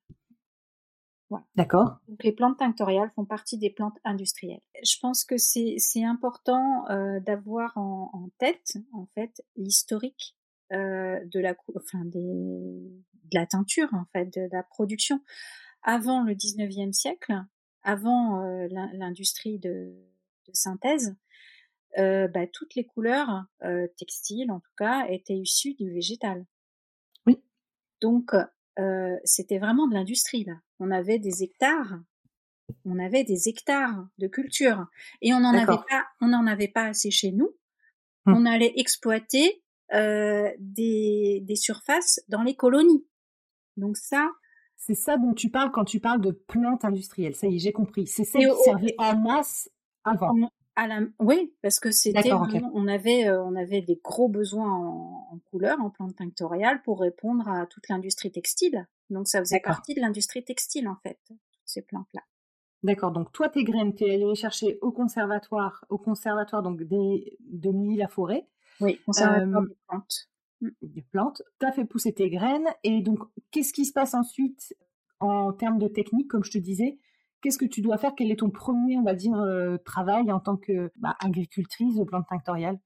Voilà. 1.29 1.45
D'accord. 1.57 1.97
Donc 2.09 2.23
les 2.25 2.33
plantes 2.33 2.59
tinctoriales 2.59 3.11
font 3.17 3.25
partie 3.25 3.59
des 3.59 3.71
plantes 3.71 3.99
industrielles. 4.05 4.61
Je 4.83 4.97
pense 5.01 5.25
que 5.25 5.39
c'est 5.39 6.05
important 6.05 6.85
d'avoir 7.25 7.73
en, 7.77 8.11
en, 8.13 8.29
tête 8.39 8.77
en 8.93 9.07
fait 9.15 9.43
l'historique 9.57 10.37
de 10.73 11.39
la, 11.39 11.55
enfin 11.77 12.05
des, 12.05 12.21
de 12.21 13.39
la 13.39 13.47
teinture 13.47 13.89
en 13.93 14.05
fait, 14.13 14.27
de 14.27 14.49
la 14.53 14.63
production. 14.63 15.21
Avant 15.83 16.23
le 16.23 16.35
19e 16.35 16.93
siècle, 16.93 17.35
avant 17.83 18.45
euh, 18.45 18.69
l'industrie 18.93 19.59
de, 19.59 19.93
synthèse, 20.53 21.17
euh, 21.99 22.29
bah, 22.29 22.47
toutes 22.47 22.75
les 22.75 22.85
couleurs 22.85 23.45
euh, 23.65 23.87
textiles, 23.97 24.51
en 24.51 24.61
tout 24.61 24.73
cas, 24.77 25.07
étaient 25.09 25.37
issues 25.37 25.75
du 25.75 25.91
végétal. 25.91 26.47
Oui. 27.27 27.43
Donc, 28.01 28.33
c'était 29.25 29.59
vraiment 29.59 29.87
de 29.87 29.95
l'industrie 29.95 30.45
là. 30.45 30.55
On 30.81 30.91
avait 30.91 31.19
des 31.19 31.43
hectares, 31.43 32.01
on 32.85 32.99
avait 32.99 33.23
des 33.23 33.49
hectares 33.49 34.09
de 34.19 34.27
culture, 34.27 34.87
et 35.21 35.35
on 35.35 35.41
n'en 35.41 35.55
avait 35.55 35.81
pas, 35.89 36.07
on 36.21 36.29
n'en 36.29 36.47
avait 36.47 36.69
pas 36.69 36.87
assez 36.87 37.11
chez 37.11 37.33
nous. 37.33 37.55
Hum. 38.27 38.35
On 38.35 38.47
allait 38.47 38.73
exploiter 38.77 39.63
des, 39.93 41.41
des 41.43 41.57
surfaces 41.57 42.21
dans 42.29 42.43
les 42.43 42.55
colonies. 42.55 43.07
Donc 43.77 43.97
ça, 43.97 44.31
c'est 44.77 44.95
ça 44.95 45.17
dont 45.17 45.35
tu 45.35 45.49
parles 45.51 45.71
quand 45.71 45.85
tu 45.85 46.01
parles 46.01 46.21
de 46.21 46.31
plantes 46.33 46.85
industrielles. 46.85 47.35
Ça 47.35 47.47
y 47.47 47.57
est, 47.57 47.59
j'ai 47.59 47.73
compris. 47.73 48.07
C'est 48.07 48.25
celle 48.25 48.51
qui 48.51 48.63
servait 48.65 48.95
en 48.99 49.17
masse 49.17 49.71
avant. 50.05 50.35
À 50.75 50.87
la, 50.87 51.01
oui, 51.19 51.55
parce 51.61 51.79
que 51.79 51.91
c'était 51.91 52.33
on 52.33 52.89
avait 52.89 53.29
euh, 53.29 53.45
on 53.45 53.55
avait 53.57 53.83
des 53.83 54.01
gros 54.03 54.31
besoins 54.31 54.73
en, 54.73 55.29
en 55.31 55.39
couleurs, 55.51 55.79
en 55.81 55.91
plantes 55.91 56.17
tinctoriales 56.17 56.81
pour 56.81 57.01
répondre 57.01 57.47
à 57.47 57.67
toute 57.67 57.91
l'industrie 57.91 58.33
textile. 58.33 58.89
Donc 59.11 59.29
ça 59.29 59.41
faisait 59.41 59.61
partie 59.61 59.93
de 59.95 60.01
l'industrie 60.01 60.43
textile 60.43 60.89
en 60.89 60.97
fait, 61.03 61.21
ces 61.67 61.83
plantes-là. 61.83 62.23
D'accord. 62.83 63.13
Donc 63.13 63.33
toi 63.33 63.51
tes 63.51 63.65
graines, 63.65 63.95
tu 63.95 64.05
es 64.05 64.15
allé 64.15 64.25
les 64.25 64.35
chercher 64.35 64.79
au 64.81 64.93
conservatoire, 64.93 65.85
au 65.91 65.99
conservatoire 65.99 66.63
donc 66.63 66.83
des, 66.83 67.37
de 67.41 67.99
la 67.99 68.09
forêt. 68.09 68.49
Oui, 68.81 68.99
conservatoire 69.05 69.63
des 69.63 69.77
plantes. 69.89 70.29
Mmh. 70.61 70.69
des 70.83 71.03
plantes, 71.03 71.43
tu 71.59 71.67
as 71.67 71.73
fait 71.73 71.85
pousser 71.85 72.13
tes 72.13 72.31
graines 72.31 72.69
et 72.85 73.03
donc 73.03 73.19
qu'est-ce 73.51 73.73
qui 73.73 73.85
se 73.85 73.93
passe 73.93 74.15
ensuite 74.15 74.75
en 75.19 75.53
termes 75.53 75.79
de 75.79 75.89
technique, 75.89 76.29
comme 76.29 76.45
je 76.45 76.53
te 76.53 76.59
disais? 76.59 76.99
Qu'est-ce 77.41 77.59
que 77.59 77.65
tu 77.65 77.81
dois 77.81 77.99
faire? 77.99 78.13
Quel 78.17 78.31
est 78.31 78.39
ton 78.39 78.51
premier, 78.51 78.97
on 78.97 79.03
va 79.03 79.15
dire, 79.15 79.37
euh, 79.37 79.77
travail 79.85 80.31
en 80.31 80.39
tant 80.39 80.57
que 80.57 80.93
bah, 80.97 81.17
agricultrice 81.19 81.97
de 81.97 82.05
plantes 82.05 82.27
tinctoriales? 82.29 82.79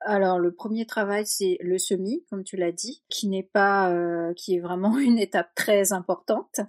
Alors 0.00 0.38
le 0.38 0.52
premier 0.52 0.86
travail 0.86 1.26
c'est 1.26 1.58
le 1.60 1.78
semis, 1.78 2.24
comme 2.30 2.42
tu 2.42 2.56
l'as 2.56 2.72
dit, 2.72 3.04
qui 3.08 3.28
n'est 3.28 3.48
pas, 3.52 3.92
euh, 3.92 4.32
qui 4.34 4.56
est 4.56 4.60
vraiment 4.60 4.98
une 4.98 5.18
étape 5.18 5.54
très 5.54 5.92
importante 5.92 6.60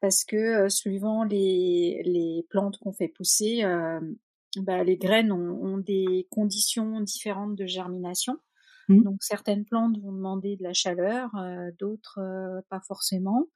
parce 0.00 0.24
que 0.24 0.36
euh, 0.36 0.68
suivant 0.68 1.24
les, 1.24 2.02
les 2.04 2.46
plantes 2.48 2.78
qu'on 2.78 2.92
fait 2.92 3.08
pousser, 3.08 3.62
bah, 4.62 4.84
les 4.84 4.96
graines 4.96 5.32
ont, 5.32 5.62
ont, 5.62 5.78
des 5.78 6.26
conditions 6.30 7.00
différentes 7.00 7.54
de 7.54 7.66
germination. 7.66 8.38
Mmh. 8.88 9.02
Donc 9.02 9.22
certaines 9.22 9.64
plantes 9.64 9.98
vont 9.98 10.12
demander 10.12 10.56
de 10.56 10.62
la 10.62 10.72
chaleur, 10.72 11.34
euh, 11.36 11.70
d'autres 11.78 12.20
euh, 12.20 12.60
pas 12.68 12.80
forcément. 12.86 13.46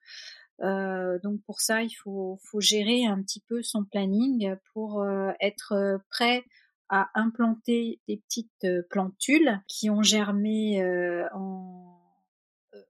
Euh, 0.62 1.18
donc 1.22 1.40
pour 1.46 1.60
ça, 1.60 1.82
il 1.82 1.92
faut, 1.92 2.38
faut, 2.42 2.60
gérer 2.60 3.06
un 3.06 3.22
petit 3.22 3.40
peu 3.40 3.62
son 3.62 3.84
planning 3.84 4.54
pour 4.72 5.06
être 5.40 6.00
prêt 6.10 6.44
à 6.90 7.08
implanter 7.14 8.00
des 8.08 8.18
petites 8.18 8.66
plantules 8.90 9.60
qui 9.68 9.88
ont 9.88 10.02
germé 10.02 10.84
en, 11.32 11.89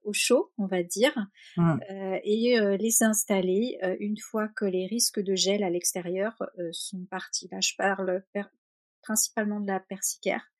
au 0.05 0.13
chaud, 0.13 0.53
on 0.59 0.67
va 0.67 0.83
dire, 0.83 1.15
mmh. 1.57 1.79
et 2.25 2.59
les 2.79 3.03
installer 3.03 3.79
une 3.99 4.19
fois 4.19 4.49
que 4.49 4.65
les 4.65 4.87
risques 4.87 5.21
de 5.21 5.35
gel 5.35 5.63
à 5.63 5.71
l'extérieur 5.71 6.43
sont 6.73 7.05
partis. 7.07 7.49
Là, 7.51 7.61
je 7.61 7.75
parle 7.77 8.23
principalement 9.03 9.61
de 9.61 9.67
la 9.67 9.81
persicaire. 9.81 10.51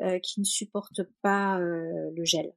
Euh, 0.00 0.18
qui 0.20 0.40
ne 0.40 0.44
supporte 0.44 1.02
pas 1.20 1.60
euh, 1.60 2.10
le 2.16 2.24
gel. 2.24 2.54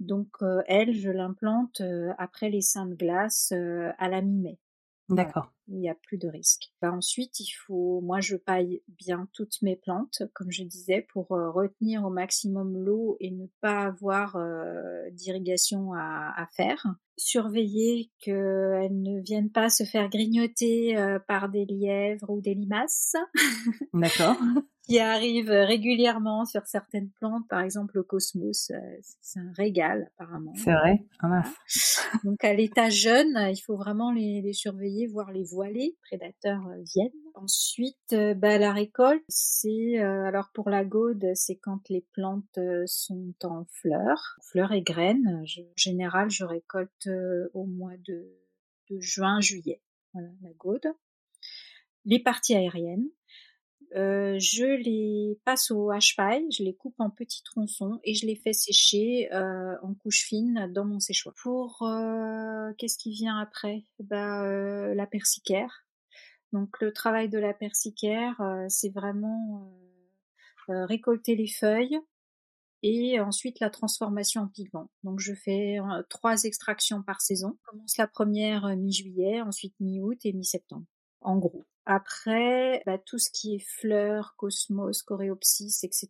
Donc 0.00 0.28
euh, 0.40 0.62
elle, 0.66 0.94
je 0.94 1.10
l'implante 1.10 1.82
après 2.16 2.48
les 2.48 2.62
seins 2.62 2.86
de 2.86 2.94
glace 2.94 3.52
à 3.52 4.08
la 4.08 4.22
mi-mai. 4.22 4.58
D'accord. 5.10 5.52
Il 5.68 5.78
n'y 5.78 5.88
a 5.88 5.94
plus 5.94 6.18
de 6.18 6.28
risque. 6.28 6.72
Bah, 6.80 6.92
ensuite, 6.92 7.40
il 7.40 7.50
faut, 7.50 8.00
moi, 8.02 8.20
je 8.20 8.36
paille 8.36 8.82
bien 8.88 9.28
toutes 9.32 9.62
mes 9.62 9.76
plantes, 9.76 10.22
comme 10.34 10.50
je 10.50 10.62
disais, 10.64 11.06
pour 11.12 11.28
retenir 11.28 12.04
au 12.04 12.10
maximum 12.10 12.76
l'eau 12.76 13.16
et 13.20 13.30
ne 13.30 13.46
pas 13.60 13.82
avoir 13.82 14.38
d'irrigation 15.12 15.92
à, 15.94 16.32
à, 16.36 16.46
faire. 16.54 16.86
Surveiller 17.16 18.10
qu'elles 18.18 19.02
ne 19.02 19.20
viennent 19.20 19.52
pas 19.52 19.70
se 19.70 19.84
faire 19.84 20.08
grignoter 20.08 20.96
par 21.28 21.48
des 21.48 21.64
lièvres 21.64 22.30
ou 22.30 22.40
des 22.40 22.54
limaces. 22.54 23.16
D'accord. 23.92 24.36
qui 24.86 24.98
arrive 24.98 25.48
régulièrement 25.48 26.44
sur 26.44 26.66
certaines 26.66 27.10
plantes, 27.10 27.46
par 27.48 27.60
exemple 27.60 27.96
le 27.96 28.02
cosmos, 28.02 28.70
euh, 28.70 28.78
c'est 29.22 29.40
un 29.40 29.52
régal 29.56 30.10
apparemment. 30.18 30.52
C'est 30.56 30.72
vrai, 30.72 31.06
ah, 31.20 31.42
Donc 32.24 32.44
à 32.44 32.52
l'état 32.52 32.90
jeune, 32.90 33.38
il 33.50 33.60
faut 33.64 33.76
vraiment 33.76 34.12
les, 34.12 34.42
les 34.42 34.52
surveiller, 34.52 35.06
voir 35.06 35.32
les 35.32 35.53
voiler, 35.54 35.96
prédateurs 36.02 36.66
euh, 36.68 36.82
viennent. 36.94 37.10
Ensuite, 37.34 38.12
euh, 38.12 38.34
bah, 38.34 38.58
la 38.58 38.72
récolte, 38.72 39.24
c'est 39.28 39.98
alors 39.98 40.50
pour 40.52 40.70
la 40.70 40.84
gaude, 40.84 41.24
c'est 41.34 41.56
quand 41.56 41.88
les 41.88 42.04
plantes 42.12 42.58
sont 42.86 43.34
en 43.42 43.64
fleurs, 43.70 44.38
fleurs 44.42 44.72
et 44.72 44.82
graines. 44.82 45.42
en 45.42 45.44
général, 45.76 46.30
je 46.30 46.44
récolte 46.44 47.08
au 47.54 47.64
mois 47.66 47.96
de, 48.06 48.28
de 48.90 49.00
juin, 49.00 49.40
juillet. 49.40 49.80
Voilà 50.12 50.28
la 50.42 50.52
gaude. 50.52 50.86
Les 52.04 52.18
parties 52.18 52.54
aériennes, 52.54 53.08
euh, 53.94 54.36
je 54.40 54.64
les 54.64 55.38
passe 55.44 55.70
au 55.70 55.90
hache-paille, 55.90 56.46
je 56.50 56.64
les 56.64 56.74
coupe 56.74 56.96
en 56.98 57.10
petits 57.10 57.44
tronçons 57.44 58.00
et 58.02 58.14
je 58.14 58.26
les 58.26 58.34
fais 58.34 58.52
sécher 58.52 59.32
euh, 59.32 59.76
en 59.82 59.94
couche 59.94 60.24
fine 60.24 60.68
dans 60.72 60.84
mon 60.84 60.98
séchoir. 60.98 61.34
Pour 61.40 61.82
euh, 61.82 62.72
qu'est-ce 62.76 62.98
qui 62.98 63.12
vient 63.12 63.38
après? 63.38 63.84
Bah, 64.00 64.44
La 64.94 65.06
persicaire. 65.06 65.86
Donc 66.52 66.80
le 66.80 66.92
travail 66.92 67.28
de 67.28 67.38
la 67.38 67.54
persicaire, 67.54 68.40
c'est 68.68 68.92
vraiment 68.92 69.72
récolter 70.68 71.34
les 71.34 71.48
feuilles 71.48 71.98
et 72.82 73.18
ensuite 73.18 73.58
la 73.58 73.70
transformation 73.70 74.42
en 74.42 74.48
pigment. 74.48 74.88
Donc 75.02 75.18
je 75.18 75.34
fais 75.34 75.78
trois 76.08 76.44
extractions 76.44 77.02
par 77.02 77.20
saison. 77.20 77.58
Je 77.60 77.70
commence 77.70 77.96
la 77.96 78.06
première 78.06 78.76
mi-juillet, 78.76 79.40
ensuite 79.40 79.74
mi-août 79.80 80.18
et 80.24 80.32
mi-septembre. 80.32 80.86
En 81.22 81.38
gros. 81.38 81.64
Après, 81.86 82.82
bah, 82.86 82.96
tout 82.96 83.18
ce 83.18 83.30
qui 83.30 83.56
est 83.56 83.58
fleurs, 83.58 84.34
cosmos, 84.36 85.02
coréopsis, 85.02 85.84
etc. 85.84 86.08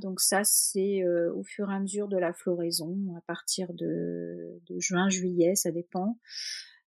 Donc 0.00 0.20
ça, 0.20 0.44
c'est 0.44 1.02
euh, 1.02 1.32
au 1.34 1.42
fur 1.42 1.70
et 1.70 1.74
à 1.74 1.80
mesure 1.80 2.08
de 2.08 2.16
la 2.16 2.32
floraison, 2.32 2.96
à 3.18 3.20
partir 3.22 3.72
de, 3.74 4.60
de 4.66 4.80
juin, 4.80 5.10
juillet, 5.10 5.54
ça 5.56 5.70
dépend. 5.72 6.18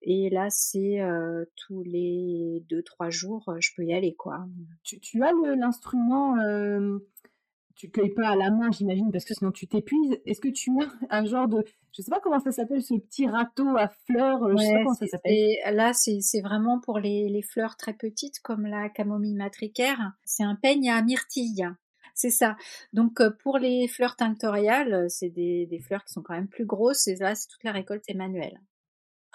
Et 0.02 0.30
là, 0.30 0.48
c'est 0.48 1.00
euh, 1.00 1.44
tous 1.56 1.82
les 1.82 2.64
deux, 2.68 2.82
trois 2.82 3.10
jours, 3.10 3.48
euh, 3.48 3.56
je 3.58 3.72
peux 3.76 3.84
y 3.84 3.92
aller, 3.92 4.14
quoi. 4.14 4.46
Tu, 4.84 5.00
tu 5.00 5.22
as 5.22 5.32
l'instrument 5.56 6.36
tu 7.80 7.90
cueilles 7.90 8.12
pas 8.12 8.28
à 8.28 8.36
la 8.36 8.50
main, 8.50 8.70
j'imagine, 8.70 9.10
parce 9.10 9.24
que 9.24 9.32
sinon 9.32 9.52
tu 9.52 9.66
t'épuises. 9.66 10.18
Est-ce 10.26 10.40
que 10.40 10.50
tu 10.50 10.70
as 11.08 11.16
un 11.16 11.24
genre 11.24 11.48
de, 11.48 11.64
je 11.96 12.02
sais 12.02 12.10
pas 12.10 12.20
comment 12.20 12.38
ça 12.38 12.52
s'appelle, 12.52 12.82
ce 12.82 12.92
petit 12.92 13.26
râteau 13.26 13.74
à 13.78 13.88
fleurs, 13.88 14.50
je 14.50 14.56
sais 14.58 14.72
pas 14.72 14.78
comment 14.82 14.94
ça 14.94 15.06
s'appelle. 15.06 15.56
Là, 15.72 15.94
c'est 15.94 16.40
vraiment 16.42 16.78
pour 16.78 16.98
les, 16.98 17.30
les, 17.30 17.40
fleurs 17.40 17.78
très 17.78 17.94
petites, 17.94 18.40
comme 18.40 18.66
la 18.66 18.90
camomille 18.90 19.34
matricaire. 19.34 20.12
C'est 20.26 20.44
un 20.44 20.56
peigne 20.56 20.90
à 20.90 21.00
myrtille. 21.00 21.70
C'est 22.14 22.28
ça. 22.28 22.56
Donc 22.92 23.18
euh, 23.22 23.30
pour 23.42 23.56
les 23.56 23.88
fleurs 23.88 24.14
tinctoriales, 24.14 25.08
c'est 25.08 25.30
des, 25.30 25.64
des, 25.64 25.78
fleurs 25.78 26.04
qui 26.04 26.12
sont 26.12 26.22
quand 26.22 26.34
même 26.34 26.48
plus 26.48 26.66
grosses. 26.66 27.08
Et 27.08 27.16
là, 27.16 27.34
c'est 27.34 27.48
toute 27.48 27.64
la 27.64 27.72
récolte 27.72 28.04
est 28.08 28.14
manuelle. 28.14 28.60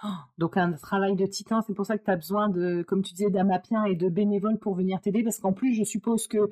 Oh, 0.03 0.07
donc 0.37 0.55
un 0.57 0.73
travail 0.73 1.15
de 1.15 1.25
titan, 1.25 1.63
c'est 1.65 1.73
pour 1.73 1.87
ça 1.87 1.97
que 1.97 2.03
tu 2.03 2.11
as 2.11 2.17
besoin 2.17 2.49
de, 2.49 2.83
comme 2.83 3.01
tu 3.01 3.13
disais, 3.15 3.31
d'amapiens 3.31 3.85
et 3.85 3.95
de 3.95 4.07
bénévoles 4.07 4.59
pour 4.59 4.75
venir 4.75 5.01
t'aider, 5.01 5.23
parce 5.23 5.39
qu'en 5.39 5.53
plus, 5.53 5.73
je 5.73 5.83
suppose 5.83 6.27
que 6.27 6.49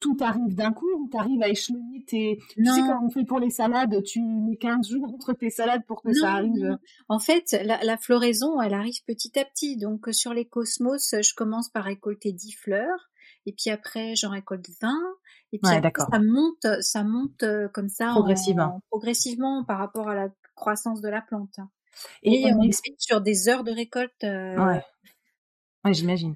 tout 0.00 0.16
arrive 0.20 0.54
d'un 0.54 0.72
coup 0.72 0.88
ou 0.98 1.08
tu 1.10 1.16
arrives 1.16 1.42
à 1.42 1.48
échelonner 1.48 2.04
tes... 2.06 2.38
Tu 2.50 2.64
sais, 2.64 2.80
quand 2.80 3.04
on 3.04 3.10
fait 3.10 3.24
pour 3.24 3.38
les 3.38 3.50
salades, 3.50 4.02
tu 4.04 4.20
mets 4.20 4.56
15 4.56 4.88
jours 4.88 5.12
entre 5.12 5.32
tes 5.32 5.50
salades 5.50 5.84
pour 5.86 6.02
que 6.02 6.12
ça 6.12 6.34
arrive. 6.34 6.78
En 7.08 7.18
fait, 7.18 7.56
la, 7.64 7.96
floraison, 7.96 8.60
elle 8.60 8.74
arrive 8.74 9.02
petit 9.06 9.38
à 9.38 9.44
petit. 9.44 9.76
Donc, 9.76 10.08
sur 10.12 10.34
les 10.34 10.44
cosmos, 10.44 11.14
je 11.14 11.34
commence 11.34 11.68
par 11.68 11.84
récolter 11.84 12.32
10 12.32 12.52
fleurs. 12.52 13.10
Et 13.46 13.52
puis 13.52 13.70
après, 13.70 14.14
j'en 14.16 14.30
récolte 14.30 14.68
20. 14.80 14.92
Et 15.52 15.58
puis 15.58 15.72
après, 15.72 15.92
ça 16.10 16.18
monte, 16.18 16.82
ça 16.82 17.04
monte 17.04 17.42
euh, 17.44 17.68
comme 17.68 17.88
ça. 17.88 18.10
Progressivement. 18.10 18.80
progressivement 18.90 19.64
par 19.64 19.78
rapport 19.78 20.08
à 20.08 20.14
la 20.14 20.28
croissance 20.56 21.00
de 21.00 21.08
la 21.08 21.22
plante. 21.22 21.58
Et, 22.22 22.52
on 22.52 22.62
explique 22.62 22.96
sur 22.98 23.20
des 23.20 23.48
heures 23.48 23.64
de 23.64 23.72
récolte. 23.72 24.24
Euh, 24.24 24.56
ouais. 24.56 24.82
ouais 25.84 25.94
j'imagine. 25.94 26.34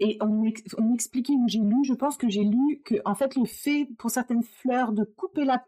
Et 0.00 0.18
on, 0.20 0.44
on 0.78 0.94
expliquait, 0.94 1.34
j'ai 1.46 1.60
lu, 1.60 1.84
je 1.84 1.94
pense 1.94 2.16
que 2.16 2.28
j'ai 2.28 2.44
lu 2.44 2.82
que 2.84 2.96
en 3.04 3.14
fait 3.14 3.36
le 3.36 3.44
fait 3.44 3.88
pour 3.98 4.10
certaines 4.10 4.42
fleurs 4.42 4.92
de 4.92 5.04
couper 5.04 5.44
la, 5.44 5.64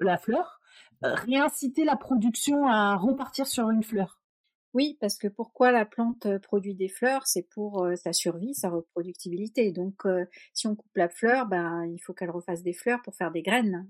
la 0.00 0.18
fleur 0.18 0.60
euh, 1.02 1.14
réinciter 1.14 1.84
la 1.84 1.96
production 1.96 2.66
à 2.66 2.94
repartir 2.94 3.46
sur 3.46 3.70
une 3.70 3.82
fleur. 3.82 4.20
Oui, 4.74 4.98
parce 5.00 5.16
que 5.16 5.28
pourquoi 5.28 5.72
la 5.72 5.86
plante 5.86 6.26
euh, 6.26 6.38
produit 6.38 6.74
des 6.74 6.88
fleurs, 6.88 7.26
c'est 7.26 7.42
pour 7.42 7.84
euh, 7.84 7.96
sa 7.96 8.12
survie, 8.12 8.54
sa 8.54 8.68
reproductibilité. 8.68 9.72
Donc, 9.72 10.02
si 10.52 10.66
on 10.66 10.76
coupe 10.76 10.94
la 10.96 11.08
fleur, 11.08 11.46
ben, 11.46 11.86
il 11.86 11.98
faut 12.00 12.12
qu'elle 12.12 12.30
refasse 12.30 12.62
des 12.62 12.74
fleurs 12.74 13.00
pour 13.02 13.14
faire 13.14 13.30
des 13.30 13.40
graines. 13.40 13.88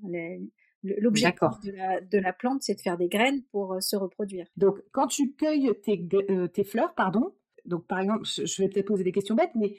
L'objectif 0.83 1.49
de 1.65 1.73
la, 1.73 2.01
de 2.01 2.19
la, 2.19 2.33
plante, 2.33 2.63
c'est 2.63 2.77
de 2.77 2.81
faire 2.81 2.97
des 2.97 3.09
graines 3.09 3.43
pour 3.51 3.83
se 3.83 3.97
reproduire. 3.97 4.47
Donc, 4.57 4.79
quand 4.93 5.09
tu 5.09 5.33
cueilles 5.33 5.73
tes, 5.83 6.07
tes 6.53 6.65
fleurs, 6.65 6.95
pardon, 6.95 7.35
donc, 7.71 7.87
par 7.87 8.01
exemple, 8.01 8.25
je 8.25 8.63
vais 8.63 8.69
peut-être 8.69 8.89
poser 8.89 9.05
des 9.05 9.13
questions 9.13 9.37
bêtes, 9.37 9.55
mais 9.55 9.77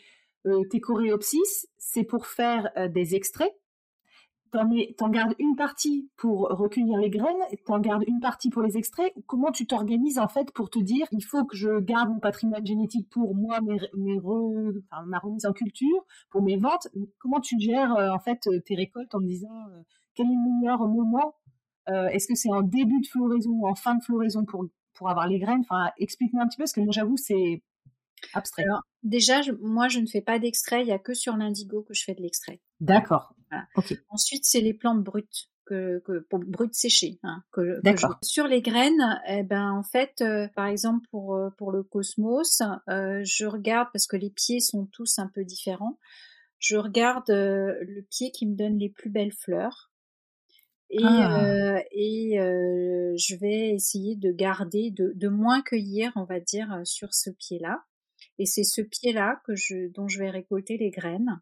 euh, 0.48 0.64
tes 0.70 0.80
coréopsis, 0.80 1.68
c'est 1.78 2.04
pour 2.04 2.26
faire 2.26 2.72
euh, 2.78 2.88
des 2.88 3.16
extraits. 3.16 3.54
T'en, 4.52 4.70
en 5.00 5.10
gardes 5.10 5.36
une 5.39 5.56
partie 5.56 6.10
pour 6.18 6.50
recueillir 6.50 6.98
les 6.98 7.10
graines, 7.10 7.42
t'en 7.66 7.80
gardes 7.80 8.04
une 8.06 8.20
partie 8.20 8.50
pour 8.50 8.62
les 8.62 8.78
extraits. 8.78 9.14
Comment 9.26 9.52
tu 9.52 9.66
t'organises 9.66 10.20
en 10.20 10.28
fait 10.28 10.52
pour 10.52 10.70
te 10.70 10.80
dire 10.80 11.08
il 11.14 11.24
faut 11.24 11.46
que 11.46 11.56
je 11.56 11.80
garde 11.80 12.10
mon 12.10 12.20
patrimoine 12.20 12.66
génétique 12.66 13.10
pour 13.10 13.34
moi, 13.34 13.60
mes, 13.62 13.80
ma 15.06 15.20
remise 15.20 15.46
en 15.46 15.54
culture, 15.54 16.06
pour 16.30 16.42
mes 16.42 16.58
ventes? 16.58 16.89
Comment 17.20 17.39
tu 17.39 17.58
gères 17.62 17.96
euh, 17.96 18.10
en 18.10 18.20
fait 18.20 18.46
tes 18.66 18.76
récoltes 18.76 19.16
en 19.16 19.22
me 19.22 19.28
disant 19.28 19.56
quel 20.16 20.26
est 20.26 20.30
le 20.30 20.60
meilleur 20.60 20.86
moment 20.86 21.36
Est-ce 21.88 22.28
que 22.28 22.36
c'est 22.36 22.52
en 22.52 22.62
début 22.62 23.00
de 23.00 23.08
floraison 23.08 23.52
ou 23.52 23.68
en 23.68 23.76
fin 23.76 23.96
de 23.96 24.04
floraison 24.04 24.44
pour 24.44 25.10
avoir 25.10 25.30
les 25.30 25.39
graines? 25.39 25.64
Explique-moi 25.98 26.44
un 26.44 26.48
petit 26.48 26.58
peu 26.58 26.64
parce 26.64 26.74
que 26.74 26.82
moi 26.82 26.92
j'avoue 26.92 27.16
c'est 27.16 27.62
abstrait. 28.34 28.63
Alors, 28.63 28.82
déjà, 29.03 29.41
moi, 29.61 29.88
je 29.88 29.99
ne 29.99 30.05
fais 30.05 30.22
pas 30.22 30.39
d'extrait. 30.39 30.82
Il 30.82 30.86
n'y 30.86 30.91
a 30.91 30.99
que 30.99 31.13
sur 31.13 31.38
l'indigo 31.38 31.84
que 31.84 31.93
je 31.93 32.03
fais 32.03 32.13
de 32.13 32.22
l'extrait. 32.22 32.61
D'accord. 32.80 33.34
Ensuite, 34.09 34.45
c'est 34.45 34.61
les 34.61 34.74
plantes 34.74 35.03
brutes. 35.03 35.47
Que, 35.67 36.03
brutes 36.30 36.74
séchées 36.74 37.17
hein, 37.24 37.43
que, 37.53 37.80
sur 38.22 38.45
les 38.45 38.61
graines 38.61 39.22
eh 39.26 39.43
ben 39.43 39.72
en 39.72 39.84
fait 39.84 40.15
euh, 40.19 40.49
par 40.53 40.65
exemple 40.65 41.07
pour 41.11 41.36
euh, 41.36 41.49
pour 41.51 41.72
le 41.72 41.82
cosmos 41.82 42.61
euh, 42.89 43.22
je 43.24 43.45
regarde 43.45 43.88
parce 43.93 44.05
que 44.05 44.17
les 44.17 44.32
pieds 44.32 44.59
sont 44.59 44.86
tous 44.88 45.17
un 45.17 45.30
peu 45.34 45.45
différents 45.45 45.97
je 46.59 46.76
regarde 46.76 47.30
le 47.30 48.01
pied 48.09 48.32
qui 48.32 48.47
me 48.47 48.55
donne 48.57 48.80
les 48.80 48.89
plus 48.89 49.09
belles 49.09 49.32
fleurs 49.32 49.93
et, 50.89 51.05
ah. 51.05 51.82
et 51.91 52.36
je 52.36 53.36
vais 53.38 53.69
essayer 53.69 54.17
de 54.17 54.34
garder 54.34 54.91
de, 54.91 55.13
de 55.15 55.28
moins 55.30 55.61
cueillir 55.61 56.11
on 56.17 56.26
va 56.26 56.41
dire 56.41 56.82
sur 56.84 57.13
ce 57.13 57.30
pied 57.30 57.59
là 57.59 57.86
et 58.42 58.46
c'est 58.48 58.64
ce 58.64 58.82
pied-là 58.82 59.39
que 59.46 59.56
je, 59.56 59.88
dont 59.89 60.08
je 60.08 60.18
vais 60.18 60.32
récolter 60.32 60.76
les 60.76 60.89
graines. 60.89 61.39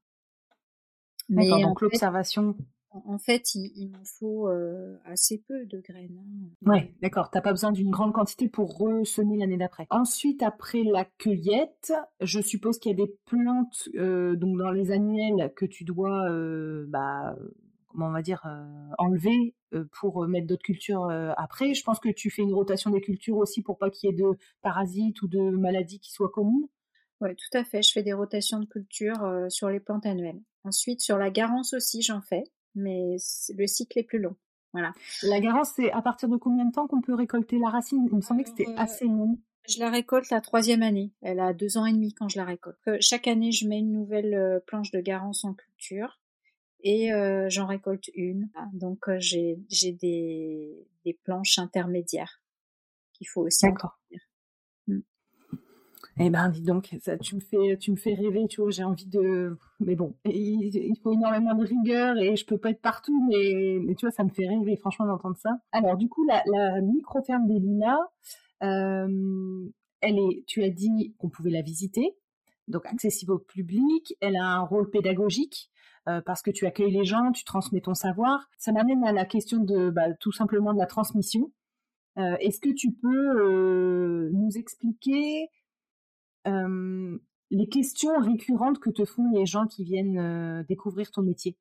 Mais 1.29 1.47
donc 1.47 1.79
l'observation. 1.79 2.57
En 2.91 3.19
fait, 3.19 3.53
il, 3.55 3.89
m'en 3.91 4.03
faut 4.03 4.49
euh, 4.49 4.97
assez 5.05 5.41
peu 5.47 5.65
de 5.67 5.79
graines. 5.79 6.19
Hein. 6.19 6.69
Ouais, 6.69 6.93
d'accord. 7.01 7.29
T'as 7.29 7.39
pas 7.39 7.51
besoin 7.51 7.71
d'une 7.71 7.91
grande 7.91 8.11
quantité 8.13 8.49
pour 8.49 8.77
ressemer 8.77 9.37
l'année 9.37 9.57
d'après. 9.57 9.85
Ensuite, 9.91 10.43
après 10.43 10.83
la 10.83 11.05
cueillette, 11.05 11.93
je 12.19 12.41
suppose 12.41 12.79
qu'il 12.79 12.91
y 12.91 13.01
a 13.01 13.05
des 13.05 13.13
plantes 13.25 13.87
euh, 13.95 14.35
donc 14.35 14.57
dans 14.57 14.71
les 14.71 14.91
annuels 14.91 15.53
que 15.55 15.65
tu 15.65 15.85
dois, 15.85 16.29
euh, 16.29 16.85
bah, 16.89 17.37
comment 17.87 18.07
on 18.07 18.11
va 18.11 18.23
dire, 18.23 18.43
enlever 18.97 19.55
pour 19.99 20.27
mettre 20.27 20.47
d'autres 20.47 20.63
cultures 20.63 21.09
après. 21.37 21.75
Je 21.75 21.83
pense 21.83 21.99
que 21.99 22.09
tu 22.09 22.29
fais 22.29 22.41
une 22.41 22.53
rotation 22.53 22.89
des 22.89 23.01
cultures 23.01 23.37
aussi 23.37 23.61
pour 23.61 23.77
pas 23.77 23.89
qu'il 23.89 24.09
y 24.09 24.13
ait 24.13 24.15
de 24.15 24.37
parasites 24.63 25.21
ou 25.21 25.27
de 25.27 25.51
maladies 25.51 25.99
qui 25.99 26.11
soient 26.11 26.29
communes. 26.29 26.67
Oui, 27.21 27.35
tout 27.35 27.57
à 27.57 27.63
fait. 27.63 27.81
Je 27.81 27.91
fais 27.91 28.03
des 28.03 28.13
rotations 28.13 28.59
de 28.59 28.65
culture 28.65 29.23
euh, 29.23 29.49
sur 29.49 29.69
les 29.69 29.79
plantes 29.79 30.05
annuelles. 30.05 30.41
Ensuite, 30.63 31.01
sur 31.01 31.17
la 31.17 31.29
garance 31.29 31.73
aussi, 31.73 32.01
j'en 32.01 32.21
fais, 32.21 32.43
mais 32.75 33.17
le 33.55 33.67
cycle 33.67 33.99
est 33.99 34.03
plus 34.03 34.19
long. 34.19 34.35
Voilà. 34.73 34.93
La 35.23 35.39
garance, 35.39 35.71
c'est 35.75 35.91
à 35.91 36.01
partir 36.01 36.29
de 36.29 36.37
combien 36.37 36.65
de 36.65 36.71
temps 36.71 36.87
qu'on 36.87 37.01
peut 37.01 37.15
récolter 37.15 37.57
la 37.57 37.69
racine? 37.69 38.07
Il 38.11 38.15
me 38.15 38.21
semblait 38.21 38.43
que 38.43 38.49
c'était 38.49 38.69
euh, 38.69 38.77
assez 38.77 39.05
long. 39.05 39.37
Je 39.67 39.79
la 39.79 39.89
récolte 39.89 40.29
la 40.29 40.41
troisième 40.41 40.83
année. 40.83 41.11
Elle 41.21 41.39
a 41.39 41.53
deux 41.53 41.77
ans 41.77 41.85
et 41.85 41.91
demi 41.91 42.13
quand 42.13 42.29
je 42.29 42.37
la 42.37 42.45
récolte. 42.45 42.77
Euh, 42.87 42.97
chaque 43.01 43.27
année, 43.27 43.51
je 43.51 43.67
mets 43.67 43.79
une 43.79 43.91
nouvelle 43.91 44.61
planche 44.65 44.91
de 44.91 44.99
garance 44.99 45.43
en 45.43 45.53
culture 45.53 46.19
et 46.81 47.09
j'en 47.49 47.65
récolte 47.65 48.09
une. 48.13 48.49
Donc 48.73 49.09
j'ai 49.17 49.57
des, 49.83 50.87
des 51.03 51.13
planches 51.13 51.59
intermédiaires 51.59 52.41
qu'il 53.13 53.27
faut 53.27 53.41
aussi 53.41 53.65
D'accord. 53.65 53.99
Eh 56.21 56.29
ben, 56.29 56.49
dis 56.49 56.61
donc, 56.61 56.93
ça, 57.01 57.17
tu 57.17 57.35
me 57.35 57.39
fais, 57.95 58.13
rêver, 58.13 58.45
tu 58.49 58.61
vois. 58.61 58.71
J'ai 58.71 58.83
envie 58.83 59.05
de, 59.05 59.57
mais 59.79 59.95
bon, 59.95 60.15
il, 60.25 60.97
faut 61.01 61.13
énormément 61.13 61.55
de 61.55 61.65
rigueur 61.65 62.17
et 62.17 62.35
je 62.35 62.45
peux 62.45 62.57
pas 62.57 62.71
être 62.71 62.81
partout, 62.81 63.25
mais, 63.29 63.79
mais 63.81 63.95
tu 63.95 64.05
vois, 64.05 64.11
ça 64.11 64.25
me 64.25 64.29
fait 64.29 64.45
rêver, 64.45 64.75
franchement, 64.75 65.05
d'entendre 65.05 65.37
ça. 65.37 65.57
Alors, 65.71 65.95
du 65.95 66.09
coup, 66.09 66.25
la, 66.25 66.43
la 66.45 66.81
micro 66.81 67.21
ferme 67.23 67.47
des 67.47 67.59
Lilas, 67.59 67.99
euh, 68.63 69.69
elle 70.01 70.19
est, 70.19 70.43
tu 70.45 70.61
as 70.63 70.69
dit 70.69 71.15
qu'on 71.17 71.29
pouvait 71.29 71.51
la 71.51 71.61
visiter, 71.61 72.17
donc 72.67 72.85
accessible 72.85 73.31
au 73.31 73.39
public. 73.39 74.13
Elle 74.19 74.35
a 74.35 74.45
un 74.45 74.61
rôle 74.61 74.89
pédagogique. 74.89 75.71
Euh, 76.07 76.21
parce 76.21 76.41
que 76.41 76.49
tu 76.49 76.65
accueilles 76.65 76.91
les 76.91 77.03
gens, 77.03 77.31
tu 77.31 77.43
transmets 77.43 77.81
ton 77.81 77.93
savoir. 77.93 78.49
Ça 78.57 78.71
m'amène 78.71 79.03
à 79.03 79.11
la 79.11 79.25
question 79.25 79.59
de 79.59 79.89
bah, 79.89 80.13
tout 80.19 80.31
simplement 80.31 80.73
de 80.73 80.79
la 80.79 80.85
transmission. 80.85 81.51
Euh, 82.17 82.35
Est-ce 82.39 82.59
que 82.59 82.69
tu 82.69 82.93
peux 82.93 83.37
euh, 83.37 84.29
nous 84.33 84.57
expliquer 84.57 85.49
les 86.45 87.67
questions 87.69 88.17
récurrentes 88.19 88.79
que 88.79 88.89
te 88.89 89.05
font 89.05 89.31
les 89.33 89.45
gens 89.45 89.67
qui 89.67 89.83
viennent 89.83 90.63
découvrir 90.67 91.11
ton 91.11 91.21
métier? 91.21 91.57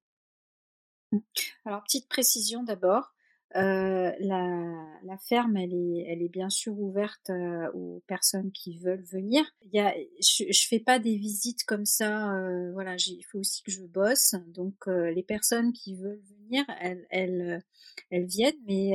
Mmh. 1.12 1.18
Alors, 1.64 1.82
petite 1.84 2.08
précision 2.08 2.62
d'abord. 2.62 3.14
la, 3.54 5.16
ferme, 5.26 5.56
elle 5.56 5.72
est, 5.72 6.04
elle 6.06 6.22
est 6.22 6.28
bien 6.28 6.50
sûr 6.50 6.78
ouverte 6.78 7.30
aux 7.74 8.02
personnes 8.06 8.52
qui 8.52 8.78
veulent 8.78 9.04
venir. 9.04 9.44
Il 9.62 9.74
y 9.74 9.80
a, 9.80 9.94
je, 10.20 10.44
ne 10.44 10.52
fais 10.52 10.80
pas 10.80 10.98
des 10.98 11.16
visites 11.16 11.64
comme 11.64 11.86
ça. 11.86 12.32
voilà, 12.72 12.96
il 12.96 13.24
faut 13.30 13.38
aussi 13.38 13.62
que 13.62 13.70
je 13.70 13.84
bosse. 13.84 14.34
Donc, 14.48 14.86
les 14.86 15.22
personnes 15.22 15.72
qui 15.72 15.94
veulent 15.94 16.22
venir, 16.48 16.64
elles, 16.80 17.06
elles, 17.10 17.62
elles 18.10 18.26
viennent, 18.26 18.60
mais 18.66 18.90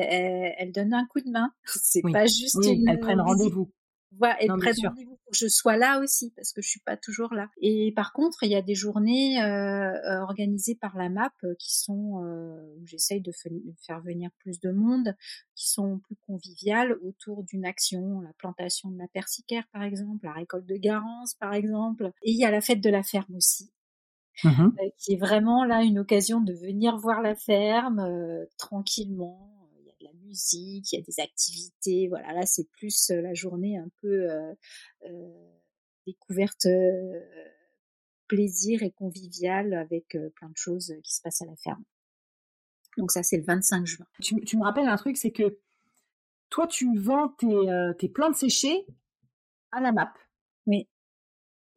elles, 0.58 0.72
donnent 0.72 0.94
un 0.94 1.06
coup 1.08 1.22
de 1.22 1.30
main. 1.30 1.52
C'est 1.66 2.02
pas 2.02 2.26
juste. 2.26 2.58
Oui, 2.58 2.84
elles 2.88 3.00
prennent 3.00 3.22
rendez-vous. 3.22 3.72
Voilà, 4.18 4.42
et 4.44 4.48
près 4.48 4.72
rendez-vous 4.84 5.16
pour 5.16 5.32
que 5.32 5.38
je 5.38 5.48
sois 5.48 5.78
là 5.78 6.00
aussi, 6.00 6.32
parce 6.36 6.52
que 6.52 6.62
je 6.62 6.70
suis 6.70 6.80
pas 6.80 6.98
toujours 6.98 7.34
là. 7.34 7.50
Et 7.62 7.92
par 7.96 8.14
contre, 8.14 8.44
il 8.44 8.52
y 8.52 8.56
a 8.56 8.62
des 8.62 8.76
journées 8.76 9.42
euh, 9.42 9.94
euh 9.94 10.22
organisées 10.22 10.76
par 10.76 10.98
la 10.98 11.10
MAP 11.10 11.34
euh, 11.44 11.56
qui 11.60 11.76
sont, 11.76 12.24
euh, 12.24 12.76
où 12.80 12.86
j'essaye 12.86 13.22
de 13.22 13.32
faire 13.86 14.02
venir 14.02 14.30
plus 14.40 14.60
de 14.60 14.72
monde, 14.72 15.16
qui 15.56 15.70
sont 15.70 16.00
plus 16.00 16.16
conviviales 16.28 16.98
autour 17.04 17.44
d'une 17.44 17.66
action, 17.66 18.22
la 18.22 18.34
plantation 18.34 18.90
de 18.90 18.98
la 18.98 19.08
persicaire 19.08 19.64
par 19.72 19.84
exemple, 19.84 20.26
la 20.26 20.34
récolte 20.34 20.66
de 20.66 20.76
garance 20.76 21.34
par 21.36 21.54
exemple. 21.54 22.12
Et 22.24 22.32
il 22.32 22.38
y 22.38 22.46
a 22.46 22.52
la 22.52 22.62
fête 22.62 22.82
de 22.82 22.90
la 22.90 23.04
ferme 23.04 23.36
aussi. 23.36 23.72
Mmh 24.44 24.70
qui 24.98 25.14
est 25.14 25.18
vraiment 25.18 25.64
là 25.64 25.84
une 25.84 26.00
occasion 26.00 26.42
de 26.42 26.54
venir 26.54 26.98
voir 26.98 27.22
la 27.22 27.36
ferme 27.36 28.04
tranquillement 28.58 29.63
musique, 30.34 30.92
il 30.92 30.96
y 30.96 31.00
a 31.00 31.04
des 31.04 31.20
activités. 31.20 32.08
Voilà, 32.08 32.34
là 32.34 32.46
c'est 32.46 32.68
plus 32.72 33.12
la 33.12 33.34
journée 33.34 33.78
un 33.78 33.90
peu 34.02 34.28
découverte, 36.06 36.68
plaisir 38.28 38.84
et 38.84 38.92
convivial 38.92 39.74
avec 39.74 40.18
plein 40.36 40.50
de 40.50 40.58
choses 40.58 40.94
qui 41.04 41.14
se 41.14 41.22
passent 41.22 41.42
à 41.42 41.46
la 41.46 41.56
ferme. 41.56 41.84
Donc 42.98 43.12
ça 43.12 43.24
c'est 43.24 43.38
le 43.38 43.44
25 43.44 43.86
juin. 43.86 44.06
Tu, 44.22 44.58
me 44.58 44.64
rappelles 44.64 44.88
un 44.88 44.98
truc, 44.98 45.18
c'est 45.18 45.32
que 45.32 45.60
toi 46.50 46.68
tu 46.68 46.98
vends 46.98 47.30
tes, 47.30 47.94
tes 48.00 48.10
plantes 48.10 48.36
séchées 48.36 48.86
à 49.72 49.82
la 49.82 49.92
MAP. 49.92 50.18
Oui. 50.66 50.88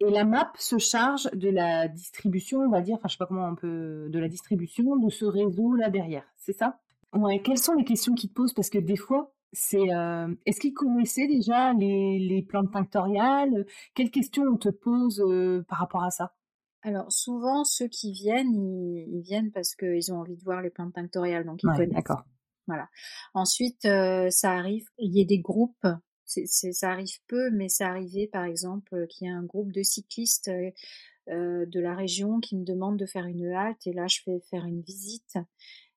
Et 0.01 0.11
la 0.11 0.25
MAP 0.25 0.57
se 0.59 0.79
charge 0.79 1.31
de 1.33 1.49
la 1.49 1.89
distribution, 1.89 2.61
on 2.61 2.71
va 2.71 2.83
dire, 2.83 2.97
enfin 2.97 3.09
je 3.09 3.15
sais 3.15 3.19
pas 3.19 3.27
comment 3.27 3.49
on 3.49 3.55
peut, 3.55 4.09
de 4.11 4.19
la 4.19 4.29
distribution 4.29 4.97
de 4.97 5.11
ce 5.11 5.25
réseau 5.25 5.75
là 5.75 5.89
derrière, 5.89 6.27
c'est 6.37 6.53
ça? 6.53 6.79
Ouais, 7.13 7.41
quelles 7.43 7.59
sont 7.59 7.75
les 7.75 7.85
questions 7.85 8.15
qu'ils 8.15 8.31
te 8.31 8.35
posent? 8.35 8.53
Parce 8.53 8.71
que 8.71 8.79
des 8.79 8.97
fois, 8.97 9.35
c'est 9.53 9.93
euh, 9.93 10.35
est-ce 10.45 10.61
qu'ils 10.61 10.75
connaissaient 10.75 11.27
déjà 11.27 11.73
les, 11.73 12.19
les 12.19 12.43
plantes 12.43 12.73
tinctoriales? 12.73 13.67
Quelles 13.95 14.11
questions 14.11 14.45
on 14.45 14.57
te 14.57 14.69
pose 14.69 15.21
euh, 15.21 15.65
par 15.69 15.79
rapport 15.79 16.03
à 16.03 16.11
ça? 16.11 16.35
Alors 16.83 17.11
souvent 17.11 17.65
ceux 17.65 17.89
qui 17.89 18.13
viennent, 18.13 18.55
ils, 18.55 19.23
viennent 19.23 19.51
parce 19.51 19.75
qu'ils 19.75 20.13
ont 20.13 20.21
envie 20.21 20.37
de 20.37 20.43
voir 20.45 20.63
les 20.63 20.71
plantes 20.71 20.95
tinctoriales, 20.95 21.45
donc 21.45 21.63
ils 21.63 21.71
connaissent. 21.71 21.91
D'accord. 21.91 22.25
Voilà. 22.69 22.89
Ensuite, 23.35 23.83
ça 23.83 24.53
arrive, 24.53 24.87
il 24.99 25.17
y 25.17 25.23
a 25.23 25.25
des 25.25 25.39
groupes 25.39 25.87
c'est, 26.27 26.73
ça 26.73 26.91
arrive 26.91 27.19
peu, 27.29 27.51
mais 27.51 27.69
ça 27.69 27.89
arrivait 27.89 28.27
par 28.27 28.45
exemple 28.45 29.07
qu'il 29.09 29.29
y 29.29 29.31
a 29.31 29.35
un 29.35 29.45
groupe 29.45 29.73
de 29.73 29.83
cyclistes 29.83 30.51
euh, 31.29 31.67
de 31.67 31.81
la 31.81 31.95
région 31.95 32.41
qui 32.41 32.57
me 32.57 32.65
demande 32.65 32.99
de 32.99 33.07
faire 33.07 33.27
une 33.27 33.47
halte 33.53 33.87
et 33.87 33.93
là 33.93 34.07
je 34.07 34.21
fais 34.25 34.41
faire 34.51 34.65
une 34.65 34.81
visite 34.81 35.39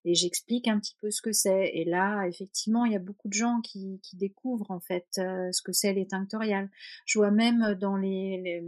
et 0.05 0.15
j'explique 0.15 0.67
un 0.67 0.79
petit 0.79 0.95
peu 1.01 1.11
ce 1.11 1.21
que 1.21 1.31
c'est. 1.31 1.71
Et 1.73 1.85
là, 1.85 2.25
effectivement, 2.27 2.85
il 2.85 2.93
y 2.93 2.95
a 2.95 2.99
beaucoup 2.99 3.27
de 3.27 3.33
gens 3.33 3.61
qui, 3.61 3.99
qui 4.01 4.15
découvrent 4.15 4.71
en 4.71 4.79
fait 4.79 5.07
euh, 5.17 5.51
ce 5.51 5.61
que 5.61 5.71
c'est 5.71 5.93
les 5.93 6.07
tinctoriales. 6.07 6.69
Je 7.05 7.19
vois 7.19 7.31
même 7.31 7.75
dans 7.75 7.97
les, 7.97 8.61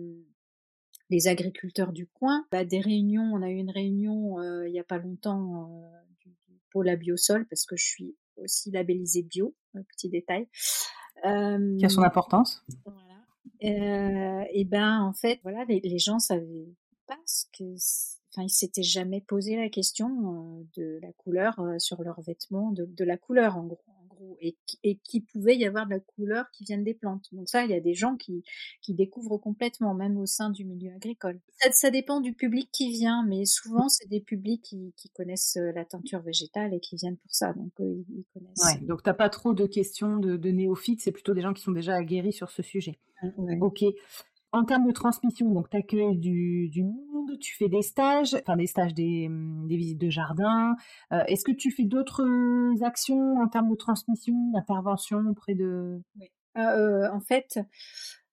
les, 1.09 1.27
agriculteurs 1.27 1.91
du 1.93 2.07
coin, 2.07 2.45
bah, 2.51 2.65
des 2.65 2.79
réunions. 2.79 3.31
On 3.33 3.41
a 3.41 3.49
eu 3.49 3.55
une 3.55 3.71
réunion 3.71 4.39
euh, 4.39 4.67
il 4.67 4.73
y 4.73 4.79
a 4.79 4.83
pas 4.83 4.97
longtemps 4.97 5.91
du, 6.19 6.29
du 6.47 6.59
pôle 6.71 6.89
à 6.89 6.95
biosol 6.95 7.47
parce 7.47 7.65
que 7.65 7.75
je 7.75 7.85
suis 7.85 8.15
aussi 8.37 8.71
labellisée 8.71 9.23
bio, 9.23 9.55
un 9.75 9.83
petit 9.83 10.09
détail. 10.09 10.47
Euh, 11.25 11.77
qui 11.77 11.85
a 11.85 11.89
son 11.89 12.03
importance. 12.03 12.63
Voilà. 12.85 12.99
Euh, 13.63 14.43
et 14.53 14.65
ben 14.65 15.01
en 15.01 15.13
fait, 15.13 15.39
voilà, 15.43 15.65
les, 15.65 15.79
les 15.81 15.99
gens 15.99 16.19
savaient 16.19 16.73
pas 17.07 17.19
ce 17.25 17.45
que, 17.57 17.75
enfin, 18.31 18.43
ils 18.43 18.49
s'étaient 18.49 18.83
jamais 18.83 19.21
posé 19.21 19.55
la 19.55 19.69
question 19.69 20.09
euh, 20.09 20.63
de 20.77 20.99
la 21.01 21.11
couleur 21.13 21.59
euh, 21.59 21.77
sur 21.79 22.01
leurs 22.01 22.21
vêtements, 22.21 22.71
de, 22.71 22.85
de 22.85 23.03
la 23.03 23.17
couleur 23.17 23.57
en 23.57 23.65
gros 23.65 24.01
et, 24.39 24.57
et 24.83 24.97
qu'il 24.97 25.25
pouvait 25.25 25.57
y 25.57 25.65
avoir 25.65 25.85
de 25.85 25.91
la 25.91 25.99
couleur 25.99 26.45
qui 26.51 26.63
viennent 26.63 26.83
des 26.83 26.93
plantes. 26.93 27.25
Donc 27.31 27.49
ça, 27.49 27.63
il 27.63 27.71
y 27.71 27.73
a 27.73 27.79
des 27.79 27.93
gens 27.93 28.15
qui, 28.15 28.43
qui 28.81 28.93
découvrent 28.93 29.37
complètement, 29.37 29.93
même 29.93 30.17
au 30.17 30.25
sein 30.25 30.49
du 30.49 30.65
milieu 30.65 30.91
agricole. 30.93 31.39
Ça, 31.59 31.71
ça 31.71 31.91
dépend 31.91 32.21
du 32.21 32.33
public 32.33 32.69
qui 32.71 32.91
vient, 32.91 33.25
mais 33.25 33.45
souvent 33.45 33.89
c'est 33.89 34.07
des 34.07 34.21
publics 34.21 34.63
qui, 34.63 34.93
qui, 34.97 35.09
connaissent 35.09 35.57
euh, 35.57 35.71
la 35.73 35.85
teinture 35.85 36.21
végétale 36.21 36.73
et 36.73 36.79
qui 36.79 36.95
viennent 36.95 37.17
pour 37.17 37.33
ça, 37.33 37.53
donc 37.53 37.71
euh, 37.79 38.03
ils, 38.09 38.25
connaissent. 38.33 38.79
Ouais, 38.79 38.85
donc 38.85 39.03
t'as 39.03 39.13
pas 39.13 39.29
trop 39.29 39.53
de 39.53 39.65
questions 39.65 40.17
de, 40.17 40.37
de 40.37 40.49
néophytes, 40.49 41.01
c'est 41.01 41.11
plutôt 41.11 41.33
des 41.33 41.41
gens 41.41 41.53
qui 41.53 41.63
sont 41.63 41.71
déjà 41.71 41.95
aguerris 41.95 42.33
sur 42.33 42.49
ce 42.49 42.61
sujet. 42.61 42.99
Ouais. 43.37 43.59
Ok. 43.61 43.83
En 44.53 44.65
termes 44.65 44.85
de 44.85 44.91
transmission, 44.91 45.49
donc 45.49 45.69
tu 45.69 45.77
accueilles 45.77 46.17
du, 46.17 46.67
du, 46.69 46.83
monde, 46.83 47.39
tu 47.39 47.55
fais 47.55 47.69
des 47.69 47.81
stages, 47.81 48.35
enfin 48.35 48.57
des 48.57 48.67
stages, 48.67 48.93
des, 48.93 49.29
des 49.29 49.77
visites 49.77 50.01
de 50.01 50.09
jardin. 50.09 50.75
Euh, 51.13 51.23
est-ce 51.27 51.45
que 51.45 51.53
tu 51.53 51.71
fais 51.71 51.85
d'autres 51.85 52.25
actions 52.83 53.37
en 53.39 53.47
termes 53.47 53.69
de 53.69 53.75
transmission, 53.75 54.33
d'intervention 54.51 55.19
auprès 55.29 55.55
de... 55.55 56.01
Oui. 56.19 56.29
Euh, 56.57 56.61
euh, 56.61 57.11
en 57.11 57.21
fait, 57.21 57.59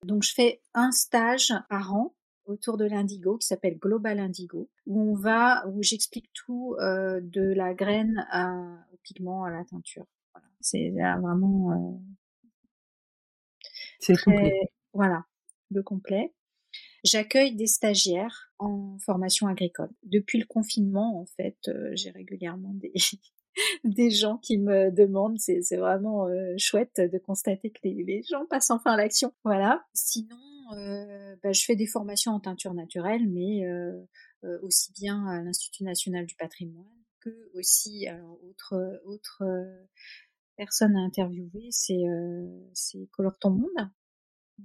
donc 0.05 0.25
je 0.25 0.35
fais 0.35 0.61
un 0.75 0.91
stage 0.91 1.53
par 1.69 1.95
an 1.95 2.15
autour 2.47 2.79
de 2.79 2.85
l'indigo 2.85 3.37
qui 3.37 3.47
s'appelle 3.47 3.79
Global 3.79 4.19
Indigo, 4.19 4.69
où 4.87 5.13
on 5.13 5.15
va, 5.15 5.67
où 5.69 5.83
j'explique 5.83 6.31
tout 6.33 6.75
euh, 6.81 7.21
de 7.23 7.43
la 7.53 7.75
graine 7.75 8.27
à, 8.31 8.55
au 8.93 8.97
pigment 9.03 9.45
à 9.45 9.51
la 9.51 9.65
teinture. 9.65 10.07
Voilà. 10.33 10.49
C'est 10.61 10.91
vraiment. 10.91 11.73
Euh, 11.73 11.99
C'est 14.01 14.17
complet. 14.21 14.71
Voilà 14.93 15.28
le 15.71 15.83
complet. 15.83 16.33
J'accueille 17.05 17.55
des 17.55 17.67
stagiaires 17.67 18.53
en 18.59 18.99
formation 18.99 19.47
agricole. 19.47 19.91
Depuis 20.03 20.39
le 20.39 20.47
confinement, 20.47 21.21
en 21.21 21.27
fait, 21.27 21.57
euh, 21.69 21.91
j'ai 21.95 22.11
régulièrement 22.11 22.75
des, 22.75 22.93
des 23.85 24.11
gens 24.11 24.39
qui 24.39 24.59
me 24.59 24.91
demandent. 24.91 25.39
C'est, 25.39 25.77
vraiment 25.77 26.27
euh, 26.27 26.55
chouette 26.59 27.01
de 27.01 27.19
constater 27.19 27.71
que 27.71 27.81
les, 27.85 28.23
gens 28.29 28.47
passent 28.47 28.71
enfin 28.71 28.93
à 28.93 28.97
l'action. 28.97 29.33
Voilà. 29.45 29.87
Sinon, 29.95 30.37
euh, 30.77 31.37
bah, 31.43 31.53
je 31.53 31.65
fais 31.65 31.77
des 31.77 31.87
formations 31.87 32.33
en 32.33 32.41
teinture 32.41 32.75
naturelle, 32.75 33.29
mais 33.29 33.63
aussi 34.63 34.93
bien 34.93 35.27
à 35.27 35.43
l'Institut 35.43 35.85
national 35.85 36.27
du 36.27 36.35
patrimoine 36.37 36.87
que 37.21 37.51
aussi, 37.55 38.07
alors, 38.07 38.39
autre, 38.45 39.01
autre 39.05 39.43
personne 40.57 40.97
à 40.97 41.01
interviewer, 41.01 41.69
c'est, 41.71 42.05
c'est 42.73 43.09
Colore 43.11 43.39
ton 43.39 43.51
monde 43.51 43.91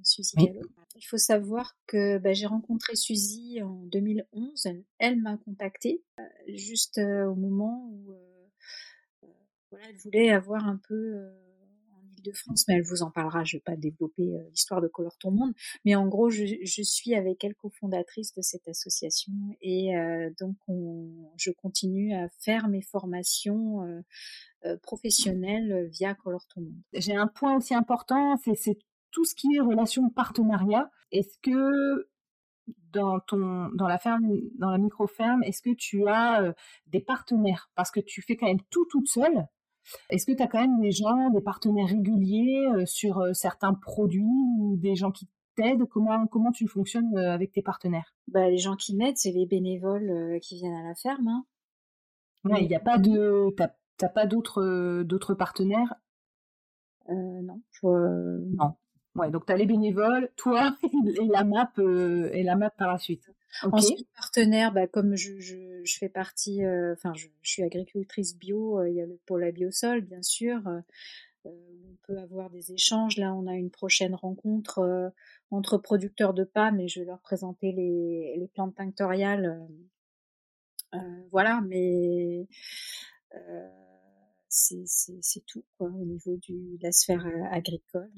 Suzy 0.03 0.35
Gallo. 0.35 0.61
Il 0.95 1.05
faut 1.05 1.17
savoir 1.17 1.75
que 1.87 2.17
bah, 2.19 2.33
j'ai 2.33 2.45
rencontré 2.45 2.95
Suzy 2.95 3.61
en 3.61 3.83
2011. 3.85 4.69
Elle, 4.99 5.21
m'a 5.21 5.37
contactée 5.37 6.03
euh, 6.19 6.23
juste 6.47 6.99
euh, 6.99 7.25
au 7.25 7.35
moment 7.35 7.89
où 7.91 8.11
euh, 8.11 9.27
voilà, 9.71 9.87
elle 9.89 9.97
voulait 9.97 10.29
avoir 10.29 10.67
un 10.67 10.79
peu 10.87 11.17
en 11.91 12.15
Ile-de-France, 12.15 12.65
mais 12.67 12.75
elle 12.75 12.83
vous 12.83 13.01
en 13.01 13.09
parlera. 13.09 13.43
Je 13.43 13.55
ne 13.55 13.59
vais 13.59 13.63
pas 13.63 13.75
développer 13.75 14.37
l'histoire 14.51 14.81
de 14.81 14.87
Color 14.87 15.17
Ton 15.17 15.31
Monde, 15.31 15.53
mais 15.83 15.95
en 15.95 16.07
gros, 16.07 16.29
je, 16.29 16.45
je 16.63 16.81
suis 16.83 17.15
avec 17.15 17.43
elle 17.43 17.55
cofondatrice 17.55 18.33
de 18.35 18.43
cette 18.43 18.67
association 18.67 19.33
et 19.61 19.93
donc 20.39 20.55
on, 20.67 21.31
je 21.37 21.49
continue 21.49 22.13
à 22.13 22.29
faire 22.37 22.67
mes 22.67 22.83
formations 22.83 24.03
professionnelles 24.83 25.87
via 25.87 26.13
Color 26.13 26.45
Ton 26.53 26.61
Monde. 26.61 26.81
J'ai 26.93 27.15
un 27.15 27.27
point 27.27 27.57
aussi 27.57 27.73
important, 27.73 28.39
c'est 28.55 28.77
tout 29.13 29.23
ce 29.23 29.35
qui 29.35 29.55
est 29.55 29.61
relation 29.61 30.05
de 30.05 30.11
partenariat. 30.11 30.91
Est-ce 31.11 31.37
que 31.41 32.09
dans 32.91 33.19
ton 33.19 33.69
dans 33.75 33.87
la 33.87 33.97
ferme 33.97 34.25
dans 34.57 34.71
la 34.71 34.77
micro 34.77 35.07
ferme 35.07 35.43
est-ce 35.43 35.61
que 35.61 35.73
tu 35.75 36.07
as 36.07 36.41
euh, 36.41 36.53
des 36.87 36.99
partenaires? 36.99 37.69
Parce 37.75 37.91
que 37.91 37.99
tu 37.99 38.21
fais 38.21 38.35
quand 38.35 38.47
même 38.47 38.61
tout 38.69 38.85
toute 38.89 39.07
seule. 39.07 39.47
Est-ce 40.09 40.25
que 40.25 40.31
tu 40.31 40.41
as 40.41 40.47
quand 40.47 40.61
même 40.61 40.79
des 40.79 40.91
gens 40.91 41.29
des 41.29 41.41
partenaires 41.41 41.87
réguliers 41.87 42.67
euh, 42.73 42.85
sur 42.85 43.19
euh, 43.19 43.33
certains 43.33 43.73
produits 43.73 44.23
ou 44.59 44.77
des 44.77 44.95
gens 44.95 45.11
qui 45.11 45.29
t'aident? 45.55 45.85
Comment 45.89 46.25
comment 46.27 46.51
tu 46.51 46.67
fonctionnes 46.67 47.17
avec 47.17 47.51
tes 47.51 47.61
partenaires? 47.61 48.15
Bah, 48.27 48.49
les 48.49 48.57
gens 48.57 48.75
qui 48.75 48.95
m'aident 48.95 49.17
c'est 49.17 49.31
les 49.31 49.45
bénévoles 49.45 50.39
qui 50.41 50.55
viennent 50.55 50.75
à 50.75 50.87
la 50.87 50.95
ferme 50.95 51.27
hein. 51.27 51.45
il 52.59 52.67
n'y 52.67 52.75
a 52.75 52.79
pas 52.79 52.97
de 52.97 53.53
t'as 53.97 54.09
pas 54.09 54.25
d'autres 54.25 55.03
d'autres 55.03 55.35
partenaires? 55.35 55.93
Non 57.09 57.61
je 57.71 58.55
non 58.55 58.75
Ouais, 59.15 59.29
donc 59.29 59.45
tu 59.45 59.53
as 59.53 59.57
les 59.57 59.67
bénévoles, 59.67 60.31
toi 60.35 60.75
et 61.21 61.27
la 61.27 61.43
map 61.43 61.71
euh, 61.77 62.31
et 62.33 62.41
la 62.41 62.55
map 62.55 62.71
par 62.71 62.91
la 62.91 62.97
suite. 62.97 63.29
Ensuite, 63.61 64.07
partenaire, 64.15 64.73
bah, 64.73 64.87
comme 64.87 65.15
je, 65.15 65.39
je, 65.39 65.83
je 65.83 65.97
fais 65.99 66.09
partie, 66.09 66.63
euh, 66.63 66.93
enfin, 66.93 67.13
je, 67.13 67.27
suis 67.43 67.61
agricultrice 67.61 68.35
bio, 68.35 68.79
euh, 68.79 68.89
il 68.89 68.95
y 68.95 69.01
a 69.01 69.05
le 69.05 69.19
pôle 69.27 69.51
biosol, 69.51 70.01
bien 70.01 70.23
sûr. 70.23 70.59
on 71.45 71.97
peut 72.07 72.17
avoir 72.17 72.49
des 72.49 72.71
échanges. 72.71 73.17
Là, 73.17 73.35
on 73.35 73.45
a 73.45 73.53
une 73.53 73.69
prochaine 73.69 74.15
rencontre 74.15 75.13
entre 75.51 75.77
producteurs 75.77 76.33
de 76.33 76.43
pommes 76.43 76.79
et 76.79 76.87
je 76.87 77.01
vais 77.01 77.05
leur 77.05 77.19
présenter 77.19 77.71
les, 77.71 78.35
les 78.35 78.47
plantes 78.47 78.73
tinctoriales. 78.73 79.59
voilà, 81.31 81.61
mais 81.61 82.47
c'est 84.49 85.45
tout 85.45 85.63
quoi, 85.77 85.89
au 85.89 86.05
niveau 86.05 86.35
du, 86.37 86.77
de 86.77 86.83
la 86.83 86.91
sphère 86.91 87.27
agricole. 87.51 88.09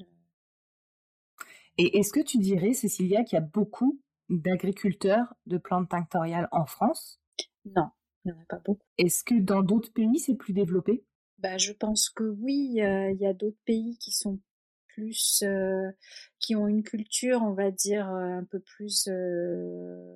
Et 1.78 1.98
est-ce 1.98 2.12
que 2.12 2.20
tu 2.20 2.38
dirais, 2.38 2.72
Cécilia, 2.72 3.24
qu'il 3.24 3.36
y 3.36 3.38
a 3.38 3.44
beaucoup 3.44 4.00
d'agriculteurs 4.28 5.34
de 5.46 5.58
plantes 5.58 5.90
tinctoriales 5.90 6.48
en 6.52 6.66
France? 6.66 7.20
Non, 7.66 7.90
il 8.24 8.32
n'y 8.32 8.38
en 8.38 8.42
a 8.42 8.46
pas 8.46 8.60
beaucoup. 8.64 8.82
Est-ce 8.98 9.24
que 9.24 9.34
dans 9.38 9.62
d'autres 9.62 9.92
pays, 9.92 10.18
c'est 10.18 10.36
plus 10.36 10.52
développé? 10.52 11.04
Bah, 11.38 11.58
Je 11.58 11.72
pense 11.72 12.08
que 12.10 12.24
oui, 12.24 12.72
il 12.76 13.16
y 13.20 13.26
a 13.26 13.32
d'autres 13.34 13.60
pays 13.64 13.98
qui 13.98 14.10
sont 14.12 14.40
plus, 14.88 15.42
euh, 15.42 15.90
qui 16.38 16.56
ont 16.56 16.66
une 16.66 16.82
culture, 16.82 17.42
on 17.42 17.52
va 17.52 17.70
dire, 17.70 18.06
un 18.08 18.44
peu 18.44 18.60
plus 18.60 19.08
euh, 19.08 19.12
euh, 19.12 20.14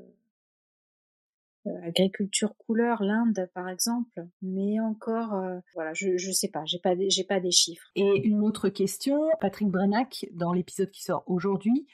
agriculture 1.66 2.56
couleur, 2.56 3.02
l'Inde 3.02 3.50
par 3.54 3.68
exemple, 3.68 4.26
mais 4.42 4.80
encore, 4.80 5.34
euh, 5.34 5.58
voilà, 5.74 5.92
je 5.92 6.16
je 6.16 6.30
sais 6.30 6.48
pas, 6.48 6.64
j'ai 6.64 6.78
pas 6.78 6.94
j'ai 7.08 7.24
pas 7.24 7.40
des 7.40 7.50
chiffres. 7.50 7.90
Et 7.96 8.26
une 8.26 8.42
autre 8.42 8.68
question, 8.68 9.20
Patrick 9.40 9.68
Brenac 9.68 10.26
dans 10.32 10.52
l'épisode 10.52 10.90
qui 10.90 11.02
sort 11.02 11.22
aujourd'hui 11.26 11.86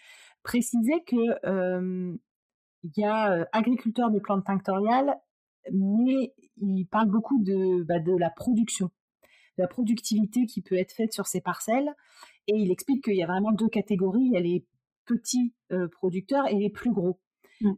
précisait 0.43 1.03
que 1.07 1.47
euh, 1.47 2.17
il 2.85 2.93
y 2.97 3.05
a 3.05 3.49
agriculteur 3.53 4.11
de 4.11 4.21
plantes 4.21 4.45
tinctoriales, 4.45 5.17
mais 5.73 6.33
il 6.59 6.85
parle 6.85 7.11
beaucoup 7.11 7.43
de 7.43 7.83
bah, 7.83 7.99
de 7.99 8.17
la 8.17 8.31
production, 8.31 8.87
de 9.59 9.63
la 9.63 9.69
productivité 9.69 10.47
qui 10.47 10.63
peut 10.63 10.77
être 10.77 10.93
faite 10.93 11.13
sur 11.13 11.27
ces 11.27 11.41
parcelles, 11.41 11.93
et 12.47 12.55
il 12.55 12.71
explique 12.71 13.03
qu'il 13.03 13.17
y 13.17 13.25
a 13.25 13.27
vraiment 13.27 13.51
deux 13.51 13.69
catégories, 13.69 14.27
il 14.27 14.33
y 14.33 14.37
a 14.37 14.41
les 14.41 14.65
petits 15.07 15.55
producteurs 15.91 16.47
et 16.47 16.55
les 16.55 16.71
plus 16.71 16.93
gros. 16.93 17.19
Mmh. 17.61 17.73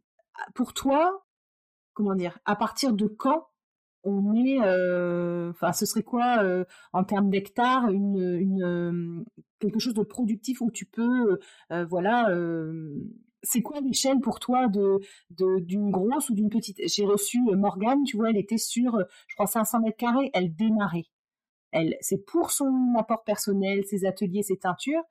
Pour 0.55 0.75
toi, 0.75 1.25
comment 1.99 2.15
dire, 2.15 2.39
à 2.45 2.55
partir 2.55 2.93
de 2.93 3.09
quand 3.09 3.49
on 4.05 4.33
est, 4.33 4.61
euh, 4.63 5.51
enfin, 5.51 5.73
ce 5.73 5.85
serait 5.85 6.05
quoi 6.05 6.45
euh, 6.45 6.65
en 6.93 7.03
termes 7.03 7.29
d'hectares, 7.29 7.89
euh, 7.91 9.25
quelque 9.59 9.81
chose 9.81 9.95
de 9.95 10.05
productif 10.05 10.61
où 10.61 10.71
tu 10.71 10.87
peux, 10.87 11.41
voilà, 11.89 12.29
c'est 13.43 13.63
quoi 13.63 13.81
l'échelle 13.81 14.21
pour 14.21 14.39
toi 14.39 14.69
de 14.69 15.01
d'une 15.31 15.91
grosse 15.91 16.31
ou 16.31 16.35
d'une 16.35 16.51
petite? 16.51 16.81
J'ai 16.87 17.05
reçu 17.05 17.41
Morgane, 17.41 18.05
tu 18.05 18.17
vois, 18.17 18.31
elle 18.31 18.37
était 18.37 18.59
sur, 18.59 18.97
je 19.27 19.35
crois, 19.35 19.49
500 19.49 19.81
mètres 19.81 19.97
carrés, 19.97 20.31
elle 20.35 20.55
démarrait. 20.55 21.07
Elle, 21.73 21.97
c'est 22.01 22.25
pour 22.25 22.53
son 22.53 22.95
apport 22.97 23.25
personnel, 23.25 23.85
ses 23.87 24.05
ateliers, 24.07 24.45
ses 24.45 24.59
teintures. 24.59 25.03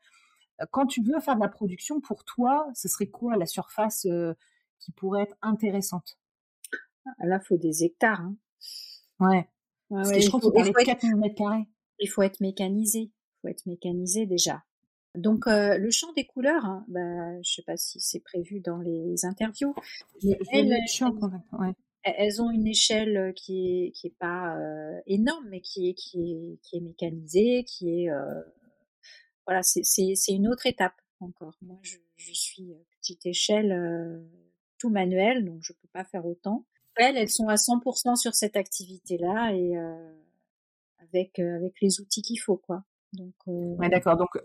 Quand 0.72 0.86
tu 0.86 1.04
veux 1.04 1.20
faire 1.20 1.36
de 1.36 1.42
la 1.42 1.50
production, 1.50 2.00
pour 2.00 2.24
toi, 2.24 2.66
ce 2.74 2.88
serait 2.88 3.08
quoi 3.08 3.36
la 3.36 3.46
surface 3.46 4.08
qui 4.80 4.92
pourrait 4.94 5.24
être 5.24 5.36
intéressante? 5.42 6.18
Là, 7.20 7.40
faut 7.40 7.58
des 7.58 7.84
hectares. 7.84 8.22
Hein. 8.22 8.36
Ouais. 9.20 9.50
Parce 9.90 10.12
que 10.12 10.20
je 10.20 10.28
crois 10.28 10.40
qu'il 10.40 10.52
parlait 10.52 10.72
de 10.72 10.86
4 10.86 11.06
mètres 11.18 11.36
carrés. 11.36 11.68
Il 12.00 12.08
faut 12.08 12.22
être 12.22 12.40
mécanisé. 12.42 13.00
Il 13.00 13.12
faut 13.42 13.48
être 13.48 13.66
mécanisé 13.66 14.26
déjà. 14.26 14.64
Donc 15.18 15.48
euh, 15.48 15.78
le 15.78 15.90
champ 15.90 16.14
des 16.14 16.26
couleurs, 16.26 16.66
hein, 16.66 16.86
bah, 16.88 17.42
je 17.42 17.52
sais 17.52 17.64
pas 17.64 17.76
si 17.76 18.00
c'est 18.00 18.20
prévu 18.20 18.60
dans 18.60 18.78
les 18.78 19.26
interviews, 19.26 19.74
mais 20.24 20.38
elles, 20.52 20.78
elles, 22.04 22.42
ont 22.42 22.52
une 22.52 22.68
échelle 22.68 23.18
euh, 23.18 23.32
qui 23.32 23.68
est 23.68 23.92
qui 23.92 24.08
est 24.08 24.16
pas 24.20 24.56
euh, 24.56 25.00
énorme, 25.08 25.48
mais 25.50 25.62
qui 25.62 25.90
est 25.90 25.94
qui 25.96 26.32
est 26.32 26.60
qui 26.62 26.78
est 26.78 26.82
mécanisée, 26.82 27.64
qui 27.64 28.04
est 28.04 28.10
voilà, 29.48 29.64
c'est 29.64 29.84
c'est 29.84 30.34
une 30.34 30.48
autre 30.48 30.68
étape 30.68 31.02
encore. 31.20 31.58
Moi, 31.62 31.80
je, 31.82 31.98
je 32.18 32.34
suis 32.34 32.76
petite 33.02 33.26
échelle, 33.26 34.22
tout 34.78 34.90
manuel, 34.90 35.46
donc 35.46 35.64
je 35.64 35.74
peux 35.74 35.88
pas 35.94 36.04
faire 36.04 36.28
autant. 36.28 36.66
Elles, 36.98 37.30
sont 37.30 37.48
à 37.48 37.56
100% 37.56 38.16
sur 38.16 38.34
cette 38.34 38.56
activité-là 38.56 39.54
et 39.54 39.76
avec 41.00 41.40
avec 41.40 41.74
les 41.82 42.00
outils 42.02 42.22
qu'il 42.22 42.40
faut, 42.40 42.58
quoi. 42.58 42.84
Donc, 43.14 43.34
ouais, 43.46 43.90
d'accord. 43.90 44.18
Donc, 44.18 44.38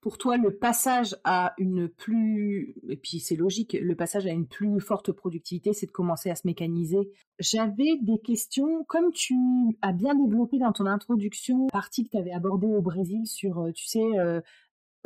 pour 0.00 0.16
toi, 0.18 0.36
le 0.36 0.56
passage 0.56 1.16
à 1.24 1.52
une 1.58 1.88
plus, 1.88 2.74
et 2.88 2.96
puis 2.96 3.20
c'est 3.20 3.36
logique, 3.36 3.76
le 3.78 3.94
passage 3.94 4.26
à 4.26 4.30
une 4.30 4.46
plus 4.46 4.80
forte 4.80 5.12
productivité, 5.12 5.72
c'est 5.74 5.86
de 5.86 5.92
commencer 5.92 6.30
à 6.30 6.34
se 6.34 6.46
mécaniser. 6.46 7.10
J'avais 7.38 7.98
des 8.00 8.18
questions, 8.18 8.84
comme 8.84 9.12
tu 9.12 9.34
as 9.82 9.92
bien 9.92 10.14
développé 10.14 10.58
dans 10.58 10.72
ton 10.72 10.86
introduction, 10.86 11.66
partie 11.66 12.04
que 12.04 12.10
tu 12.10 12.18
avais 12.18 12.32
abordée 12.32 12.68
au 12.68 12.80
Brésil 12.80 13.26
sur, 13.26 13.68
tu 13.74 13.86
sais, 13.86 14.04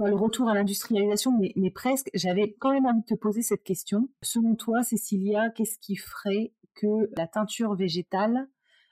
le 0.07 0.17
retour 0.17 0.49
à 0.49 0.55
l'industrialisation, 0.55 1.37
mais, 1.39 1.53
mais 1.57 1.71
presque, 1.71 2.11
j'avais 2.15 2.57
quand 2.59 2.73
même 2.73 2.87
envie 2.87 3.01
de 3.01 3.07
te 3.07 3.15
poser 3.15 3.43
cette 3.43 3.65
question. 3.65 4.09
Selon 4.23 4.55
toi, 4.55 4.83
Cécilia, 4.83 5.51
qu'est-ce 5.51 5.79
qui 5.79 5.97
ferait 5.97 6.53
que 6.75 7.11
la 7.17 7.27
teinture 7.27 7.75
végétale 7.75 8.49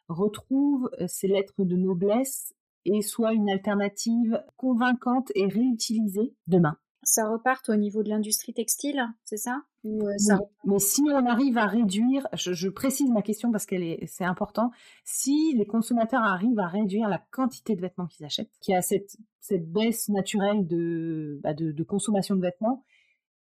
retrouve 0.08 0.90
ses 1.06 1.28
lettres 1.28 1.64
de 1.64 1.76
noblesse 1.76 2.54
et 2.84 3.02
soit 3.02 3.32
une 3.32 3.50
alternative 3.50 4.42
convaincante 4.56 5.30
et 5.34 5.46
réutilisée 5.46 6.34
demain? 6.46 6.76
Ça 7.02 7.28
reparte 7.28 7.68
au 7.68 7.76
niveau 7.76 8.02
de 8.02 8.08
l'industrie 8.08 8.52
textile, 8.52 9.02
c'est 9.24 9.36
ça? 9.36 9.62
Ou 9.88 10.06
euh, 10.06 10.36
Mais 10.64 10.78
si 10.78 11.02
on 11.02 11.24
arrive 11.26 11.56
à 11.56 11.66
réduire, 11.66 12.26
je, 12.34 12.68
précise 12.68 13.10
ma 13.10 13.22
question 13.22 13.50
parce 13.50 13.64
qu'elle 13.64 13.82
est, 13.82 14.06
c'est 14.06 14.24
important, 14.24 14.70
si 15.04 15.54
les 15.56 15.66
consommateurs 15.66 16.22
arrivent 16.22 16.58
à 16.58 16.66
réduire 16.66 17.08
la 17.08 17.22
quantité 17.30 17.74
de 17.74 17.80
vêtements 17.80 18.06
qu'ils 18.06 18.26
achètent, 18.26 18.50
qui 18.60 18.74
a 18.74 18.82
cette, 18.82 19.16
cette 19.40 19.70
baisse 19.70 20.08
naturelle 20.08 20.66
de, 20.66 21.40
bah 21.42 21.54
de, 21.54 21.72
de 21.72 21.82
consommation 21.84 22.36
de 22.36 22.42
vêtements, 22.42 22.84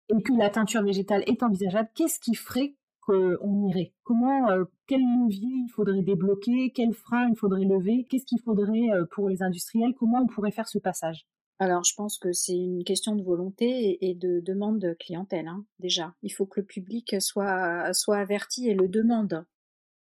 et 0.09 0.22
que 0.22 0.32
la 0.32 0.51
teinture 0.51 0.82
végétale 0.82 1.22
est 1.26 1.43
envisageable, 1.43 1.90
qu'est-ce 1.95 2.18
qui 2.18 2.34
ferait 2.34 2.74
qu'on 3.01 3.68
irait? 3.68 3.93
Comment, 4.03 4.51
euh, 4.51 4.64
quel 4.86 5.01
levier 5.01 5.49
il 5.49 5.68
faudrait 5.68 6.03
débloquer? 6.03 6.72
Quel 6.74 6.93
frein 6.93 7.28
il 7.28 7.36
faudrait 7.36 7.64
lever? 7.64 8.07
Qu'est-ce 8.09 8.26
qu'il 8.26 8.40
faudrait 8.40 8.90
euh, 8.93 9.05
pour 9.11 9.28
les 9.28 9.43
industriels? 9.43 9.95
Comment 9.99 10.22
on 10.22 10.26
pourrait 10.26 10.53
faire 10.53 10.68
ce 10.68 10.78
passage? 10.78 11.26
Alors, 11.63 11.85
je 11.85 11.95
pense 11.95 12.19
que 12.19 12.33
c'est 12.33 12.57
une 12.57 12.83
question 12.83 13.15
de 13.15 13.23
volonté 13.23 14.05
et 14.05 14.15
de 14.15 14.41
demande 14.41 14.81
de 14.81 14.95
clientèle, 14.99 15.47
hein, 15.47 15.65
déjà. 15.79 16.13
Il 16.23 16.31
faut 16.31 16.45
que 16.45 16.59
le 16.59 16.67
public 16.67 17.15
soit, 17.21 17.95
soit 17.95 18.19
averti 18.19 18.69
et 18.69 18.75
le 18.75 18.89
demande. 18.89 19.47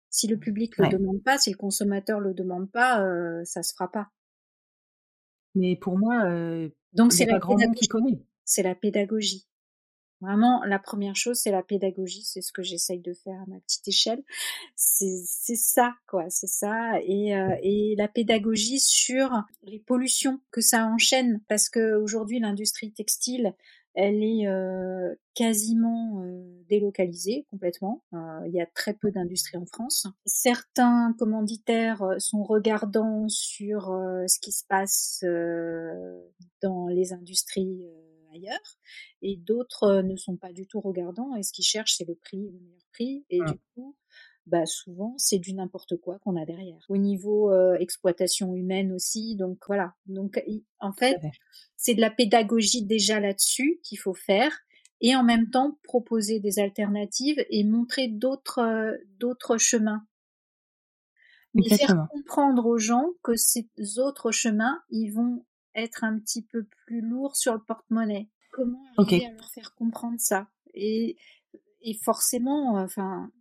Si 0.09 0.27
le 0.27 0.37
public 0.37 0.75
ne 0.79 0.85
le 0.85 0.97
demande 0.97 1.21
pas, 1.21 1.37
si 1.37 1.51
le 1.51 1.57
consommateur 1.57 2.19
le 2.19 2.33
demande 2.33 2.71
pas, 2.71 3.05
euh, 3.05 3.43
ça 3.43 3.61
se 3.61 3.73
fera 3.73 3.91
pas. 3.91 4.09
Mais 5.53 5.75
pour 5.75 5.99
moi, 5.99 6.23
donc 6.93 7.13
c'est 7.13 7.25
la 7.25 7.37
grand 7.37 7.57
qui 7.73 7.87
connaît. 7.87 8.25
C'est 8.43 8.63
la 8.63 8.73
pédagogie. 8.73 9.47
Vraiment, 10.25 10.63
la 10.63 10.79
première 10.79 11.15
chose, 11.15 11.37
c'est 11.37 11.51
la 11.51 11.61
pédagogie. 11.61 12.23
C'est 12.23 12.41
ce 12.41 12.51
que 12.51 12.63
j'essaye 12.63 12.99
de 12.99 13.13
faire 13.13 13.39
à 13.41 13.45
ma 13.47 13.59
petite 13.59 13.87
échelle. 13.87 14.23
C'est 14.75 15.55
ça, 15.55 15.93
quoi. 16.07 16.25
C'est 16.29 16.47
ça. 16.47 16.99
Et, 17.03 17.35
euh, 17.35 17.55
et 17.61 17.93
la 17.95 18.07
pédagogie 18.07 18.79
sur 18.79 19.29
les 19.63 19.79
pollutions 19.79 20.41
que 20.51 20.61
ça 20.61 20.87
enchaîne. 20.87 21.41
Parce 21.47 21.69
que 21.69 21.95
aujourd'hui, 21.95 22.39
l'industrie 22.39 22.91
textile, 22.91 23.53
elle 23.93 24.23
est 24.23 24.47
euh, 24.47 25.13
quasiment 25.35 26.23
euh, 26.23 26.43
délocalisée 26.69 27.45
complètement. 27.51 28.03
Il 28.11 28.51
y 28.51 28.61
a 28.61 28.65
très 28.65 28.95
peu 28.95 29.11
d'industries 29.11 29.57
en 29.57 29.65
France. 29.67 30.07
Certains 30.25 31.13
commanditaires 31.19 32.03
sont 32.17 32.43
regardants 32.43 33.29
sur 33.29 33.85
ce 34.27 34.39
qui 34.39 34.51
se 34.51 34.63
passe 34.67 35.23
dans 36.61 36.87
les 36.87 37.13
industries 37.13 37.85
ailleurs, 38.35 38.77
et 39.21 39.37
d'autres 39.37 39.83
euh, 39.83 40.03
ne 40.03 40.15
sont 40.15 40.37
pas 40.37 40.51
du 40.51 40.67
tout 40.67 40.81
regardants, 40.81 41.35
et 41.35 41.43
ce 41.43 41.51
qu'ils 41.51 41.65
cherchent, 41.65 41.95
c'est 41.97 42.07
le 42.07 42.15
prix, 42.15 42.49
le 42.51 42.59
meilleur 42.59 42.85
prix, 42.91 43.25
et 43.29 43.39
du 43.39 43.59
coup, 43.73 43.95
bah 44.45 44.65
souvent 44.65 45.15
c'est 45.17 45.39
du 45.39 45.53
n'importe 45.53 45.97
quoi 45.97 46.19
qu'on 46.19 46.35
a 46.35 46.45
derrière. 46.45 46.85
Au 46.89 46.97
niveau 46.97 47.51
euh, 47.51 47.75
exploitation 47.79 48.53
humaine 48.53 48.91
aussi, 48.91 49.35
donc 49.35 49.57
voilà. 49.67 49.95
Donc 50.05 50.41
en 50.79 50.93
fait, 50.93 51.17
c'est 51.77 51.95
de 51.95 52.01
la 52.01 52.11
pédagogie 52.11 52.85
déjà 52.85 53.19
là-dessus 53.19 53.79
qu'il 53.83 53.97
faut 53.97 54.13
faire 54.13 54.51
et 55.01 55.15
en 55.15 55.23
même 55.23 55.49
temps 55.49 55.79
proposer 55.83 56.39
des 56.39 56.59
alternatives 56.59 57.43
et 57.49 57.63
montrer 57.63 58.07
d'autres 58.07 58.59
euh, 58.59 58.95
d'autres 59.19 59.57
chemins. 59.57 60.05
Mais 61.53 61.69
faire 61.69 62.07
comprendre 62.11 62.65
aux 62.65 62.77
gens 62.77 63.11
que 63.23 63.35
ces 63.35 63.69
autres 63.97 64.31
chemins, 64.31 64.81
ils 64.89 65.09
vont 65.09 65.45
être 65.75 66.03
un 66.03 66.17
petit 66.19 66.41
peu 66.41 66.63
plus 66.63 67.01
lourd 67.01 67.35
sur 67.35 67.53
le 67.53 67.59
porte-monnaie. 67.59 68.29
Comment 68.51 68.83
arriver 68.97 69.25
à 69.25 69.31
leur 69.33 69.49
faire 69.49 69.75
comprendre 69.75 70.19
ça? 70.19 70.47
Et, 70.73 71.17
et 71.81 71.93
forcément, 72.03 72.75
enfin, 72.77 73.31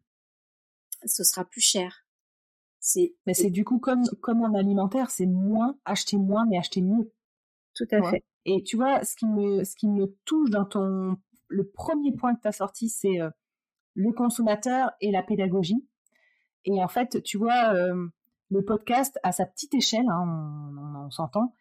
ce 1.04 1.24
sera 1.24 1.44
plus 1.44 1.60
cher. 1.60 2.06
C'est. 2.80 3.14
Mais 3.26 3.34
c'est 3.34 3.50
du 3.50 3.64
coup 3.64 3.78
comme 3.78 4.04
comme 4.20 4.42
en 4.42 4.54
alimentaire, 4.54 5.10
c'est 5.10 5.26
moins 5.26 5.78
acheter 5.84 6.18
moins 6.18 6.44
mais 6.46 6.58
acheter 6.58 6.82
mieux. 6.82 7.12
Tout 7.74 7.86
à 7.90 8.02
fait. 8.10 8.24
Et 8.44 8.62
tu 8.62 8.76
vois, 8.76 9.04
ce 9.04 9.16
qui 9.16 9.26
me 9.26 9.64
ce 9.64 9.74
qui 9.74 9.88
me 9.88 10.14
touche 10.24 10.50
dans 10.50 10.66
ton 10.66 11.16
le 11.48 11.68
premier 11.68 12.12
point 12.12 12.34
que 12.34 12.42
tu 12.42 12.48
as 12.48 12.52
sorti, 12.52 12.88
c'est 12.88 13.20
euh, 13.20 13.30
le 13.94 14.12
consommateur 14.12 14.90
et 15.00 15.10
la 15.10 15.22
pédagogie. 15.22 15.86
Et 16.64 16.82
en 16.82 16.88
fait, 16.88 17.22
tu 17.22 17.38
vois, 17.38 17.74
euh, 17.74 18.08
le 18.50 18.64
podcast 18.64 19.18
à 19.22 19.32
sa 19.32 19.46
petite 19.46 19.74
échelle, 19.74 20.08
hein, 20.08 21.04
on 21.06 21.10
s'entend, 21.10 21.54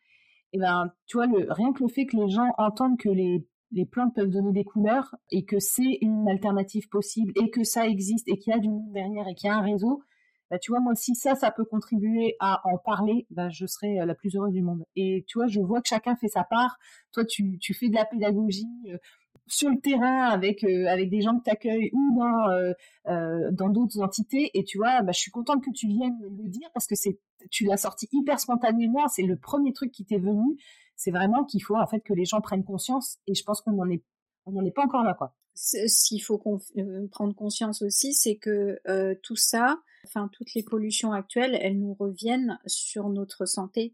et 0.54 0.60
ben, 0.60 0.94
tu 1.08 1.18
vois, 1.18 1.26
le, 1.26 1.48
rien 1.52 1.74
que 1.74 1.84
le 1.84 1.90
fait 1.90 2.06
que 2.06 2.16
les 2.16 2.30
gens 2.30 2.48
entendent 2.58 2.98
que 2.98 3.10
les, 3.10 3.46
plantes 3.92 4.14
peuvent 4.14 4.30
donner 4.30 4.52
des 4.52 4.64
couleurs 4.64 5.16
et 5.32 5.46
que 5.46 5.60
c'est 5.60 5.98
une 6.02 6.30
alternative 6.30 6.88
possible 6.90 7.34
et 7.36 7.50
que 7.50 7.64
ça 7.64 7.88
existe 7.88 8.28
et 8.30 8.38
qu'il 8.38 8.54
y 8.54 8.56
a 8.56 8.60
du 8.60 8.70
monde 8.70 8.92
derrière 8.94 9.28
et 9.28 9.34
qu'il 9.34 9.48
y 9.48 9.52
a 9.52 9.58
un 9.58 9.64
réseau, 9.64 10.04
bah, 10.52 10.60
tu 10.60 10.72
vois, 10.72 10.80
moi, 10.80 10.94
si 10.94 11.16
ça, 11.16 11.34
ça 11.34 11.50
peut 11.50 11.66
contribuer 11.66 12.36
à 12.40 12.62
en 12.66 12.78
parler, 12.78 13.26
bah, 13.32 13.50
je 13.50 13.66
serai 13.66 14.00
euh, 14.00 14.06
la 14.06 14.14
plus 14.14 14.36
heureuse 14.36 14.54
du 14.54 14.62
monde. 14.62 14.84
Et 14.96 15.26
tu 15.28 15.40
vois, 15.40 15.48
je 15.48 15.60
vois 15.60 15.82
que 15.82 15.88
chacun 15.88 16.16
fait 16.16 16.28
sa 16.28 16.44
part. 16.44 16.78
Toi, 17.12 17.26
tu, 17.26 17.58
tu 17.58 17.74
fais 17.74 17.90
de 17.90 17.96
la 17.96 18.06
pédagogie. 18.06 18.68
Euh, 18.90 18.98
sur 19.48 19.70
le 19.70 19.80
terrain 19.80 20.30
avec 20.30 20.64
euh, 20.64 20.88
avec 20.88 21.10
des 21.10 21.22
gens 21.22 21.38
que 21.38 21.44
t'accueillent 21.44 21.90
ou 21.94 22.18
dans 22.18 22.50
euh, 22.50 22.74
euh, 23.08 23.52
dans 23.52 23.70
d'autres 23.70 24.02
entités 24.02 24.52
et 24.54 24.64
tu 24.64 24.78
vois 24.78 25.02
bah, 25.02 25.12
je 25.12 25.20
suis 25.20 25.32
contente 25.32 25.64
que 25.64 25.72
tu 25.72 25.88
viennes 25.88 26.18
le 26.22 26.48
dire 26.50 26.70
parce 26.74 26.88
que 26.88 26.96
c'est 26.96 27.20
tu 27.52 27.66
l'as 27.66 27.78
sorti 27.78 28.08
hyper 28.12 28.40
spontanément 28.40 29.08
c'est 29.08 29.24
le 29.24 29.38
premier 29.38 29.74
truc 29.74 29.92
qui 29.92 30.06
t'est 30.06 30.20
venu. 30.20 30.58
C'est 30.96 31.12
vraiment 31.12 31.44
qu'il 31.44 31.62
faut 31.62 31.76
en 31.76 31.88
fait 31.88 32.02
que 32.02 32.14
les 32.14 32.26
gens 32.26 32.40
prennent 32.40 32.64
conscience 32.64 33.18
et 33.28 33.34
je 33.34 33.44
pense 33.44 33.62
qu'on 33.62 33.78
en 33.80 33.90
est 33.90 34.04
on 34.46 34.52
n'en 34.52 34.66
est 34.66 34.72
pas 34.72 34.84
encore 34.84 35.04
là 35.04 35.14
quoi. 35.14 35.36
S'il 35.56 36.22
faut 36.22 36.40
prendre 37.12 37.36
conscience 37.36 37.82
aussi 37.82 38.14
c'est 38.14 38.38
que 38.38 38.80
tout 39.22 39.36
ça 39.36 39.78
enfin 40.06 40.30
toutes 40.32 40.54
les 40.54 40.64
pollutions 40.64 41.12
actuelles 41.12 41.58
elles 41.62 41.80
nous 41.80 41.94
reviennent 41.94 42.60
sur 42.66 43.10
notre 43.10 43.46
santé 43.46 43.94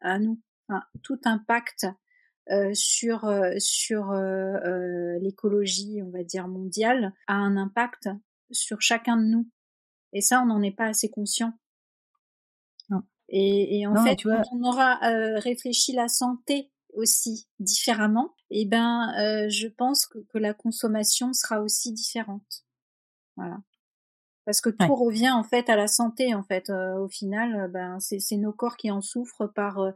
à 0.00 0.18
nous. 0.18 0.40
Enfin, 0.68 0.82
tout 1.02 1.18
impact 1.24 1.86
euh, 2.50 2.70
sur 2.74 3.26
euh, 3.26 3.52
sur 3.58 4.10
euh, 4.10 5.18
l'écologie, 5.20 6.00
on 6.02 6.10
va 6.10 6.24
dire 6.24 6.48
mondiale, 6.48 7.12
a 7.26 7.34
un 7.34 7.56
impact 7.56 8.08
sur 8.50 8.80
chacun 8.80 9.16
de 9.16 9.24
nous. 9.24 9.48
Et 10.12 10.20
ça, 10.20 10.40
on 10.42 10.46
n'en 10.46 10.62
est 10.62 10.74
pas 10.74 10.86
assez 10.86 11.10
conscient. 11.10 11.52
Non. 12.88 13.02
Et, 13.28 13.80
et 13.80 13.86
en 13.86 14.02
fait, 14.02 14.22
quand 14.22 14.42
on 14.52 14.62
aura 14.62 14.98
réfléchi 15.40 15.92
la 15.92 16.08
santé 16.08 16.70
aussi 16.94 17.48
différemment, 17.58 18.34
et 18.50 18.62
eh 18.62 18.64
ben, 18.64 19.12
je 19.50 19.68
pense 19.68 20.06
que, 20.06 20.18
que 20.32 20.38
la 20.38 20.54
consommation 20.54 21.34
sera 21.34 21.60
aussi 21.60 21.92
différente. 21.92 22.64
Voilà 23.36 23.58
parce 24.48 24.62
que 24.62 24.70
tout 24.70 24.94
revient 24.94 25.28
en 25.28 25.42
fait 25.44 25.68
à 25.68 25.76
la 25.76 25.88
santé 25.88 26.34
en 26.34 26.42
fait 26.42 26.70
euh, 26.70 26.96
au 26.96 27.08
final 27.08 27.54
euh, 27.54 27.68
ben 27.68 27.98
c'est 28.00 28.38
nos 28.38 28.54
corps 28.54 28.78
qui 28.78 28.90
en 28.90 29.02
souffrent 29.02 29.46
par 29.46 29.78
euh, 29.78 29.92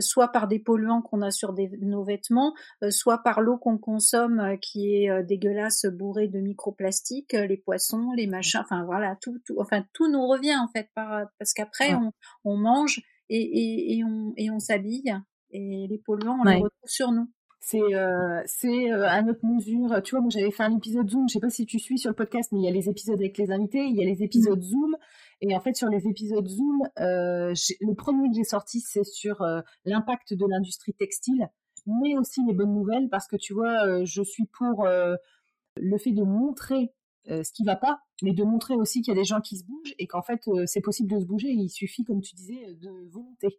soit 0.00 0.28
par 0.28 0.46
des 0.46 0.58
polluants 0.58 1.00
qu'on 1.00 1.22
a 1.22 1.30
sur 1.30 1.54
des, 1.54 1.70
nos 1.80 2.04
vêtements 2.04 2.52
soit 2.90 3.22
par 3.22 3.40
l'eau 3.40 3.56
qu'on 3.56 3.78
consomme 3.78 4.58
qui 4.60 4.94
est 4.94 5.22
dégueulasse 5.22 5.86
bourrée 5.86 6.28
de 6.28 6.38
microplastiques 6.38 7.32
les 7.32 7.56
poissons 7.56 8.12
les 8.14 8.26
machins 8.26 8.60
enfin 8.60 8.84
voilà 8.84 9.16
tout, 9.22 9.38
tout 9.46 9.56
enfin 9.58 9.82
tout 9.94 10.12
nous 10.12 10.26
revient 10.26 10.56
en 10.56 10.68
fait 10.68 10.90
par 10.94 11.26
parce 11.38 11.54
qu'après 11.54 11.94
on, 11.94 12.12
on, 12.44 12.58
mange 12.58 13.00
et, 13.30 13.40
et, 13.40 13.96
et 13.96 14.04
on 14.04 14.34
et 14.36 14.50
on 14.50 14.60
s'habille 14.60 15.16
et 15.50 15.86
les 15.88 15.98
polluants 15.98 16.40
on 16.42 16.44
les 16.44 16.56
retrouve 16.56 16.70
sur 16.84 17.10
nous 17.10 17.30
C'est 17.66 17.94
euh, 17.94 18.42
c'est 18.44 18.92
euh, 18.92 19.08
à 19.08 19.22
notre 19.22 19.46
mesure. 19.46 20.02
Tu 20.02 20.14
vois, 20.14 20.20
moi 20.20 20.28
j'avais 20.28 20.50
fait 20.50 20.64
un 20.64 20.76
épisode 20.76 21.08
Zoom. 21.08 21.30
Je 21.30 21.32
sais 21.32 21.40
pas 21.40 21.48
si 21.48 21.64
tu 21.64 21.78
suis 21.78 21.98
sur 21.98 22.10
le 22.10 22.14
podcast, 22.14 22.52
mais 22.52 22.58
il 22.58 22.64
y 22.64 22.68
a 22.68 22.70
les 22.70 22.90
épisodes 22.90 23.18
avec 23.18 23.38
les 23.38 23.50
invités, 23.50 23.86
il 23.86 23.96
y 23.96 24.02
a 24.02 24.04
les 24.04 24.22
épisodes 24.22 24.58
mmh. 24.58 24.62
Zoom. 24.62 24.96
Et 25.40 25.56
en 25.56 25.60
fait, 25.60 25.74
sur 25.74 25.88
les 25.88 26.06
épisodes 26.06 26.46
Zoom, 26.46 26.82
euh, 27.00 27.54
le 27.80 27.94
premier 27.94 28.28
que 28.28 28.36
j'ai 28.36 28.44
sorti, 28.44 28.80
c'est 28.80 29.04
sur 29.04 29.42
l'impact 29.86 30.34
de 30.34 30.44
l'industrie 30.46 30.92
textile, 30.92 31.48
mais 31.86 32.18
aussi 32.18 32.42
les 32.46 32.52
bonnes 32.52 32.74
nouvelles, 32.74 33.08
parce 33.08 33.26
que 33.26 33.36
tu 33.36 33.54
vois, 33.54 34.04
je 34.04 34.22
suis 34.22 34.44
pour 34.44 34.86
le 34.86 35.98
fait 35.98 36.12
de 36.12 36.22
montrer 36.22 36.92
ce 37.26 37.50
qui 37.50 37.64
va 37.64 37.76
pas, 37.76 38.00
mais 38.22 38.34
de 38.34 38.44
montrer 38.44 38.74
aussi 38.74 39.00
qu'il 39.00 39.14
y 39.14 39.16
a 39.16 39.20
des 39.20 39.24
gens 39.24 39.40
qui 39.40 39.56
se 39.56 39.64
bougent 39.64 39.94
et 39.98 40.06
qu'en 40.06 40.22
fait 40.22 40.42
c'est 40.66 40.82
possible 40.82 41.10
de 41.10 41.18
se 41.18 41.24
bouger. 41.24 41.48
Il 41.48 41.70
suffit, 41.70 42.04
comme 42.04 42.20
tu 42.20 42.34
disais, 42.34 42.74
de 42.74 42.90
volonté. 43.10 43.58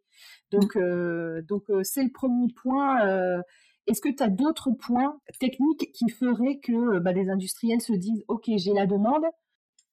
Donc, 0.51 0.75
mmh. 0.75 1.41
donc 1.41 1.63
c'est 1.81 2.03
le 2.03 2.11
premier 2.11 2.53
point. 2.53 3.41
Est-ce 3.88 4.01
que 4.01 4.09
tu 4.09 4.23
as 4.23 4.29
d'autres 4.29 4.71
points 4.71 5.19
techniques 5.39 5.91
qui 5.93 6.09
feraient 6.09 6.59
que 6.59 6.99
bah, 6.99 7.11
les 7.11 7.29
industriels 7.29 7.81
se 7.81 7.93
disent 7.93 8.23
OK, 8.27 8.49
j'ai 8.55 8.73
la 8.73 8.88
demande 8.88 9.23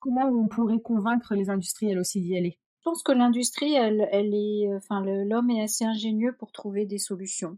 Comment 0.01 0.27
on 0.27 0.49
pourrait 0.49 0.81
convaincre 0.81 1.35
les 1.37 1.49
industriels 1.49 1.99
aussi 1.99 2.21
d'y 2.21 2.37
aller? 2.37 2.59
Je 2.81 2.91
pense 2.91 3.05
que 3.05 3.13
l'industrie, 3.13 3.75
elle, 3.75 4.09
elle 4.11 4.35
est, 4.35 4.69
enfin, 4.75 5.01
l'homme 5.05 5.51
est 5.51 5.63
assez 5.63 5.85
ingénieux 5.85 6.35
pour 6.37 6.51
trouver 6.51 6.87
des 6.87 6.99
solutions. 6.99 7.57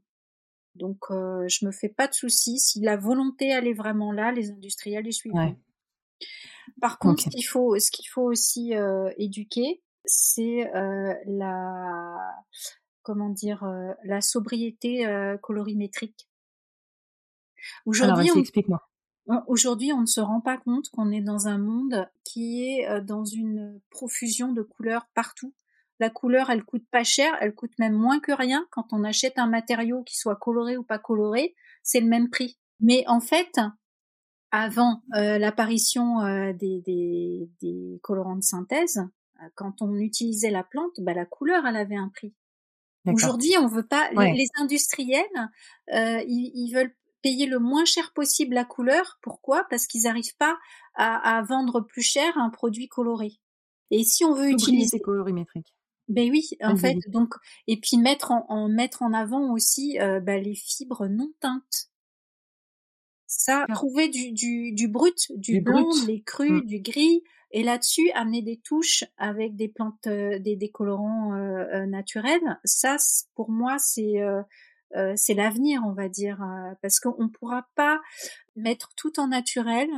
Donc, 0.75 0.99
euh, 1.11 1.47
je 1.49 1.65
me 1.65 1.73
fais 1.73 1.89
pas 1.89 2.09
de 2.09 2.15
soucis. 2.15 2.59
Si 2.59 2.81
la 2.81 2.97
volonté 2.97 3.49
elle 3.49 3.67
est 3.67 3.75
vraiment 3.75 4.13
là, 4.13 4.33
les 4.33 4.51
industriels 4.51 5.05
les 5.05 5.13
suivront. 5.13 5.57
Par 6.81 6.99
contre, 6.99 7.23
ce 7.23 7.29
qu'il 7.31 7.45
faut, 7.45 7.79
ce 7.79 7.91
qu'il 7.91 8.09
faut 8.09 8.23
aussi 8.23 8.75
euh, 8.75 9.11
éduquer, 9.17 9.83
c'est 10.05 10.71
euh, 10.75 11.15
la 11.27 12.19
comment 13.05 13.29
dire, 13.29 13.63
euh, 13.63 13.93
la 14.03 14.21
sobriété 14.21 15.07
euh, 15.07 15.37
colorimétrique. 15.37 16.29
Aujourd'hui, 17.87 18.31
explique-moi. 18.37 18.83
Aujourd'hui, 19.47 19.93
on 19.93 20.03
ne 20.03 20.07
se 20.07 20.21
rend 20.21 20.41
pas 20.41 20.59
compte 20.59 20.91
qu'on 20.91 21.11
est 21.11 21.23
dans 21.23 21.47
un 21.47 21.57
monde 21.57 22.11
qui 22.25 22.65
est 22.65 22.89
euh, 22.89 23.01
dans 23.01 23.25
une 23.25 23.81
profusion 23.91 24.53
de 24.53 24.63
couleurs 24.63 25.07
partout. 25.15 25.55
La 26.01 26.11
couleur, 26.11 26.51
elle 26.51 26.65
coûte 26.65 26.85
pas 26.91 27.05
cher, 27.05 27.33
elle 27.41 27.55
coûte 27.55 27.79
même 27.79 27.95
moins 27.95 28.19
que 28.19 28.33
rien. 28.33 28.67
Quand 28.71 28.93
on 28.93 29.05
achète 29.05 29.39
un 29.39 29.47
matériau 29.47 30.03
qui 30.03 30.17
soit 30.17 30.37
coloré 30.37 30.77
ou 30.77 30.83
pas 30.83 30.99
coloré, 30.99 31.55
c'est 31.83 32.01
le 32.01 32.09
même 32.09 32.29
prix. 32.29 32.59
Mais 32.81 33.05
en 33.07 33.21
fait, 33.21 33.61
avant 34.51 35.03
l'apparition 35.11 36.21
des, 36.53 36.83
des, 36.85 37.49
des, 37.63 38.01
colorants 38.03 38.37
de 38.37 38.43
synthèse, 38.43 39.01
quand 39.55 39.83
on 39.83 39.95
utilisait 39.95 40.51
la 40.51 40.65
plante, 40.65 40.99
bah, 40.99 41.15
la 41.15 41.27
couleur, 41.27 41.65
elle 41.65 41.77
avait 41.77 41.97
un 41.97 42.09
prix. 42.09 42.35
Aujourd'hui, 43.07 43.53
on 43.59 43.67
veut 43.67 43.87
pas. 43.87 44.11
Les, 44.13 44.47
industriels, 44.59 45.25
euh, 45.93 46.23
ils, 46.27 46.73
veulent 46.75 46.95
payer 47.23 47.47
le 47.47 47.59
moins 47.59 47.85
cher 47.85 48.13
possible 48.15 48.55
la 48.55 48.65
couleur. 48.65 49.19
Pourquoi? 49.23 49.65
Parce 49.71 49.87
qu'ils 49.87 50.03
n'arrivent 50.03 50.37
pas 50.39 50.57
à, 50.95 51.43
vendre 51.43 51.81
plus 51.81 52.03
cher 52.03 52.37
un 52.39 52.51
produit 52.51 52.89
coloré. 52.89 53.33
Et 53.91 54.05
si 54.05 54.25
on 54.25 54.35
veut 54.35 54.51
utiliser 54.51 54.99
colorimétrique. 55.01 55.75
Ben 56.09 56.31
oui, 56.31 56.51
en 56.63 56.77
fait, 56.77 56.99
donc 57.09 57.35
et 57.67 57.79
puis 57.79 57.97
mettre 57.97 58.31
en, 58.31 58.69
mettre 58.69 59.03
en 59.03 59.15
avant 59.15 59.53
aussi 59.53 59.99
euh, 60.01 60.21
ben, 60.21 60.43
les 60.43 60.55
fibres 60.55 61.07
non 61.09 61.33
teintes. 61.41 61.89
Ça, 63.37 63.67
trouver 63.75 64.09
du, 64.09 64.33
du, 64.33 64.73
du 64.73 64.89
brut, 64.89 65.27
du, 65.35 65.61
blanc, 65.61 65.89
des 66.07 66.23
crus, 66.23 66.51
mmh. 66.51 66.67
du 66.67 66.81
gris, 66.81 67.23
et 67.57 67.63
là-dessus, 67.63 68.11
amener 68.15 68.43
des 68.43 68.57
touches 68.57 69.05
avec 69.17 69.55
des 69.55 69.69
plantes, 69.69 70.09
euh, 70.09 70.41
des 70.41 70.57
décolorants 70.57 71.35
euh, 71.35 71.65
euh, 71.73 71.87
naturels, 71.87 72.59
ça, 72.65 72.97
pour 73.35 73.49
moi, 73.51 73.77
c'est 73.79 74.17
c'est 75.17 75.35
l'avenir, 75.35 75.83
on 75.85 75.93
va 75.93 76.09
dire, 76.09 76.39
parce 76.81 77.01
qu'on 77.01 77.25
ne 77.25 77.29
pourra 77.29 77.67
pas 77.75 78.01
mettre 78.55 78.91
tout 78.97 79.19
en 79.19 79.27
naturel. 79.27 79.89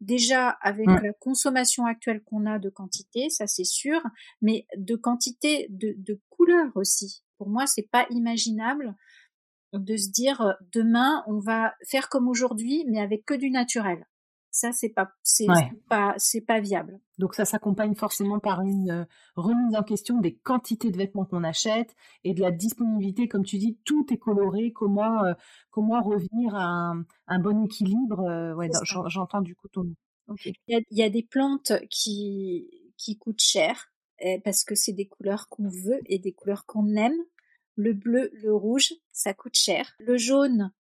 Déjà 0.00 0.48
avec 0.48 0.86
la 0.86 1.12
consommation 1.14 1.86
actuelle 1.86 2.22
qu'on 2.22 2.46
a 2.46 2.60
de 2.60 2.68
quantité, 2.68 3.30
ça 3.30 3.48
c'est 3.48 3.64
sûr, 3.64 4.00
mais 4.42 4.66
de 4.76 4.94
quantité 4.94 5.66
de, 5.70 5.94
de 5.96 6.20
couleurs 6.28 6.70
aussi. 6.76 7.24
Pour 7.36 7.48
moi, 7.48 7.66
c'est 7.66 7.90
pas 7.90 8.06
imaginable 8.10 8.94
de 9.78 9.96
se 9.96 10.10
dire 10.10 10.54
demain 10.72 11.22
on 11.26 11.38
va 11.38 11.74
faire 11.88 12.08
comme 12.08 12.28
aujourd'hui, 12.28 12.84
mais 12.88 13.00
avec 13.00 13.24
que 13.24 13.34
du 13.34 13.50
naturel. 13.50 14.06
Ça, 14.54 14.70
c'est 14.70 14.90
pas, 14.90 15.10
c'est 15.24 15.48
pas, 15.88 16.14
c'est 16.16 16.40
pas 16.40 16.60
viable. 16.60 17.00
Donc 17.18 17.34
ça 17.34 17.44
s'accompagne 17.44 17.96
forcément 17.96 18.38
par 18.38 18.60
une 18.60 18.88
euh, 18.88 19.04
remise 19.34 19.74
en 19.74 19.82
question 19.82 20.20
des 20.20 20.36
quantités 20.36 20.92
de 20.92 20.96
vêtements 20.96 21.24
qu'on 21.24 21.42
achète 21.42 21.96
et 22.22 22.34
de 22.34 22.40
la 22.40 22.52
disponibilité, 22.52 23.26
comme 23.26 23.44
tu 23.44 23.58
dis, 23.58 23.80
tout 23.84 24.06
est 24.12 24.16
coloré. 24.16 24.70
Comment, 24.70 25.24
euh, 25.24 25.32
comment 25.70 26.00
revenir 26.00 26.54
à 26.54 26.92
un, 27.26 27.38
bon 27.40 27.64
équilibre 27.64 28.20
euh, 28.20 28.54
Ouais, 28.54 28.70
j'entends 29.08 29.40
du 29.40 29.56
coup 29.56 29.66
ton. 29.66 29.92
Il, 30.68 30.84
y 30.92 31.02
a, 31.02 31.10
des 31.10 31.24
plantes 31.24 31.72
qui 31.90 32.70
qui 32.96 33.18
coûtent 33.18 33.42
cher 33.42 33.92
eh, 34.20 34.38
parce 34.44 34.62
que 34.62 34.76
c'est 34.76 34.92
des 34.92 35.08
couleurs 35.08 35.48
qu'on 35.48 35.68
veut 35.68 36.00
et 36.06 36.20
des 36.20 36.32
couleurs 36.32 36.64
qu'on 36.64 36.94
aime. 36.94 37.18
Le 37.76 37.92
bleu, 37.92 38.30
le 38.34 38.54
rouge, 38.54 38.92
ça 39.12 39.34
coûte 39.34 39.56
cher. 39.56 39.94
Le 39.98 40.16
jaune, 40.16 40.72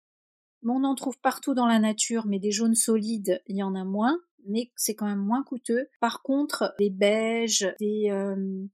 on 0.65 0.83
en 0.83 0.95
trouve 0.95 1.19
partout 1.19 1.53
dans 1.53 1.67
la 1.67 1.79
nature, 1.79 2.25
mais 2.25 2.39
des 2.39 2.51
jaunes 2.51 2.75
solides, 2.75 3.41
il 3.47 3.57
y 3.57 3.63
en 3.63 3.75
a 3.75 3.83
moins, 3.83 4.19
mais 4.47 4.71
c'est 4.75 4.95
quand 4.95 5.07
même 5.07 5.23
moins 5.23 5.43
coûteux. 5.43 5.87
Par 5.99 6.21
contre, 6.21 6.73
des 6.79 6.89
beiges, 6.89 7.73
des, 7.79 8.09
euh, 8.09 8.65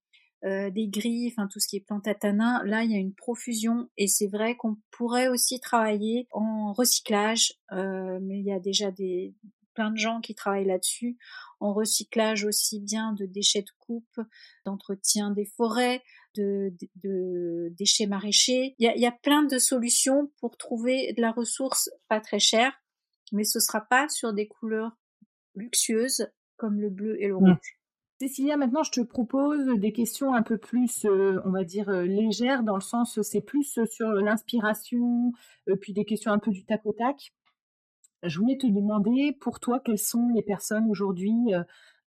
euh, 0.46 0.70
des 0.70 0.88
gris, 0.88 1.28
enfin 1.32 1.48
tout 1.48 1.60
ce 1.60 1.68
qui 1.68 1.78
est 1.78 1.82
plantatana, 1.82 2.64
là 2.66 2.84
il 2.84 2.92
y 2.92 2.96
a 2.96 3.00
une 3.00 3.14
profusion 3.14 3.90
et 3.98 4.08
c'est 4.08 4.28
vrai 4.28 4.56
qu'on 4.56 4.78
pourrait 4.92 5.28
aussi 5.28 5.60
travailler 5.60 6.28
en 6.32 6.72
recyclage, 6.72 7.54
euh, 7.74 8.20
mais 8.22 8.40
il 8.40 8.46
y 8.46 8.54
a 8.54 8.60
déjà 8.60 8.92
des 8.92 9.36
plein 9.74 9.92
de 9.92 9.98
gens 9.98 10.20
qui 10.20 10.36
travaillent 10.36 10.66
là-dessus, 10.66 11.18
en 11.60 11.74
recyclage 11.74 12.44
aussi 12.44 12.80
bien 12.80 13.14
de 13.14 13.26
déchets 13.26 13.62
de 13.62 13.72
coupe, 13.80 14.20
d'entretien 14.66 15.32
des 15.32 15.46
forêts, 15.46 16.02
de, 16.36 16.74
de, 17.04 17.70
déchets 17.78 18.08
maraîchers. 18.08 18.76
Il 18.78 18.86
y, 18.86 18.88
a, 18.88 18.96
il 18.96 19.02
y 19.02 19.06
a 19.06 19.12
plein 19.12 19.44
de 19.44 19.58
solutions 19.58 20.32
pour 20.40 20.58
trouver 20.58 21.14
de 21.14 21.22
la 21.22 21.32
ressource 21.32 21.90
pas 22.08 22.20
très 22.20 22.40
chère, 22.40 22.74
mais 23.32 23.44
ce 23.44 23.60
sera 23.60 23.82
pas 23.82 24.08
sur 24.10 24.34
des 24.34 24.48
couleurs 24.48 24.98
luxueuses 25.56 26.28
comme 26.58 26.80
le 26.80 26.90
bleu 26.90 27.22
et 27.22 27.28
le 27.28 27.36
rouge. 27.36 27.80
Cécilia, 28.20 28.58
maintenant 28.58 28.84
je 28.84 28.92
te 28.92 29.02
propose 29.02 29.66
des 29.80 29.94
questions 29.94 30.34
un 30.34 30.44
peu 30.44 30.58
plus, 30.58 31.06
euh, 31.06 31.40
on 31.46 31.52
va 31.52 31.64
dire, 31.64 31.88
euh, 31.88 32.04
légères, 32.04 32.64
dans 32.64 32.76
le 32.76 32.82
sens, 32.82 33.22
c'est 33.22 33.42
plus 33.42 33.80
sur 33.90 34.12
l'inspiration, 34.12 35.32
euh, 35.70 35.78
puis 35.78 35.94
des 35.94 36.04
questions 36.04 36.34
un 36.34 36.40
peu 36.40 36.52
du 36.52 36.66
tac 36.66 36.86
au 36.86 36.92
tac. 36.92 37.34
Je 38.24 38.38
voulais 38.38 38.58
te 38.58 38.68
demander, 38.68 39.32
pour 39.40 39.62
toi, 39.62 39.80
quelles 39.80 39.98
sont 39.98 40.28
les 40.36 40.42
personnes 40.42 40.90
aujourd'hui 40.90 41.54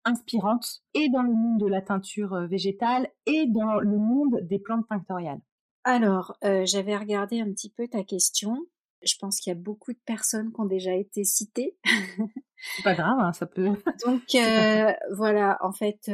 inspirantes 0.05 0.83
et 0.95 1.09
dans 1.09 1.23
le 1.23 1.33
monde 1.33 1.61
de 1.61 1.67
la 1.67 1.83
teinture 1.83 2.35
euh, 2.35 2.47
végétale 2.47 3.09
et 3.27 3.47
dans 3.47 3.79
le 3.81 3.99
monde 3.99 4.41
des 4.43 4.59
plantes 4.59 4.87
tinctoriales 4.89 5.41
Alors, 5.85 6.37
euh, 6.45 6.65
j'avais 6.67 6.97
regardé 6.97 7.41
un 7.41 7.51
petit 7.53 7.71
peu 7.71 7.89
ta 7.89 8.03
question. 8.05 8.57
Je 9.03 9.15
pense 9.19 9.41
qu'il 9.41 9.51
y 9.51 9.57
a 9.57 9.59
beaucoup 9.59 9.93
de 9.93 10.01
personnes 10.05 10.53
qui 10.53 10.61
ont 10.61 10.67
déjà 10.67 10.95
été 10.95 11.25
citées. 11.25 11.77
C'est 12.77 12.83
pas 12.83 12.95
grave, 12.95 13.19
hein, 13.19 13.33
ça 13.33 13.47
peut. 13.47 13.71
Donc 14.07 14.35
euh, 14.35 14.93
voilà, 15.17 15.59
en 15.63 15.73
fait, 15.73 16.11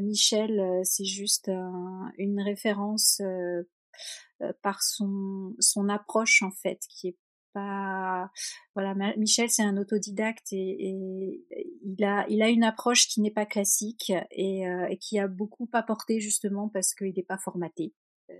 Michel, 0.00 0.80
c'est 0.82 1.04
juste 1.04 1.50
une 2.16 2.40
référence 2.40 3.20
par 4.62 4.82
son 4.82 5.54
son 5.60 5.90
approche 5.90 6.42
en 6.42 6.50
fait, 6.50 6.80
qui 6.88 7.08
est 7.08 7.16
voilà 8.74 8.94
Michel 9.16 9.50
c'est 9.50 9.62
un 9.62 9.76
autodidacte 9.76 10.52
et, 10.52 10.94
il 11.82 12.04
a 12.04 12.48
une 12.48 12.64
approche 12.64 13.08
qui 13.08 13.20
n'est 13.20 13.30
pas 13.30 13.46
classique 13.46 14.12
et, 14.30 14.68
euh, 14.68 14.86
et 14.88 14.98
qui 14.98 15.18
a 15.18 15.28
beaucoup 15.28 15.68
apporté 15.72 16.20
justement 16.20 16.68
parce 16.68 16.94
qu'il 16.94 17.12
n'est 17.16 17.22
pas 17.22 17.38
formaté 17.38 17.92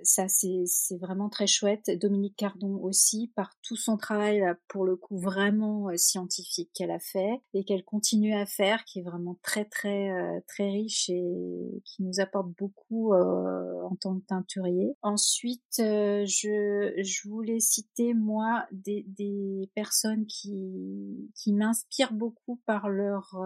ça 0.02 0.26
c'est 0.28 0.64
vraiment 0.98 1.28
très 1.28 1.46
chouette. 1.46 1.90
Dominique 2.00 2.36
Cardon 2.36 2.76
aussi, 2.82 3.32
par 3.34 3.50
tout 3.62 3.76
son 3.76 3.96
travail 3.96 4.42
pour 4.68 4.84
le 4.84 4.96
coup 4.96 5.18
vraiment 5.18 5.88
euh, 5.88 5.96
scientifique 5.96 6.70
qu'elle 6.74 6.90
a 6.90 6.98
fait 6.98 7.40
et 7.54 7.64
qu'elle 7.64 7.84
continue 7.84 8.34
à 8.34 8.46
faire, 8.46 8.84
qui 8.84 9.00
est 9.00 9.02
vraiment 9.02 9.38
très 9.42 9.64
très 9.64 10.10
euh, 10.10 10.40
très 10.46 10.70
riche 10.70 11.08
et 11.10 11.82
qui 11.84 12.02
nous 12.02 12.20
apporte 12.20 12.48
beaucoup 12.56 13.12
euh, 13.12 13.82
en 13.82 13.96
tant 13.96 14.18
que 14.18 14.26
teinturier. 14.26 14.94
Ensuite, 15.02 15.62
je, 15.78 16.92
je 16.96 17.28
voulais 17.28 17.60
citer 17.60 18.14
moi 18.14 18.66
des, 18.72 19.04
des 19.08 19.70
personnes 19.74 20.26
qui, 20.26 21.30
qui 21.34 21.52
m'inspirent 21.52 22.12
beaucoup 22.12 22.60
par 22.66 22.88
leur 22.88 23.36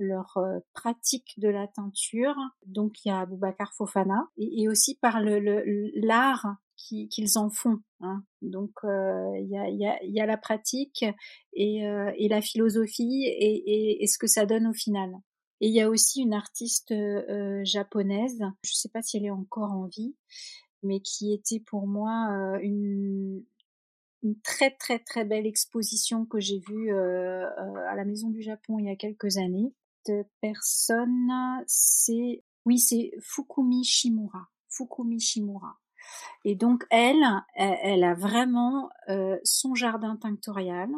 leur 0.00 0.38
euh, 0.38 0.58
pratique 0.72 1.34
de 1.38 1.48
la 1.48 1.68
teinture. 1.68 2.34
Donc 2.66 3.04
il 3.04 3.08
y 3.08 3.10
a 3.12 3.26
Boubacar 3.26 3.72
Fofana 3.74 4.28
et, 4.36 4.68
aussi 4.68 4.96
par 4.96 5.20
le 5.20 5.38
l'art 5.94 6.56
qu'ils 6.76 7.38
en 7.38 7.50
font. 7.50 7.80
Hein. 8.00 8.24
Donc 8.40 8.72
euh, 8.84 9.30
il 9.38 9.48
y, 9.48 9.56
a, 9.56 9.68
y, 9.68 9.86
a, 9.86 10.02
y, 10.02 10.20
a, 10.20 10.26
la 10.26 10.38
pratique 10.38 11.04
et, 11.52 11.86
euh, 11.86 12.10
et 12.16 12.28
la 12.28 12.40
philosophie 12.40 13.24
et, 13.26 14.02
et, 14.02 14.06
ce 14.06 14.18
que 14.18 14.26
ça 14.26 14.46
donne 14.46 14.66
au 14.66 14.72
final. 14.72 15.12
Et 15.60 15.68
il 15.68 15.74
y 15.74 15.82
a 15.82 15.90
aussi 15.90 16.22
une 16.22 16.32
artiste 16.32 16.94
japonaise, 17.64 18.38
je 18.64 18.70
ne 18.70 18.74
sais 18.74 18.88
pas 18.88 19.02
si 19.02 19.18
elle 19.18 19.26
est 19.26 19.30
encore 19.30 19.72
en 19.72 19.84
vie, 19.84 20.16
mais 20.82 21.00
qui 21.00 21.34
était 21.34 21.60
pour 21.60 21.86
moi 21.86 22.58
une, 22.62 23.44
une 24.22 24.40
très 24.40 24.70
très 24.70 25.00
très 25.00 25.26
belle 25.26 25.46
exposition 25.46 26.24
que 26.24 26.40
j'ai 26.40 26.60
vue 26.60 26.90
à 26.96 27.94
la 27.94 28.06
Maison 28.06 28.30
du 28.30 28.40
Japon 28.40 28.78
il 28.78 28.86
y 28.86 28.90
a 28.90 28.96
quelques 28.96 29.36
années. 29.36 29.74
Personne, 30.40 31.30
c'est 31.66 32.44
oui, 32.66 32.78
c'est 32.78 33.12
Fukumi 33.20 33.84
Shimura. 33.84 34.48
Fukumi 34.68 35.20
Shimura. 35.20 35.78
Et 36.44 36.54
donc 36.54 36.84
elle, 36.90 37.22
elle, 37.54 38.04
a 38.04 38.14
vraiment 38.14 38.90
son 39.44 39.74
jardin 39.74 40.16
tinctorial 40.16 40.90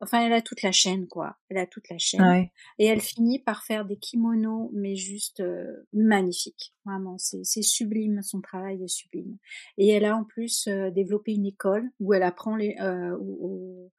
Enfin, 0.00 0.24
elle 0.24 0.32
a 0.32 0.42
toute 0.42 0.62
la 0.62 0.70
chaîne, 0.70 1.08
quoi. 1.08 1.36
Elle 1.48 1.58
a 1.58 1.66
toute 1.66 1.88
la 1.90 1.98
chaîne. 1.98 2.48
Et 2.78 2.86
elle 2.86 3.00
finit 3.00 3.40
par 3.40 3.64
faire 3.64 3.84
des 3.84 3.96
kimonos, 3.96 4.70
mais 4.72 4.94
juste 4.94 5.40
euh, 5.40 5.88
magnifiques. 5.92 6.74
Vraiment, 6.84 7.18
c'est 7.18 7.62
sublime. 7.62 8.22
Son 8.22 8.40
travail 8.40 8.82
est 8.84 8.88
sublime. 8.88 9.38
Et 9.76 9.88
elle 9.88 10.04
a 10.04 10.16
en 10.16 10.24
plus 10.24 10.68
euh, 10.68 10.90
développé 10.90 11.32
une 11.32 11.46
école 11.46 11.90
où 11.98 12.14
elle 12.14 12.22
apprend 12.22 12.54
les, 12.54 12.76
euh, 12.80 13.16
aux, 13.18 13.90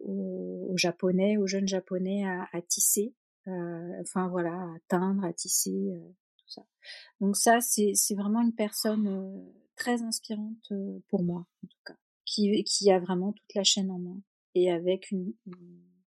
aux, 0.00 0.76
japonais, 0.76 1.36
aux 1.36 1.46
jeunes 1.46 1.68
japonais 1.68 2.24
à, 2.24 2.48
à 2.52 2.60
tisser. 2.60 3.14
Euh, 3.48 4.00
enfin 4.00 4.28
voilà, 4.28 4.52
à 4.52 4.76
teindre, 4.88 5.24
à 5.24 5.32
tisser, 5.32 5.92
tout 6.36 6.48
ça. 6.48 6.62
Donc 7.20 7.36
ça, 7.36 7.60
c'est 7.60 8.14
vraiment 8.14 8.40
une 8.40 8.54
personne 8.54 9.44
très 9.76 10.02
inspirante 10.02 10.72
pour 11.08 11.22
moi, 11.22 11.46
en 11.64 11.66
tout 11.66 11.78
cas, 11.84 11.96
qui, 12.24 12.64
qui 12.64 12.90
a 12.90 12.98
vraiment 12.98 13.32
toute 13.32 13.54
la 13.54 13.64
chaîne 13.64 13.90
en 13.90 13.98
main 13.98 14.20
et 14.56 14.70
avec 14.70 15.10
une, 15.10 15.34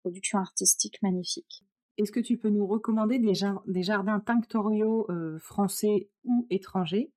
production 0.01 0.39
artistique 0.39 1.01
magnifique. 1.01 1.65
Est-ce 1.97 2.13
que 2.13 2.21
tu 2.21 2.37
peux 2.37 2.49
nous 2.49 2.65
recommander 2.65 3.19
des, 3.19 3.33
des 3.67 3.83
jardins 3.83 4.21
tinctoriaux 4.21 5.05
euh, 5.09 5.37
français 5.39 6.09
ou 6.23 6.47
étrangers 6.49 7.11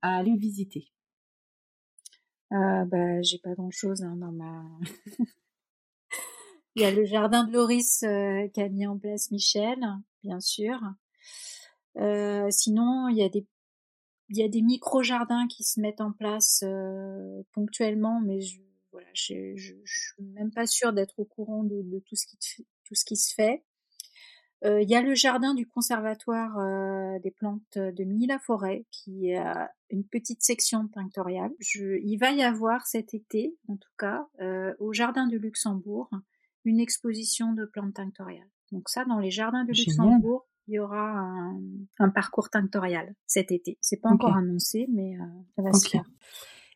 à 0.00 0.16
aller 0.16 0.34
visiter? 0.34 0.90
Euh, 2.52 2.84
bah, 2.86 3.20
J'ai 3.20 3.38
pas 3.38 3.52
grand-chose 3.52 4.02
hein, 4.02 4.16
dans 4.16 4.32
ma... 4.32 4.64
il 6.74 6.82
y 6.82 6.84
a 6.84 6.90
le 6.90 7.04
jardin 7.04 7.44
de 7.44 7.52
Loris 7.52 8.02
euh, 8.02 8.48
qu'a 8.52 8.68
mis 8.68 8.86
en 8.86 8.98
place 8.98 9.30
Michel, 9.30 9.78
bien 10.22 10.40
sûr. 10.40 10.78
Euh, 11.96 12.48
sinon, 12.50 13.08
il 13.08 13.16
y 13.16 13.22
a 13.22 13.28
des 13.28 13.46
il 14.30 14.38
y 14.38 14.42
a 14.42 14.48
des 14.48 14.62
micro-jardins 14.62 15.46
qui 15.48 15.64
se 15.64 15.78
mettent 15.80 16.00
en 16.00 16.10
place 16.10 16.64
ponctuellement, 17.52 18.20
mais 18.20 18.40
je 18.40 18.58
voilà, 18.90 19.08
je, 19.12 19.54
je, 19.56 19.74
suis 19.84 20.22
même 20.22 20.52
pas 20.52 20.66
sûre 20.66 20.92
d'être 20.92 21.18
au 21.18 21.24
courant 21.24 21.64
de, 21.64 21.98
tout 22.06 22.16
ce 22.16 22.26
qui 22.26 22.64
tout 22.84 22.94
ce 22.94 23.04
qui 23.04 23.16
se 23.16 23.34
fait. 23.34 23.64
Euh, 24.64 24.80
il 24.80 24.88
y 24.88 24.94
a 24.94 25.02
le 25.02 25.14
jardin 25.14 25.52
du 25.52 25.66
conservatoire 25.66 26.58
euh, 26.58 27.18
des 27.18 27.30
plantes 27.30 27.76
de 27.76 28.04
Milly-la-Forêt 28.04 28.86
qui 28.90 29.34
a 29.34 29.70
une 29.90 30.04
petite 30.04 30.42
section 30.42 30.88
tinctoriale. 30.88 31.50
Je, 31.58 31.98
il 32.02 32.16
va 32.16 32.30
y 32.30 32.42
avoir 32.42 32.86
cet 32.86 33.12
été, 33.12 33.54
en 33.68 33.76
tout 33.76 33.92
cas, 33.98 34.26
euh, 34.40 34.72
au 34.78 34.92
jardin 34.92 35.26
de 35.26 35.36
Luxembourg, 35.36 36.08
une 36.64 36.80
exposition 36.80 37.52
de 37.52 37.64
plantes 37.64 37.94
tinctoriales. 37.94 38.48
Donc 38.72 38.88
ça, 38.88 39.04
dans 39.04 39.18
les 39.18 39.30
jardins 39.30 39.64
de 39.64 39.72
Luxembourg, 39.72 40.46
il 40.66 40.74
y 40.74 40.78
aura 40.78 41.52
un, 41.98 42.08
parcours 42.08 42.48
tinctorial 42.48 43.14
cet 43.26 43.52
été. 43.52 43.78
C'est 43.80 44.00
pas 44.00 44.08
encore 44.08 44.34
annoncé, 44.34 44.86
mais 44.90 45.16
ça 45.56 45.62
va 45.62 45.72
se 45.72 45.88
faire. 45.88 46.04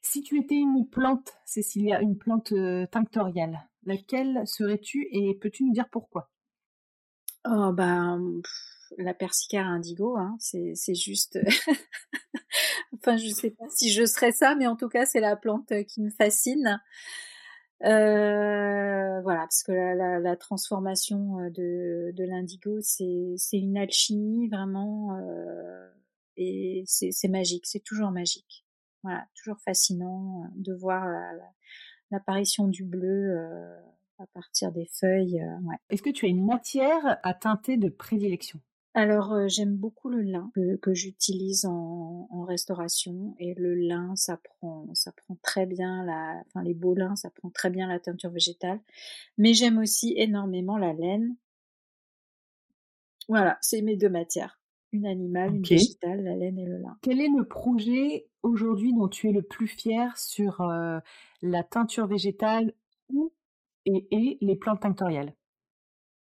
Si 0.02 0.22
tu 0.22 0.38
étais 0.38 0.56
une 0.56 0.86
plante, 0.88 1.32
Cécilia, 1.44 2.00
une 2.00 2.16
plante 2.16 2.52
euh, 2.52 2.86
tinctoriale, 2.86 3.68
laquelle 3.84 4.46
serais-tu 4.46 5.08
et 5.10 5.34
peux-tu 5.34 5.64
nous 5.64 5.72
dire 5.72 5.88
pourquoi? 5.90 6.30
Oh 7.46 7.72
ben 7.72 8.40
la 8.96 9.12
persicaire 9.12 9.66
indigo, 9.66 10.16
hein, 10.16 10.36
c'est 10.38 10.94
juste. 10.94 11.38
enfin, 12.94 13.16
je 13.16 13.28
sais 13.28 13.50
pas 13.50 13.66
si 13.68 13.90
je 13.92 14.06
serais 14.06 14.32
ça, 14.32 14.54
mais 14.54 14.66
en 14.66 14.76
tout 14.76 14.88
cas, 14.88 15.04
c'est 15.04 15.20
la 15.20 15.36
plante 15.36 15.72
qui 15.86 16.00
me 16.00 16.10
fascine. 16.10 16.80
Euh, 17.84 19.20
voilà, 19.22 19.40
parce 19.40 19.62
que 19.62 19.72
la, 19.72 20.36
transformation 20.36 21.38
euh, 21.38 21.50
de, 21.50 22.24
l'indigo, 22.24 22.80
c'est 22.80 23.36
une 23.52 23.76
alchimie 23.76 24.48
vraiment, 24.48 25.16
et 26.36 26.84
c'est 26.86 27.28
magique, 27.28 27.66
c'est 27.66 27.82
toujours 27.82 28.10
magique. 28.10 28.64
Voilà, 29.02 29.26
toujours 29.34 29.58
fascinant 29.60 30.42
euh, 30.42 30.46
de 30.56 30.74
voir 30.74 31.06
l'apparition 32.10 32.68
du 32.68 32.84
bleu 32.84 33.36
euh, 33.36 33.80
à 34.18 34.26
partir 34.26 34.72
des 34.72 34.86
feuilles. 34.92 35.40
Euh, 35.40 35.68
ouais. 35.68 35.76
Est-ce 35.90 36.02
que 36.02 36.10
tu 36.10 36.26
as 36.26 36.28
une 36.28 36.44
matière 36.44 37.18
à 37.22 37.34
teinter 37.34 37.76
de 37.76 37.88
prédilection? 37.88 38.60
Alors 38.98 39.48
j'aime 39.48 39.76
beaucoup 39.76 40.08
le 40.08 40.22
lin 40.22 40.50
que, 40.82 40.92
j'utilise 40.92 41.66
en, 41.66 42.26
restauration 42.42 43.34
et 43.38 43.54
le 43.54 43.74
lin 43.74 44.16
ça 44.16 44.38
prend 44.38 44.86
ça 44.94 45.12
prend 45.12 45.36
très 45.42 45.66
bien 45.66 46.04
la 46.04 46.42
enfin 46.46 46.62
les 46.62 46.72
beaux 46.72 46.94
lins 46.94 47.14
ça 47.14 47.30
prend 47.30 47.50
très 47.50 47.68
bien 47.68 47.86
la 47.86 48.00
teinture 48.00 48.30
végétale. 48.30 48.80
Mais 49.36 49.54
j'aime 49.54 49.78
aussi 49.78 50.14
énormément 50.16 50.78
la 50.78 50.92
laine. 50.92 51.36
Voilà 53.28 53.58
c'est 53.60 53.82
mes 53.82 53.96
deux 53.96 54.08
matières. 54.08 54.60
Une 54.92 55.06
animale 55.06 55.56
une 55.56 55.62
végétale 55.62 56.24
la 56.24 56.34
laine 56.34 56.58
et 56.58 56.66
le 56.66 56.78
lin. 56.78 56.96
Quel 57.02 57.20
est 57.20 57.28
le 57.28 57.46
projet 57.46 58.28
aujourd'hui 58.42 58.94
dont 58.94 59.08
tu 59.08 59.28
es 59.28 59.32
le 59.32 59.42
plus 59.42 59.68
fier 59.68 60.16
sur 60.16 60.62
la 61.42 61.62
teinture 61.62 62.06
végétale 62.06 62.72
ou 63.10 63.32
et, 63.84 64.38
les 64.40 64.56
plantes 64.56 64.80
tinctoriales? 64.80 65.34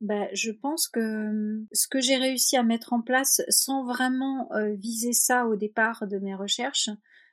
Bah, 0.02 0.28
je 0.34 0.52
pense 0.52 0.88
que 0.88 1.00
mmh, 1.32 1.68
ce 1.72 1.88
que 1.88 2.02
j'ai 2.02 2.18
réussi 2.18 2.58
à 2.58 2.64
mettre 2.64 2.94
en 2.94 3.02
place 3.02 3.42
sans 3.50 3.86
vraiment 3.86 4.50
viser 4.78 5.14
ça 5.14 5.48
au 5.48 5.56
départ 5.56 6.08
de 6.08 6.18
mes 6.18 6.36
recherches, 6.36 6.90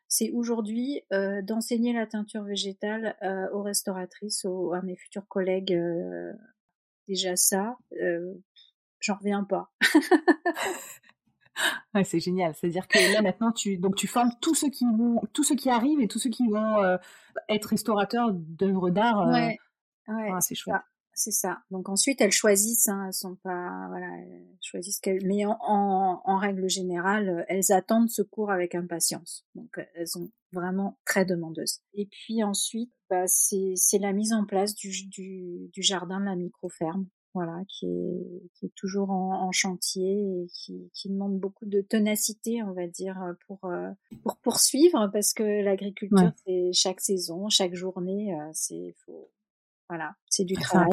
c'est 0.07 0.31
aujourd'hui 0.33 1.03
d'enseigner 1.43 1.93
la 1.93 2.07
teinture 2.07 2.45
végétale 2.45 3.17
aux 3.53 3.63
restauratrices, 3.63 4.45
à 4.45 4.83
mes 4.83 4.97
futurs 4.97 5.27
collègues. 5.29 5.79
déjà 7.07 7.37
ça, 7.37 7.77
j'en 9.01 9.17
reviens 9.17 9.45
pas. 9.45 9.71
c'est 12.05 12.21
génial. 12.21 12.55
C'est-à-dire 12.55 12.87
que 12.89 13.15
là 13.15 13.23
maintenant, 13.23 13.53
tu 13.53 13.79
donc 13.79 13.97
tu 13.97 14.07
formes 14.07 14.31
tous 14.41 14.55
ceux 14.55 14.71
qui 14.71 14.85
vont, 14.85 15.21
tous 15.33 15.45
ceux 15.45 15.57
qui 15.57 15.71
arrivent 15.71 16.01
et 16.01 16.09
tous 16.09 16.19
ceux 16.19 16.31
qui 16.31 16.49
vont 16.49 16.83
euh, 16.83 16.97
être 17.49 17.67
restaurateurs 17.67 18.31
d'œuvres 18.33 18.91
d'art. 18.91 19.21
Euh, 19.21 19.33
ouais, 19.33 19.59
ouais 20.09 20.41
c'est 20.41 20.55
chouette. 20.55 20.77
C'est 21.19 21.33
ça. 21.33 21.59
Donc 21.73 21.89
ensuite, 21.89 22.21
elles 22.21 22.31
choisissent. 22.31 22.87
Hein, 22.87 23.07
elles 23.09 23.13
sont 23.13 23.35
pas, 23.43 23.87
voilà, 23.89 24.07
elles 24.19 24.57
choisissent 24.61 25.01
qu'elles. 25.01 25.27
Mais 25.27 25.45
en, 25.45 25.59
en, 25.59 26.39
règle 26.39 26.69
générale, 26.69 27.45
elles 27.49 27.73
attendent 27.73 28.09
ce 28.09 28.23
cours 28.23 28.53
avec 28.53 28.77
impatience. 28.77 29.45
Donc 29.57 29.81
elles 29.97 30.07
sont 30.07 30.31
vraiment 30.53 30.97
très 31.05 31.25
demandeuses. 31.25 31.81
Et 31.93 32.07
puis 32.07 32.45
ensuite, 32.45 32.93
bah, 33.11 33.25
c'est 33.27 33.99
la 33.99 34.13
mise 34.13 34.33
en 34.33 34.47
place 34.47 34.77
du, 34.77 34.93
du, 35.09 35.69
du 35.73 35.83
jardin 35.83 36.21
de 36.21 36.27
la 36.27 36.37
micro-ferme 36.37 37.09
voilà, 37.35 37.63
qui 37.69 37.87
est, 37.87 38.51
qui 38.55 38.67
est 38.67 38.75
toujours 38.77 39.11
en, 39.11 39.51
chantier 39.51 40.43
et 40.43 40.47
qui, 40.49 40.91
qui, 40.95 41.09
demande 41.09 41.39
beaucoup 41.39 41.67
de 41.67 41.81
ténacité, 41.81 42.63
on 42.63 42.73
va 42.73 42.87
dire, 42.87 43.17
pour, 43.47 43.65
euh, 43.65 43.91
pour 44.23 44.37
poursuivre, 44.39 45.09
parce 45.13 45.35
que 45.35 45.63
l'agriculture, 45.63 46.33
c'est 46.45 46.73
chaque 46.73 47.01
saison, 47.01 47.49
chaque 47.49 47.75
journée, 47.75 48.35
euh, 48.35 48.51
c'est 48.53 48.95
faut, 49.05 49.31
voilà, 49.89 50.15
c'est 50.27 50.45
du 50.45 50.55
travail. 50.55 50.91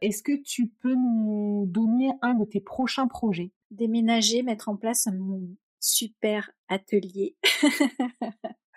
Est-ce 0.00 0.22
que 0.22 0.40
tu 0.42 0.68
peux 0.68 0.94
nous 0.94 1.66
donner 1.66 2.12
un 2.22 2.34
de 2.34 2.44
tes 2.44 2.60
prochains 2.60 3.08
projets? 3.08 3.52
Déménager, 3.70 4.42
mettre 4.42 4.68
en 4.68 4.76
place 4.76 5.08
mon 5.12 5.42
super 5.80 6.50
atelier. 6.68 7.36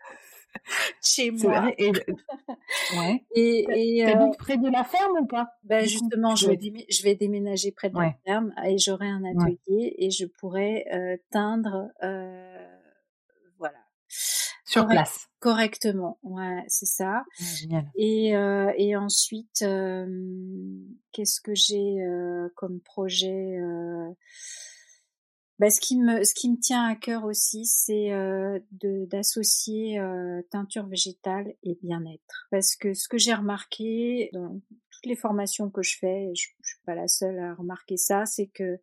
chez 1.03 1.31
moi. 1.31 1.71
Et, 1.77 1.91
ouais. 1.91 3.25
et, 3.35 3.65
et 3.69 4.07
euh, 4.07 4.31
près 4.37 4.57
de 4.57 4.69
la 4.69 4.83
ferme 4.83 5.17
ou 5.21 5.25
pas? 5.25 5.47
Ben 5.63 5.85
justement, 5.85 6.35
je 6.35 6.47
vais, 6.47 6.85
je 6.89 7.03
vais 7.03 7.15
déménager 7.15 7.71
près 7.71 7.89
de 7.89 7.97
la 7.97 8.13
ferme 8.25 8.53
et 8.65 8.77
j'aurai 8.77 9.07
un 9.07 9.23
atelier 9.23 9.95
et 9.97 10.09
je 10.09 10.25
pourrai 10.25 10.85
euh, 10.93 11.17
teindre, 11.31 11.89
euh. 12.03 12.77
Sur 14.71 14.87
place. 14.87 15.27
Correctement, 15.39 16.17
ouais, 16.23 16.63
c'est 16.67 16.85
ça. 16.85 17.23
génial. 17.59 17.89
Et, 17.95 18.35
euh, 18.35 18.71
et 18.77 18.95
ensuite, 18.95 19.63
euh, 19.63 20.05
qu'est-ce 21.11 21.41
que 21.41 21.53
j'ai 21.55 21.97
comme 22.55 22.79
projet 22.79 23.57
bah, 25.61 25.69
ce 25.69 25.79
qui 25.79 25.95
me 25.95 26.23
ce 26.23 26.33
qui 26.33 26.49
me 26.49 26.57
tient 26.57 26.87
à 26.87 26.95
cœur 26.95 27.23
aussi, 27.23 27.67
c'est 27.67 28.11
euh, 28.11 28.57
d'associer 28.81 29.99
euh, 29.99 30.41
teinture 30.49 30.87
végétale 30.87 31.53
et 31.61 31.77
bien-être. 31.83 32.47
Parce 32.49 32.75
que 32.75 32.95
ce 32.95 33.07
que 33.07 33.19
j'ai 33.19 33.35
remarqué 33.35 34.31
dans 34.33 34.59
toutes 34.89 35.05
les 35.05 35.15
formations 35.15 35.69
que 35.69 35.83
je 35.83 35.99
fais, 35.99 36.31
je, 36.33 36.47
je 36.63 36.67
suis 36.67 36.81
pas 36.83 36.95
la 36.95 37.07
seule 37.07 37.37
à 37.37 37.53
remarquer 37.53 37.95
ça, 37.95 38.25
c'est 38.25 38.47
que 38.47 38.79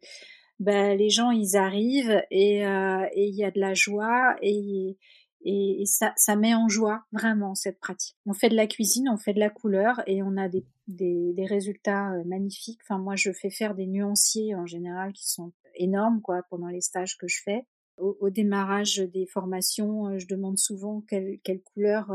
bah, 0.61 0.95
les 0.95 1.11
gens 1.11 1.33
ils 1.33 1.57
arrivent 1.57 2.23
et 2.31 2.65
euh, 2.65 3.05
et 3.13 3.27
il 3.27 3.35
y 3.35 3.43
a 3.43 3.51
de 3.51 3.59
la 3.59 3.75
joie 3.75 4.37
et 4.41 4.97
et, 5.43 5.85
ça, 5.87 6.13
ça 6.17 6.37
met 6.37 6.55
en 6.55 6.69
joie 6.69 7.05
vraiment 7.13 7.55
cette 7.55 7.79
pratique. 7.81 8.17
On 8.27 8.33
fait 8.33 8.49
de 8.49 8.57
la 8.57 8.67
cuisine, 8.67 9.09
on 9.09 9.17
fait 9.17 9.35
de 9.35 9.41
la 9.41 9.51
couleur 9.51 10.03
et 10.07 10.23
on 10.23 10.37
a 10.37 10.49
des, 10.49 10.65
des, 10.87 11.33
des 11.33 11.47
résultats 11.47 12.13
euh, 12.13 12.25
magnifiques. 12.25 12.81
Enfin, 12.83 12.99
moi, 12.99 13.17
je 13.17 13.33
fais 13.33 13.51
faire 13.51 13.75
des 13.75 13.87
nuanciers 13.87 14.55
en 14.55 14.67
général 14.67 15.13
qui 15.13 15.29
sont 15.31 15.53
énormes 15.75 16.21
quoi 16.21 16.43
pendant 16.51 16.69
les 16.69 16.81
stages 16.81 17.17
que 17.17 17.29
je 17.29 17.43
fais. 17.43 17.65
Au, 17.97 18.31
démarrage 18.31 18.99
des 18.99 19.27
formations, 19.27 20.17
je 20.21 20.29
demande 20.29 20.57
souvent 20.57 21.01
quelle, 21.01 21.41
quelle 21.43 21.61
couleur, 21.61 22.13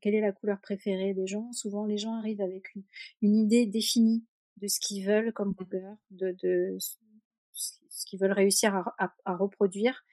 quelle 0.00 0.16
est 0.16 0.20
la 0.20 0.32
couleur 0.32 0.60
préférée 0.60 1.14
des 1.14 1.28
gens. 1.28 1.52
Souvent, 1.52 1.86
les 1.86 1.96
gens 1.96 2.14
arrivent 2.14 2.40
avec 2.40 2.74
une, 2.74 2.82
une 3.22 3.36
idée 3.36 3.66
définie 3.66 4.24
de 4.56 4.66
ce 4.66 4.80
qu'ils 4.80 5.06
veulent 5.06 5.32
comme 5.32 5.54
couleur, 5.54 5.96
de, 6.10 6.34
de 6.42 6.76
ce 8.02 8.06
qu'ils 8.06 8.18
veulent 8.18 8.32
réussir 8.32 8.74
à, 8.98 9.14
à, 9.24 9.36
reproduire. 9.36 10.04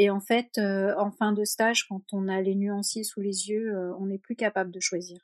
Et 0.00 0.08
en 0.08 0.20
fait, 0.20 0.58
en 0.58 1.10
fin 1.10 1.32
de 1.32 1.44
stage, 1.44 1.86
quand 1.86 2.02
on 2.12 2.26
a 2.26 2.40
les 2.40 2.54
nuanciers 2.54 3.04
sous 3.04 3.20
les 3.20 3.50
yeux, 3.50 3.94
on 3.98 4.06
n'est 4.06 4.18
plus 4.18 4.34
capable 4.34 4.70
de 4.70 4.80
choisir. 4.80 5.18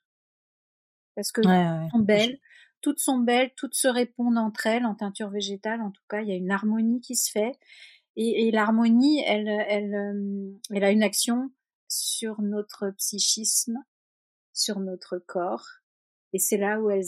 Parce 1.14 1.32
que 1.32 1.40
ouais, 1.40 1.88
sont 1.90 1.98
belles, 2.00 2.38
toutes 2.82 2.98
sont 2.98 3.18
belles, 3.18 3.52
toutes 3.56 3.74
se 3.74 3.88
répondent 3.88 4.36
entre 4.36 4.66
elles 4.66 4.84
en 4.84 4.94
teinture 4.94 5.30
végétale. 5.30 5.80
En 5.80 5.90
tout 5.90 6.02
cas, 6.10 6.20
il 6.20 6.28
y 6.28 6.32
a 6.32 6.36
une 6.36 6.50
harmonie 6.50 7.00
qui 7.00 7.16
se 7.16 7.30
fait. 7.30 7.58
Et, 8.16 8.48
et 8.48 8.50
l'harmonie, 8.50 9.22
elle, 9.26 9.48
elle, 9.48 9.94
euh, 9.94 10.52
elle 10.70 10.84
a 10.84 10.90
une 10.90 11.02
action 11.02 11.50
sur 11.88 12.42
notre 12.42 12.90
psychisme, 12.98 13.78
sur 14.52 14.78
notre 14.78 15.18
corps. 15.18 15.66
Et 16.34 16.38
c'est 16.38 16.58
là 16.58 16.80
où, 16.80 16.90
elles, 16.90 17.06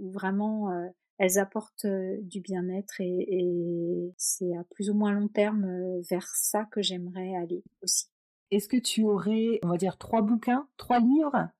où 0.00 0.10
vraiment 0.10 0.72
euh, 0.72 0.88
elles 1.20 1.38
apportent 1.38 1.84
euh, 1.84 2.16
du 2.22 2.40
bien-être 2.40 3.00
et, 3.00 3.26
et 3.28 4.14
c'est 4.16 4.56
à 4.56 4.64
plus 4.64 4.90
ou 4.90 4.94
moins 4.94 5.12
long 5.12 5.28
terme 5.28 6.00
vers 6.10 6.26
ça 6.34 6.64
que 6.72 6.82
j'aimerais 6.82 7.36
aller 7.36 7.62
aussi. 7.82 8.06
Est-ce 8.50 8.66
que 8.66 8.78
tu 8.78 9.04
aurais, 9.04 9.60
on 9.62 9.68
va 9.68 9.76
dire, 9.76 9.96
trois 9.98 10.22
bouquins, 10.22 10.66
trois 10.76 10.98
livres, 10.98 11.50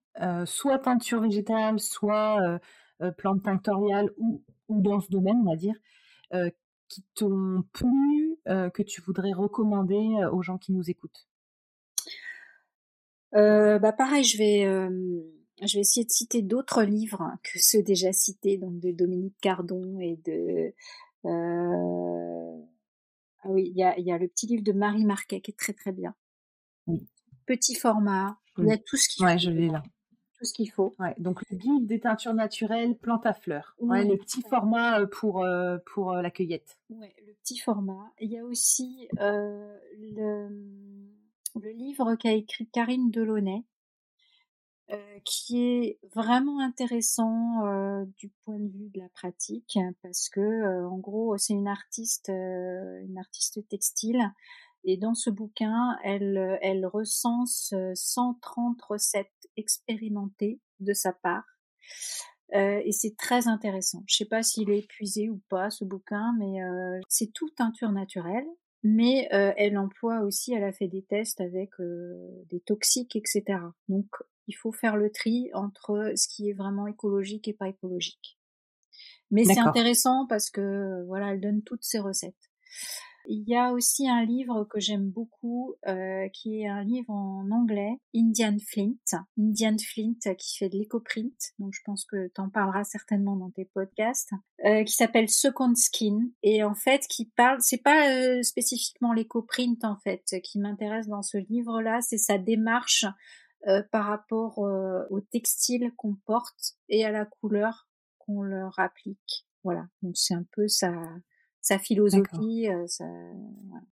soit 0.44 0.80
teinture 0.80 1.20
végétale, 1.20 1.78
soit 1.78 2.58
euh, 3.02 3.11
plantes 3.12 3.42
tinctoriales 3.42 4.11
ou, 4.18 4.42
ou 4.68 4.82
dans 4.82 5.00
ce 5.00 5.11
domaine, 5.11 5.36
on 5.46 5.50
va 5.50 5.56
dire, 5.56 5.74
euh, 6.34 6.50
qui 6.88 7.02
t'ont 7.14 7.62
plu, 7.72 8.36
euh, 8.48 8.68
que 8.68 8.82
tu 8.82 9.00
voudrais 9.00 9.32
recommander 9.32 10.24
aux 10.32 10.42
gens 10.42 10.58
qui 10.58 10.72
nous 10.72 10.90
écoutent? 10.90 11.26
Bah 13.32 13.92
pareil, 13.92 14.24
je 14.24 14.36
vais 14.38 14.66
je 15.66 15.74
vais 15.74 15.80
essayer 15.80 16.04
de 16.04 16.11
citer 16.11 16.42
d'autres 16.42 16.82
livres 16.82 17.32
que 17.42 17.58
ceux 17.58 17.82
déjà 17.82 18.12
cités, 18.12 18.56
donc 18.56 18.78
de 18.80 18.90
Dominique 18.92 19.36
Cardon 19.40 19.98
et 20.00 20.16
de 20.24 20.72
ah 23.42 23.48
oui, 23.48 23.70
il 23.70 23.76
y 23.76 23.82
a, 23.82 23.98
y 23.98 24.12
a 24.12 24.18
le 24.18 24.28
petit 24.28 24.46
livre 24.46 24.62
de 24.62 24.72
Marie 24.72 25.04
Marquet 25.04 25.40
qui 25.40 25.50
est 25.50 25.58
très 25.58 25.72
très 25.72 25.92
bien. 25.92 26.14
Petit 27.46 27.74
format, 27.74 28.38
il 28.58 28.66
y 28.66 28.72
a 28.72 28.78
tout 28.78 28.96
ce 28.96 29.08
qui. 29.08 29.24
Ouais, 29.24 29.38
je 29.38 29.50
l'ai 29.50 29.68
là 29.68 29.82
ce 30.44 30.52
qu'il 30.52 30.70
faut. 30.70 30.94
Ouais, 30.98 31.14
donc 31.18 31.42
le 31.50 31.56
guide 31.56 31.86
des 31.86 32.00
teintures 32.00 32.34
naturelles 32.34 32.96
plantes 32.96 33.26
à 33.26 33.34
fleurs. 33.34 33.76
Ouais, 33.80 34.04
le 34.04 34.16
petit 34.16 34.42
format 34.42 35.00
euh, 35.00 35.06
pour, 35.06 35.44
euh, 35.44 35.78
pour 35.86 36.12
euh, 36.12 36.22
la 36.22 36.30
cueillette. 36.30 36.78
Ouais, 36.90 37.14
le 37.26 37.34
petit 37.34 37.58
format. 37.58 38.11
Il 38.20 38.30
y 38.30 38.38
a 38.38 38.44
aussi 38.44 39.08
le, 39.12 39.78
le, 41.61 41.70
livre 41.72 42.14
qu'a 42.16 42.32
écrit 42.32 42.68
Karine 42.68 43.11
Delaunay, 43.11 43.64
qui 45.24 45.62
est 45.62 45.99
vraiment 46.14 46.61
intéressant 46.61 47.62
du 48.18 48.30
point 48.45 48.59
de 48.59 48.68
vue 48.68 48.91
de 48.95 49.01
la 49.01 49.09
pratique, 49.11 49.78
parce 50.03 50.28
que 50.28 50.84
en 50.84 50.99
gros, 50.99 51.36
c'est 51.38 51.53
une 51.53 51.68
artiste, 51.68 52.28
une 52.28 53.18
artiste 53.18 53.66
textile 53.68 54.32
et 54.84 54.97
dans 54.97 55.14
ce 55.14 55.30
bouquin, 55.30 55.97
elle, 56.03 56.59
elle 56.62 56.86
recense 56.86 57.74
130 57.95 58.80
recettes 58.82 59.30
expérimentées 59.57 60.61
de 60.80 60.93
sa 60.95 61.12
part. 61.12 61.45
Euh, 62.55 62.80
et 62.84 62.93
c'est 62.93 63.16
très 63.16 63.47
intéressant. 63.47 64.03
Je 64.07 64.16
sais 64.16 64.24
pas 64.24 64.43
s'il 64.43 64.70
est 64.70 64.80
épuisé 64.80 65.28
ou 65.28 65.41
pas 65.49 65.70
ce 65.70 65.84
bouquin, 65.84 66.34
mais 66.38 66.62
euh, 66.62 67.01
c'est 67.09 67.32
tout 67.32 67.49
teinture 67.51 67.93
naturelle. 67.93 68.47
Mais 68.82 69.28
euh, 69.34 69.53
elle 69.59 69.76
emploie 69.76 70.20
aussi, 70.22 70.55
elle 70.55 70.64
a 70.64 70.72
fait 70.72 70.88
des 70.88 71.03
tests 71.03 71.43
avec 71.43 71.70
des 72.49 72.61
toxiques, 72.61 73.14
etc. 73.14 73.59
Donc 73.88 74.07
il 74.51 74.55
faut 74.55 74.72
faire 74.72 74.96
le 74.96 75.11
tri 75.12 75.48
entre 75.55 76.12
ce 76.16 76.26
qui 76.26 76.51
est 76.51 76.53
vraiment 76.53 76.88
écologique 76.88 77.46
et 77.46 77.53
pas 77.53 77.68
écologique. 77.68 78.36
Mais 79.30 79.44
c'est 79.44 79.61
intéressant 79.61 80.26
parce 80.28 80.51
que 80.51 81.05
voilà, 81.07 81.32
elle 81.32 81.40
donne 81.40 81.62
toutes 81.62 81.84
ses 81.84 82.01
recettes. 82.01 82.51
Il 83.26 83.44
y 83.46 83.55
a 83.55 83.70
aussi 83.72 84.09
un 84.09 84.24
livre 84.24 84.64
que 84.64 84.80
j'aime 84.80 85.09
beaucoup, 85.09 85.74
euh, 85.86 86.26
qui 86.32 86.62
est 86.62 86.66
un 86.66 86.82
livre 86.82 87.11
en 87.11 87.48
anglais, 87.51 87.98
Indian 88.14 88.57
Flint. 88.66 88.96
Indian 89.38 89.76
Flint 89.78 90.34
qui 90.36 90.57
fait 90.57 90.68
de 90.68 90.78
l'éco-print, 90.78 91.53
donc 91.59 91.72
je 91.72 91.80
pense 91.84 92.05
que 92.07 92.28
tu 92.34 92.40
en 92.40 92.48
parleras 92.48 92.82
certainement 92.82 93.36
dans 93.36 93.51
tes 93.51 93.66
podcasts, 93.66 94.32
euh, 94.64 94.82
qui 94.84 94.94
s'appelle 94.94 95.28
Second 95.28 95.74
Skin 95.74 96.30
et 96.42 96.64
en 96.64 96.74
fait 96.74 97.07
qui 97.09 97.26
parle, 97.36 97.59
c'est 97.61 97.82
pas 97.82 98.11
euh, 98.11 98.42
spécifiquement 98.42 99.12
l'éco-print 99.12 99.84
en 99.84 99.96
fait 100.03 100.24
qui 100.42 100.59
m'intéresse 100.59 101.07
dans 101.07 101.22
ce 101.22 101.36
livre-là, 101.36 102.01
c'est 102.01 102.18
sa 102.18 102.38
démarche 102.38 103.05
euh, 103.66 103.82
par 103.90 104.06
rapport 104.06 104.58
euh, 104.64 105.04
au 105.11 105.20
textile 105.20 105.92
qu'on 105.96 106.14
porte 106.26 106.76
et 106.88 107.04
à 107.04 107.11
la 107.11 107.26
couleur 107.26 107.88
qu'on 108.18 108.42
leur 108.42 108.78
applique. 108.78 109.46
Voilà, 109.64 109.86
donc 110.02 110.16
c'est 110.16 110.34
un 110.34 110.44
peu 110.52 110.68
ça 110.68 110.92
sa 111.61 111.78
philosophie. 111.78 112.68
Euh, 112.68 112.86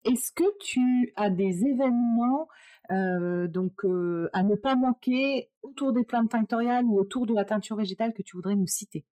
Est-ce 0.04 0.32
que 0.32 0.44
tu 0.60 1.14
as 1.16 1.30
des 1.30 1.66
événements 1.66 2.48
euh, 2.92 3.48
donc 3.48 3.86
euh, 3.86 4.30
à 4.34 4.44
ne 4.44 4.56
pas 4.56 4.76
manquer 4.76 5.50
autour 5.62 5.94
des 5.94 6.04
plantes 6.04 6.32
tinctoriales 6.32 6.86
ou 6.86 7.00
autour 7.00 7.26
de 7.26 7.34
la 7.34 7.46
teinture 7.46 7.78
végétale 7.78 8.14
que 8.14 8.22
tu 8.22 8.36
voudrais 8.36 8.56
nous 8.56 8.68
citer? 8.68 9.06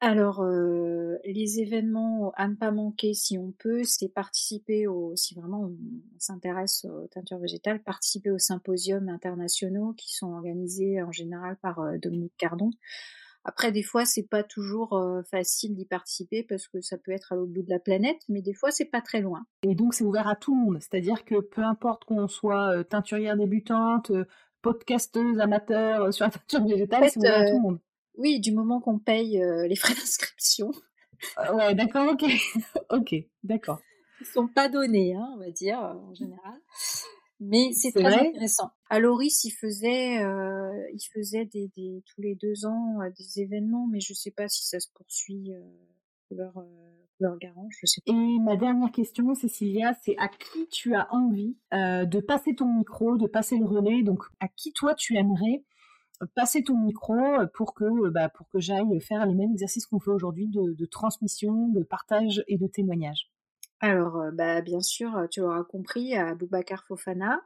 Alors, 0.00 0.44
les 1.24 1.60
événements 1.60 2.32
à 2.36 2.46
ne 2.46 2.54
pas 2.54 2.70
manquer 2.70 3.14
si 3.14 3.36
on 3.36 3.52
peut, 3.52 3.82
c'est 3.84 4.08
participer 4.08 4.86
au, 4.86 5.16
si 5.16 5.34
vraiment 5.34 5.62
on, 5.62 5.76
s'intéresse 6.18 6.84
aux 6.84 7.08
teintures 7.08 7.38
végétales, 7.38 7.82
participer 7.82 8.30
aux 8.30 8.38
symposiums 8.38 9.08
internationaux 9.08 9.94
qui 9.94 10.14
sont 10.14 10.32
organisés 10.32 11.02
en 11.02 11.10
général 11.10 11.56
par 11.56 11.80
Dominique 12.00 12.34
Cardon. 12.38 12.70
Après, 13.48 13.72
des 13.72 13.82
fois, 13.82 14.04
c'est 14.04 14.28
pas 14.28 14.42
toujours 14.42 14.92
euh, 14.92 15.22
facile 15.22 15.74
d'y 15.74 15.86
participer 15.86 16.42
parce 16.42 16.68
que 16.68 16.82
ça 16.82 16.98
peut 16.98 17.12
être 17.12 17.32
à 17.32 17.36
l'autre 17.36 17.50
bout 17.50 17.62
de 17.62 17.70
la 17.70 17.78
planète, 17.78 18.18
mais 18.28 18.42
des 18.42 18.52
fois, 18.52 18.70
c'est 18.70 18.84
pas 18.84 19.00
très 19.00 19.22
loin. 19.22 19.46
Et 19.62 19.74
donc, 19.74 19.94
c'est 19.94 20.04
ouvert 20.04 20.28
à 20.28 20.36
tout 20.36 20.54
le 20.54 20.60
monde. 20.60 20.78
C'est-à-dire 20.80 21.24
que 21.24 21.40
peu 21.40 21.62
importe 21.62 22.04
qu'on 22.04 22.28
soit 22.28 22.76
euh, 22.76 22.82
teinturière 22.82 23.38
débutante, 23.38 24.10
euh, 24.10 24.26
podcasteuse, 24.60 25.40
amateur 25.40 26.12
sur 26.12 26.26
la 26.26 26.30
teinture 26.48 26.66
végétale, 26.66 27.08
c'est 27.08 27.18
ouvert 27.18 27.40
à 27.40 27.46
tout 27.46 27.56
le 27.56 27.62
monde. 27.62 27.78
Oui, 28.18 28.40
du 28.40 28.52
moment 28.52 28.80
qu'on 28.80 28.98
paye 28.98 29.40
les 29.66 29.76
frais 29.76 29.94
d'inscription. 29.94 30.70
ouais, 31.54 31.74
d'accord, 31.74 32.12
ok. 32.12 32.24
ok, 32.90 33.14
d'accord. 33.42 33.80
Ils 34.20 34.26
sont 34.26 34.48
pas 34.48 34.68
donnés, 34.68 35.14
hein, 35.14 35.30
on 35.34 35.38
va 35.38 35.50
dire, 35.50 35.78
en 35.78 36.12
général. 36.14 36.60
Mais 37.40 37.70
c'est 37.72 37.92
très 37.92 38.28
intéressant. 38.28 38.70
À 38.90 38.98
Loris, 38.98 39.44
il 39.44 39.52
faisait, 39.52 40.18
euh, 40.24 40.88
il 40.92 41.06
faisait 41.14 41.44
des, 41.44 41.70
des, 41.76 42.02
tous 42.06 42.20
les 42.20 42.34
deux 42.34 42.66
ans 42.66 43.00
euh, 43.00 43.10
des 43.16 43.40
événements, 43.40 43.86
mais 43.86 44.00
je 44.00 44.12
sais 44.12 44.32
pas 44.32 44.48
si 44.48 44.66
ça 44.66 44.80
se 44.80 44.88
poursuit 44.92 45.52
euh, 45.52 45.60
leur 46.32 46.58
euh, 46.58 46.64
leur 47.20 47.36
garant, 47.38 47.68
je 47.70 47.86
sais 47.86 48.00
pas. 48.04 48.12
Et 48.12 48.38
ma 48.40 48.56
dernière 48.56 48.90
question, 48.90 49.34
Cécilia, 49.34 49.94
c'est 50.02 50.16
à 50.18 50.28
qui 50.28 50.68
tu 50.68 50.94
as 50.94 51.12
envie 51.12 51.56
euh, 51.74 52.04
de 52.04 52.20
passer 52.20 52.54
ton 52.54 52.72
micro, 52.72 53.16
de 53.16 53.26
passer 53.26 53.56
le 53.56 53.66
relais? 53.66 54.02
Donc, 54.02 54.24
à 54.40 54.48
qui 54.48 54.72
toi 54.72 54.94
tu 54.94 55.16
aimerais 55.16 55.64
passer 56.34 56.62
ton 56.62 56.76
micro 56.76 57.14
pour 57.54 57.74
que 57.74 58.08
bah, 58.10 58.28
pour 58.28 58.48
que 58.48 58.58
j'aille 58.58 59.00
faire 59.00 59.26
les 59.26 59.34
mêmes 59.34 59.52
exercices 59.52 59.86
qu'on 59.86 60.00
fait 60.00 60.10
aujourd'hui 60.10 60.48
de, 60.48 60.74
de 60.74 60.86
transmission, 60.86 61.68
de 61.68 61.82
partage 61.82 62.42
et 62.48 62.58
de 62.58 62.66
témoignage. 62.66 63.30
Alors, 63.80 64.16
euh, 64.16 64.30
bah, 64.32 64.60
bien 64.60 64.80
sûr, 64.80 65.16
euh, 65.16 65.26
tu 65.30 65.40
l'auras 65.40 65.62
compris, 65.62 66.14
à 66.14 66.34
Boubacar 66.34 66.84
Fofana, 66.86 67.40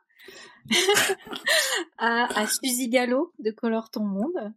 à, 1.99 2.41
à 2.41 2.47
Suzy 2.47 2.89
Gallo 2.89 3.33
de 3.39 3.51
Colore 3.51 3.91
ton 3.91 4.05
monde, 4.05 4.55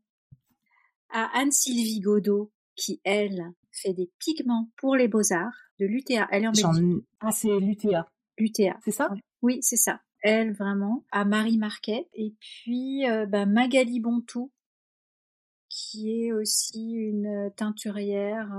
à 1.09 1.29
Anne-Sylvie 1.37 1.99
Godot, 1.99 2.51
qui, 2.75 3.01
elle, 3.03 3.53
fait 3.71 3.93
des 3.93 4.09
pigments 4.19 4.69
pour 4.77 4.95
les 4.95 5.07
beaux-arts, 5.07 5.53
de 5.79 5.85
l'UTA. 5.85 6.27
Elle 6.31 6.43
est 6.43 6.47
en 6.47 6.51
Belgique. 6.51 7.03
Ah, 7.19 7.31
c'est 7.31 7.59
l'UTA. 7.59 8.09
L'UTA. 8.37 8.77
C'est 8.83 8.91
ça? 8.91 9.09
Oui, 9.41 9.59
c'est 9.61 9.75
ça. 9.75 9.99
Elle, 10.27 10.53
vraiment. 10.53 11.05
À 11.11 11.23
Marie 11.23 11.59
Marquet. 11.59 12.07
Et 12.13 12.33
puis, 12.39 13.07
euh, 13.07 13.27
bah, 13.27 13.45
Magali 13.45 13.99
Bontou, 13.99 14.51
qui 15.69 16.09
est 16.09 16.31
aussi 16.31 16.93
une 16.93 17.51
teinturière 17.55 18.51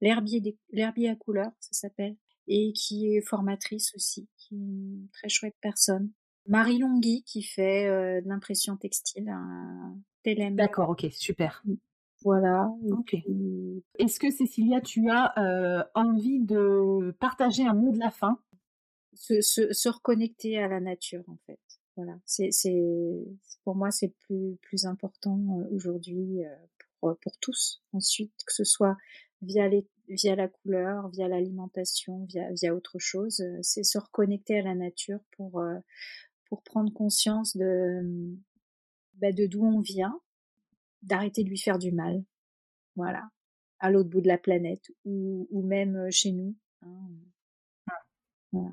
l'herbier 0.00 0.56
l'herbier 0.70 1.08
à 1.08 1.14
couleur, 1.14 1.52
ça 1.60 1.72
s'appelle, 1.72 2.16
et 2.48 2.72
qui 2.72 3.14
est 3.14 3.20
formatrice 3.20 3.94
aussi, 3.94 4.28
qui 4.36 4.54
est 4.54 4.58
une 4.58 5.08
très 5.12 5.28
chouette 5.28 5.56
personne. 5.60 6.10
Marie 6.48 6.78
Longhi 6.78 7.22
qui 7.24 7.42
fait 7.42 7.86
euh, 7.86 8.20
de 8.20 8.28
l'impression 8.28 8.76
textile 8.76 9.28
à 9.28 10.50
D'accord, 10.50 10.90
ok, 10.90 11.06
super. 11.12 11.62
Mm. 11.64 11.74
Voilà. 12.24 12.68
Ok. 12.90 13.14
Est-ce 13.98 14.18
que 14.18 14.30
Cécilia, 14.32 14.80
tu 14.80 15.08
as 15.10 15.32
euh, 15.38 15.84
envie 15.94 16.40
de 16.40 17.14
partager 17.20 17.64
un 17.64 17.74
mot 17.74 17.92
de 17.92 18.00
la 18.00 18.10
fin? 18.10 18.40
Se, 19.16 19.40
se, 19.40 19.72
se, 19.72 19.88
reconnecter 19.88 20.58
à 20.58 20.68
la 20.68 20.80
nature, 20.80 21.24
en 21.28 21.38
fait. 21.46 21.60
Voilà. 21.96 22.18
C'est, 22.24 22.50
c'est, 22.50 22.82
pour 23.64 23.74
moi, 23.74 23.90
c'est 23.90 24.14
plus, 24.20 24.56
plus 24.62 24.86
important 24.86 25.38
euh, 25.58 25.74
aujourd'hui 25.74 26.42
pour 27.00 27.38
tous 27.40 27.82
ensuite, 27.92 28.32
que 28.46 28.52
ce 28.52 28.64
soit 28.64 28.96
via 29.42 29.68
les 29.68 29.86
via 30.08 30.36
la 30.36 30.48
couleur, 30.48 31.08
via 31.08 31.28
l'alimentation, 31.28 32.24
via 32.24 32.50
via 32.52 32.74
autre 32.74 32.98
chose. 32.98 33.42
C'est 33.62 33.84
se 33.84 33.98
reconnecter 33.98 34.58
à 34.58 34.62
la 34.62 34.74
nature 34.74 35.20
pour 35.36 35.62
pour 36.48 36.62
prendre 36.62 36.92
conscience 36.92 37.56
de 37.56 38.02
bah, 39.14 39.32
de 39.32 39.46
d'où 39.46 39.64
on 39.64 39.80
vient, 39.80 40.20
d'arrêter 41.02 41.44
de 41.44 41.48
lui 41.48 41.58
faire 41.58 41.78
du 41.78 41.92
mal. 41.92 42.24
Voilà, 42.96 43.30
à 43.78 43.90
l'autre 43.90 44.08
bout 44.08 44.20
de 44.20 44.28
la 44.28 44.38
planète 44.38 44.90
ou, 45.04 45.46
ou 45.50 45.62
même 45.62 46.10
chez 46.10 46.32
nous. 46.32 46.56
Hein. 46.82 47.10
Voilà. 48.52 48.72